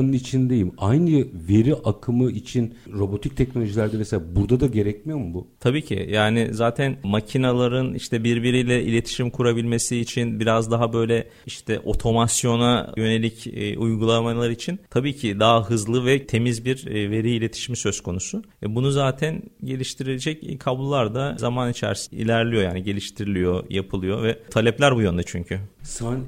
Fabrikanın 0.01 0.13
içindeyim. 0.13 0.73
Aynı 0.79 1.27
veri 1.49 1.75
akımı 1.75 2.31
için 2.31 2.75
robotik 2.93 3.37
teknolojilerde 3.37 3.97
mesela 3.97 4.23
burada 4.37 4.61
da 4.61 4.67
gerekmiyor 4.67 5.19
mu 5.19 5.35
bu? 5.35 5.47
Tabii 5.61 5.83
ki. 5.83 6.09
Yani 6.11 6.49
zaten 6.53 6.97
makinaların 7.05 7.95
işte 7.95 8.25
birbiriyle 8.25 8.83
iletişim 8.83 9.31
kurabilmesi 9.31 9.97
için 9.97 10.41
biraz 10.41 10.71
daha 10.71 10.93
böyle 10.93 11.29
işte 11.47 11.79
otomasyona 11.79 12.93
yönelik 12.97 13.47
e, 13.47 13.79
uygulamalar 13.79 14.51
için 14.51 14.81
tabii 14.91 15.17
ki 15.17 15.41
daha 15.41 15.71
hızlı 15.71 16.05
ve 16.07 16.27
temiz 16.27 16.65
bir 16.65 16.87
e, 16.87 17.11
veri 17.11 17.31
iletişimi 17.31 17.77
söz 17.77 18.01
konusu. 18.01 18.43
E, 18.63 18.75
bunu 18.75 18.91
zaten 18.91 19.43
geliştirecek 19.65 20.61
kablolar 20.61 21.15
da 21.15 21.37
zaman 21.39 21.71
içerisinde 21.71 22.23
ilerliyor 22.23 22.63
yani 22.63 22.83
geliştiriliyor, 22.83 23.65
yapılıyor 23.71 24.23
ve 24.23 24.39
talepler 24.51 24.97
bu 24.97 25.01
yönde 25.01 25.23
çünkü. 25.27 25.61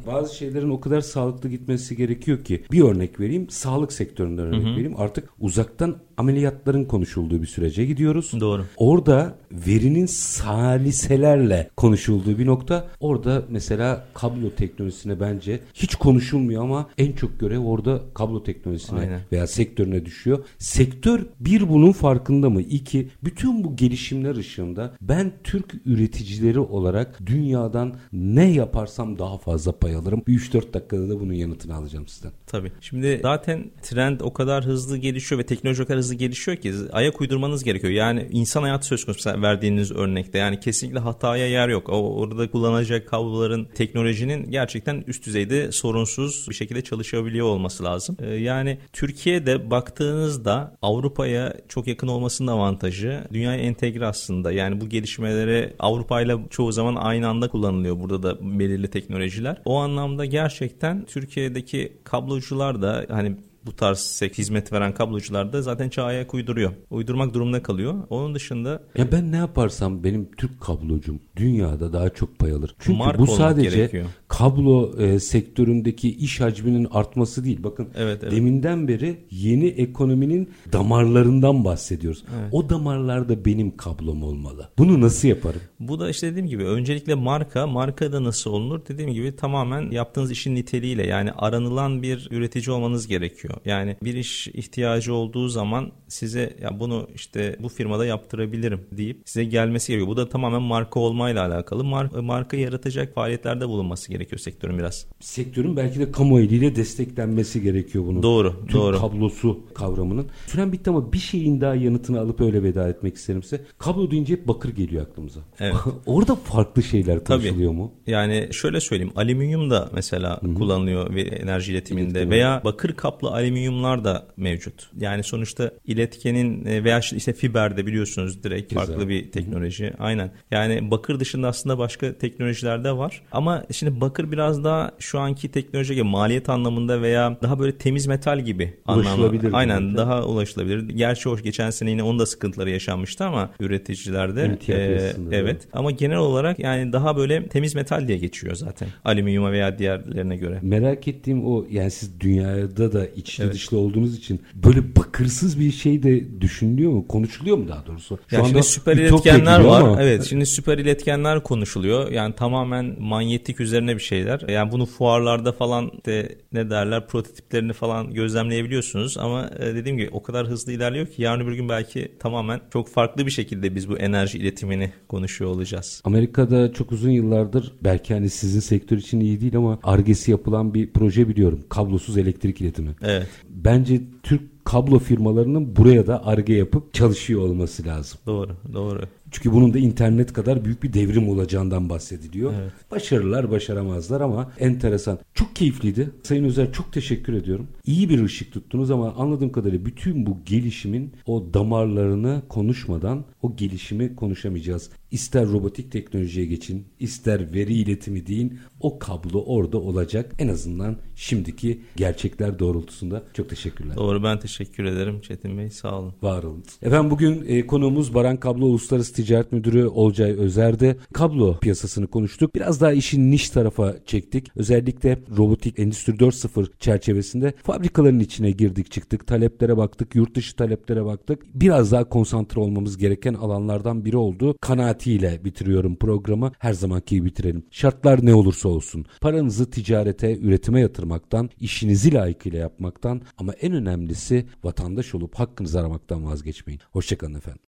Bazı 0.07 0.37
şeylerin 0.37 0.71
o 0.71 0.81
kadar 0.81 1.01
sağlıklı 1.01 1.49
gitmesi 1.49 1.97
gerekiyor 1.97 2.45
ki 2.45 2.65
bir 2.73 2.83
örnek 2.83 3.21
vereyim. 3.21 3.51
Sağlık 3.51 3.93
sektöründen 3.93 4.47
örnek 4.47 4.63
hı 4.63 4.69
hı. 4.69 4.73
vereyim. 4.73 4.95
Artık 4.97 5.29
uzaktan 5.41 5.97
ameliyatların 6.23 6.85
konuşulduğu 6.85 7.43
bir 7.43 7.47
sürece 7.47 7.85
gidiyoruz. 7.85 8.33
Doğru. 8.41 8.65
Orada 8.77 9.35
verinin 9.51 10.07
saliselerle 10.07 11.71
konuşulduğu 11.77 12.39
bir 12.39 12.47
nokta. 12.47 12.89
Orada 13.01 13.43
mesela 13.49 14.07
kablo 14.15 14.51
teknolojisine 14.51 15.21
bence 15.21 15.61
hiç 15.75 15.95
konuşulmuyor 15.95 16.63
ama 16.63 16.89
en 16.99 17.13
çok 17.13 17.41
görev 17.41 17.59
orada 17.59 18.01
kablo 18.15 18.43
teknolojisine 18.43 19.01
Aynen. 19.01 19.21
veya 19.33 19.47
sektörüne 19.47 20.05
düşüyor. 20.05 20.45
Sektör 20.59 21.27
bir 21.41 21.69
bunun 21.69 21.93
farkında 21.93 22.51
mı? 22.51 22.63
İki 22.63 23.09
bütün 23.25 23.65
bu 23.65 23.77
gelişimler 23.77 24.37
ışığında 24.37 24.93
ben 25.01 25.33
Türk 25.45 25.75
üreticileri 25.87 26.59
olarak 26.59 27.27
dünyadan 27.27 27.95
ne 28.13 28.51
yaparsam 28.51 29.19
daha 29.19 29.39
fazla 29.39 29.73
pay 29.73 29.95
alırım. 29.95 30.23
3-4 30.29 30.75
dakikada 30.75 31.09
da 31.09 31.21
bunun 31.21 31.33
yanıtını 31.33 31.75
alacağım 31.75 32.09
sizden. 32.09 32.33
Tabii. 32.47 32.73
Şimdi 32.81 33.19
zaten 33.23 33.71
trend 33.83 34.21
o 34.21 34.33
kadar 34.33 34.65
hızlı 34.65 34.97
gelişiyor 34.97 35.39
ve 35.39 35.47
teknoloji 35.47 35.83
o 35.83 35.87
kadar 35.87 35.99
hızlı 35.99 36.12
gelişiyor 36.15 36.57
ki 36.57 36.73
ayak 36.93 37.21
uydurmanız 37.21 37.65
gerekiyor. 37.65 37.93
Yani 37.93 38.29
insan 38.31 38.63
hayatı 38.63 38.87
söz 38.87 39.05
konusu 39.05 39.43
verdiğiniz 39.43 39.93
örnekte. 39.93 40.39
Yani 40.39 40.61
kesinlikle 40.61 40.99
hataya 40.99 41.47
yer 41.47 41.69
yok. 41.69 41.89
O, 41.89 42.17
orada 42.17 42.51
kullanacak 42.51 43.09
kabloların 43.09 43.65
teknolojinin 43.65 44.51
gerçekten 44.51 45.05
üst 45.07 45.27
düzeyde 45.27 45.73
sorunsuz 45.73 46.47
bir 46.49 46.55
şekilde 46.55 46.83
çalışabiliyor 46.83 47.47
olması 47.47 47.85
lazım. 47.85 48.17
Ee, 48.21 48.35
yani 48.35 48.79
Türkiye'de 48.93 49.71
baktığınızda 49.71 50.77
Avrupa'ya 50.83 51.57
çok 51.69 51.87
yakın 51.87 52.09
olmasının 52.09 52.53
avantajı 52.53 53.25
dünyaya 53.33 53.61
entegre 53.61 54.07
aslında. 54.07 54.53
Yani 54.53 54.81
bu 54.81 54.89
gelişmelere 54.89 55.75
Avrupa 55.79 56.21
ile 56.21 56.37
çoğu 56.51 56.73
zaman 56.73 56.95
aynı 56.95 57.29
anda 57.29 57.49
kullanılıyor 57.49 58.01
burada 58.01 58.23
da 58.23 58.59
belirli 58.59 58.91
teknolojiler. 58.91 59.63
O 59.65 59.79
anlamda 59.79 60.25
gerçekten 60.25 61.05
Türkiye'deki 61.05 61.93
kablocular 62.05 62.83
da 62.83 63.07
hani 63.09 63.37
bu 63.67 63.77
tarz 63.77 64.23
hizmet 64.39 64.73
veren 64.73 64.95
kablocular 64.95 65.53
da 65.53 65.63
zaten 65.63 65.89
çağa 65.89 66.05
ayak 66.05 66.35
uyduruyor. 66.35 66.73
Uydurmak 66.91 67.35
durumunda 67.35 67.63
kalıyor. 67.63 67.95
Onun 68.11 68.35
dışında... 68.35 68.83
Ya 68.99 69.13
ben 69.13 69.33
ne 69.33 69.37
yaparsam 69.37 70.05
benim 70.05 70.31
Türk 70.31 70.61
kablocum 70.61 71.21
dünyada 71.37 71.93
daha 71.93 72.11
çok 72.11 72.39
pay 72.39 72.53
alır. 72.53 72.75
Çünkü 72.79 72.99
Mark 72.99 73.19
bu 73.19 73.27
sadece 73.27 73.77
gerekiyor. 73.77 74.07
Kablo 74.39 74.93
e, 74.99 75.21
sektöründeki 75.21 76.17
iş 76.17 76.41
hacminin 76.41 76.89
artması 76.91 77.45
değil. 77.45 77.59
Bakın 77.63 77.89
evet, 77.97 78.19
evet. 78.23 78.33
deminden 78.33 78.89
beri 78.89 79.17
yeni 79.31 79.67
ekonominin 79.67 80.51
damarlarından 80.73 81.65
bahsediyoruz. 81.65 82.25
Evet. 82.41 82.49
O 82.53 82.71
damarlarda 82.71 83.45
benim 83.45 83.77
kablom 83.77 84.23
olmalı. 84.23 84.69
Bunu 84.79 85.01
nasıl 85.01 85.29
yaparım? 85.29 85.61
Bu 85.81 86.01
da 86.01 86.11
işte 86.11 86.31
dediğim 86.31 86.49
gibi 86.49 86.65
öncelikle 86.65 87.15
marka, 87.15 87.67
marka 87.67 88.13
da 88.13 88.25
nasıl 88.25 88.51
olunur? 88.51 88.81
Dediğim 88.89 89.13
gibi 89.13 89.37
tamamen 89.37 89.91
yaptığınız 89.91 90.31
işin 90.31 90.55
niteliğiyle 90.55 91.07
yani 91.07 91.33
aranılan 91.33 92.03
bir 92.03 92.29
üretici 92.31 92.77
olmanız 92.77 93.07
gerekiyor. 93.07 93.55
Yani 93.65 93.97
bir 94.05 94.15
iş 94.15 94.49
ihtiyacı 94.49 95.15
olduğu 95.15 95.49
zaman 95.49 95.93
size 96.09 96.57
ya 96.63 96.81
bunu 96.81 97.09
işte 97.15 97.57
bu 97.61 97.69
firmada 97.69 98.07
yaptırabilirim 98.07 98.81
deyip 98.93 99.23
size 99.25 99.45
gelmesi 99.45 99.93
gerekiyor. 99.93 100.09
Bu 100.09 100.17
da 100.17 100.29
tamamen 100.29 100.63
marka 100.63 101.01
olmayla 101.01 101.47
alakalı. 101.47 101.85
Mar 101.85 102.07
marka 102.21 102.57
yaratacak 102.57 103.15
faaliyetlerde 103.15 103.69
bulunması 103.69 104.09
gerekiyor 104.09 104.22
sektörün 104.39 104.79
biraz. 104.79 105.07
Sektörün 105.21 105.77
belki 105.77 106.01
de 106.01 106.13
kamu 106.13 106.41
eliyle 106.41 106.77
desteklenmesi 106.77 107.63
gerekiyor 107.63 108.05
bunun. 108.07 108.23
Doğru, 108.23 108.55
Türk 108.61 108.73
doğru. 108.73 108.99
kablosu 108.99 109.61
kavramının. 109.75 110.27
Süren 110.47 110.73
bitti 110.73 110.91
ama 110.91 111.13
bir 111.13 111.19
şeyin 111.19 111.61
daha 111.61 111.75
yanıtını 111.75 112.21
alıp 112.21 112.41
öyle 112.41 112.63
veda 112.63 112.89
etmek 112.89 113.17
isterim 113.17 113.43
size. 113.43 113.61
Kablo 113.79 114.11
deyince 114.11 114.33
hep 114.33 114.49
bakır 114.49 114.69
geliyor 114.69 115.07
aklımıza. 115.07 115.41
Evet. 115.61 115.75
Orada 116.07 116.35
farklı 116.35 116.83
şeyler 116.83 117.25
konuşuluyor 117.25 117.71
Tabii. 117.71 117.77
mu? 117.77 117.93
Yani 118.07 118.49
şöyle 118.53 118.81
söyleyeyim. 118.81 119.13
Alüminyum 119.17 119.71
da 119.71 119.91
mesela 119.93 120.43
Hı-hı. 120.43 120.55
kullanılıyor 120.55 121.17
enerji 121.17 121.73
iletiminde 121.73 122.31
veya 122.31 122.61
bakır 122.65 122.95
kaplı 122.95 123.31
alüminyumlar 123.31 124.05
da 124.05 124.27
mevcut. 124.37 124.91
Yani 125.01 125.23
sonuçta 125.23 125.71
iletkenin 125.87 126.65
e, 126.65 126.85
veya 126.85 127.01
işte 127.17 127.33
fiberde 127.33 127.87
biliyorsunuz 127.87 128.43
direkt 128.43 128.71
Güzel. 128.71 128.87
farklı 128.87 129.09
bir 129.09 129.31
teknoloji. 129.31 129.85
Hı-hı. 129.87 130.03
Aynen. 130.03 130.31
Yani 130.51 130.91
bakır 130.91 131.21
dışında 131.21 131.49
aslında 131.49 131.79
başka 131.79 132.19
teknolojiler 132.19 132.85
de 132.85 132.97
var. 132.97 133.23
Ama 133.33 133.65
şimdi 133.73 134.01
bakır 134.01 134.12
biraz 134.19 134.65
daha 134.65 134.91
şu 134.99 135.21
anki 135.21 135.51
teknoloji 135.51 135.95
gibi 135.95 136.09
maliyet 136.09 136.49
anlamında 136.49 137.03
veya 137.03 137.39
daha 137.43 137.59
böyle 137.59 137.79
temiz 137.79 138.07
metal 138.07 138.41
gibi. 138.41 138.75
Anlamda. 138.87 139.57
Aynen 139.57 139.83
belki. 139.85 139.97
daha 139.97 140.25
ulaşılabilir. 140.27 140.89
Gerçi 140.89 141.29
o 141.29 141.37
geçen 141.37 141.71
sene 141.71 141.91
yine 141.91 142.03
onun 142.03 142.19
da 142.19 142.27
sıkıntıları 142.27 142.71
yaşanmıştı 142.71 143.25
ama 143.25 143.51
üreticilerde. 143.61 144.59
Evet. 144.69 145.17
Evet. 145.33 145.69
Ama 145.73 145.91
genel 145.91 146.17
olarak 146.17 146.59
yani 146.59 146.93
daha 146.93 147.17
böyle 147.17 147.49
temiz 147.49 147.75
metal 147.75 148.09
diye 148.09 148.19
geçiyor 148.19 148.55
zaten. 148.55 148.89
Alüminyuma 149.05 149.53
veya 149.53 149.79
diğerlerine 149.79 150.37
göre. 150.37 150.59
Merak 150.63 151.09
ettiğim 151.09 151.47
o 151.47 151.67
yani 151.71 151.91
siz 151.91 152.21
dünyada 152.21 152.93
da 152.93 153.07
içli 153.07 153.45
evet. 153.45 153.55
dışlı 153.55 153.79
olduğunuz 153.79 154.19
için 154.19 154.41
böyle 154.55 154.97
bakırsız 154.97 155.61
bir 155.61 155.73
şey 155.73 156.03
de 156.03 156.41
düşünülüyor 156.41 156.93
mu? 156.93 157.09
Konuşuluyor 157.09 157.57
mu 157.57 157.69
daha 157.69 157.87
doğrusu? 157.87 158.19
Şu 158.29 158.37
yani 158.37 158.49
şimdi 158.49 158.63
süper 158.63 158.97
iletkenler 158.97 159.61
var. 159.61 159.81
Ama. 159.81 160.03
Evet 160.03 160.25
şimdi 160.25 160.47
süper 160.47 160.79
iletkenler 160.79 161.43
konuşuluyor. 161.43 162.11
Yani 162.11 162.35
tamamen 162.35 162.97
manyetik 162.99 163.61
üzerine 163.61 163.95
bir 163.95 164.02
şeyler. 164.03 164.41
Yani 164.49 164.73
bunu 164.73 164.87
fuarlarda 164.87 165.53
falan 165.53 165.91
de 166.07 166.39
ne 166.53 166.71
derler 166.71 167.07
prototiplerini 167.07 167.73
falan 167.73 168.15
gözlemleyebiliyorsunuz 168.15 169.19
ama 169.19 169.51
e, 169.59 169.75
dediğim 169.75 169.99
gibi 169.99 170.09
o 170.13 170.23
kadar 170.23 170.47
hızlı 170.47 170.73
ilerliyor 170.73 171.07
ki 171.07 171.23
yarın 171.23 171.49
bir 171.49 171.53
gün 171.53 171.69
belki 171.69 172.13
tamamen 172.19 172.61
çok 172.73 172.89
farklı 172.89 173.27
bir 173.27 173.31
şekilde 173.31 173.75
biz 173.75 173.89
bu 173.89 173.99
enerji 173.99 174.39
iletimini 174.39 174.93
konuşuyor 175.09 175.51
olacağız. 175.51 176.03
Amerika'da 176.05 176.73
çok 176.73 176.93
uzun 176.93 177.11
yıllardır 177.11 177.73
belki 177.85 178.15
hani 178.15 178.31
sizin 178.31 178.61
sektör 178.61 178.97
için 178.97 179.21
iyi 179.21 179.41
değil 179.41 179.57
ama 179.57 179.79
argesi 179.83 180.31
yapılan 180.31 180.75
bir 180.75 180.93
proje 180.93 181.29
biliyorum. 181.29 181.65
Kablosuz 181.69 182.19
elektrik 182.19 182.61
iletimi. 182.61 182.91
Evet. 183.03 183.29
Bence 183.49 184.01
Türk 184.23 184.53
kablo 184.65 184.99
firmalarının 184.99 185.77
buraya 185.77 186.07
da 186.07 186.27
arge 186.27 186.55
yapıp 186.55 186.95
çalışıyor 186.95 187.41
olması 187.41 187.87
lazım. 187.87 188.19
Doğru, 188.27 188.57
doğru. 188.73 189.01
Çünkü 189.33 189.53
bunun 189.53 189.75
da 189.75 189.79
internet 189.79 190.33
kadar 190.33 190.65
büyük 190.65 190.83
bir 190.83 190.93
devrim 190.93 191.29
olacağından 191.29 191.89
bahsediliyor. 191.89 192.53
Evet. 192.63 192.73
Başarırlar, 192.91 193.51
başaramazlar 193.51 194.21
ama 194.21 194.53
enteresan. 194.59 195.19
Çok 195.35 195.57
keyifliydi. 195.57 196.11
Sayın 196.23 196.45
Özer 196.45 196.73
çok 196.73 196.93
teşekkür 196.93 197.33
ediyorum. 197.33 197.69
İyi 197.87 198.09
bir 198.09 198.25
ışık 198.25 198.53
tuttunuz 198.53 198.91
ama 198.91 199.15
anladığım 199.15 199.53
kadarıyla 199.53 199.87
bütün 199.87 200.27
bu 200.27 200.39
gelişimin 200.47 201.13
o 201.27 201.55
damarlarını 201.55 202.43
konuşmadan 202.49 203.25
o 203.43 203.57
gelişimi 203.57 204.17
konuşamayacağız. 204.17 204.91
İster 205.11 205.47
robotik 205.47 205.93
teknolojiye 205.93 206.47
geçin, 206.47 206.87
ister 207.01 207.55
veri 207.55 207.75
iletimi 207.75 208.27
deyin, 208.27 208.59
o 208.81 208.99
kablo 208.99 209.45
orada 209.47 209.79
olacak. 209.79 210.35
En 210.39 210.49
azından 210.49 210.97
şimdiki 211.17 211.81
gerçekler 211.97 212.59
doğrultusunda. 212.59 213.23
Çok 213.35 213.49
teşekkürler. 213.49 213.97
Doğru 213.97 214.23
ben 214.23 214.41
teşekkür 214.41 214.85
ederim 214.85 215.21
Çetin 215.21 215.59
Bey. 215.59 215.71
Sağ 215.71 215.99
olun. 215.99 216.15
Var 216.23 216.43
olun. 216.43 216.65
Efendim 216.83 217.11
bugün 217.11 217.45
e, 217.47 217.67
konuğumuz 217.67 218.15
Baran 218.15 218.37
Kablo 218.37 218.67
Uluslararası 218.67 219.15
Ticaret 219.25 219.53
Müdürü 219.53 219.87
Olcay 219.87 220.31
Özer'de. 220.31 220.97
Kablo 221.13 221.59
piyasasını 221.59 222.07
konuştuk. 222.07 222.55
Biraz 222.55 222.81
daha 222.81 222.93
işin 222.93 223.31
niş 223.31 223.51
tarafa 223.51 223.95
çektik. 224.07 224.49
Özellikle 224.57 225.19
robotik 225.37 225.79
Endüstri 225.79 226.13
4.0 226.13 226.67
çerçevesinde 226.79 227.53
fabrikaların 227.63 228.21
içine 228.21 228.51
girdik 228.51 228.91
çıktık. 228.91 229.27
Taleplere 229.27 229.77
baktık, 229.77 230.15
yurt 230.15 230.35
dışı 230.35 230.57
taleplere 230.57 231.05
baktık. 231.05 231.43
Biraz 231.55 231.93
daha 231.93 232.09
konsantre 232.09 232.61
olmamız 232.61 232.99
gereken 232.99 233.35
alanlardan 233.35 234.05
biri 234.05 234.17
oldu. 234.17 234.57
Kanaatiyle 234.61 235.45
bitiriyorum 235.45 235.97
programı. 235.97 236.53
Her 236.59 236.73
zamanki 236.73 237.15
gibi 237.15 237.27
bitirelim. 237.27 237.65
Şartlar 237.71 238.27
ne 238.27 238.35
olursa 238.35 238.69
olsun. 238.69 239.05
Paranızı 239.21 239.71
ticarete, 239.71 240.39
üretime 240.39 240.81
yatırmaktan, 240.81 241.51
işinizi 241.61 242.15
layıkıyla 242.15 242.59
yapmaktan 242.59 243.21
ama 243.39 243.53
en 243.53 243.73
önemlisi 243.73 244.47
vatandaş 244.65 245.15
olup 245.15 245.35
hakkınızı 245.35 245.81
aramaktan 245.81 246.25
vazgeçmeyin. 246.25 246.81
Hoşçakalın 246.93 247.35
efendim. 247.35 247.61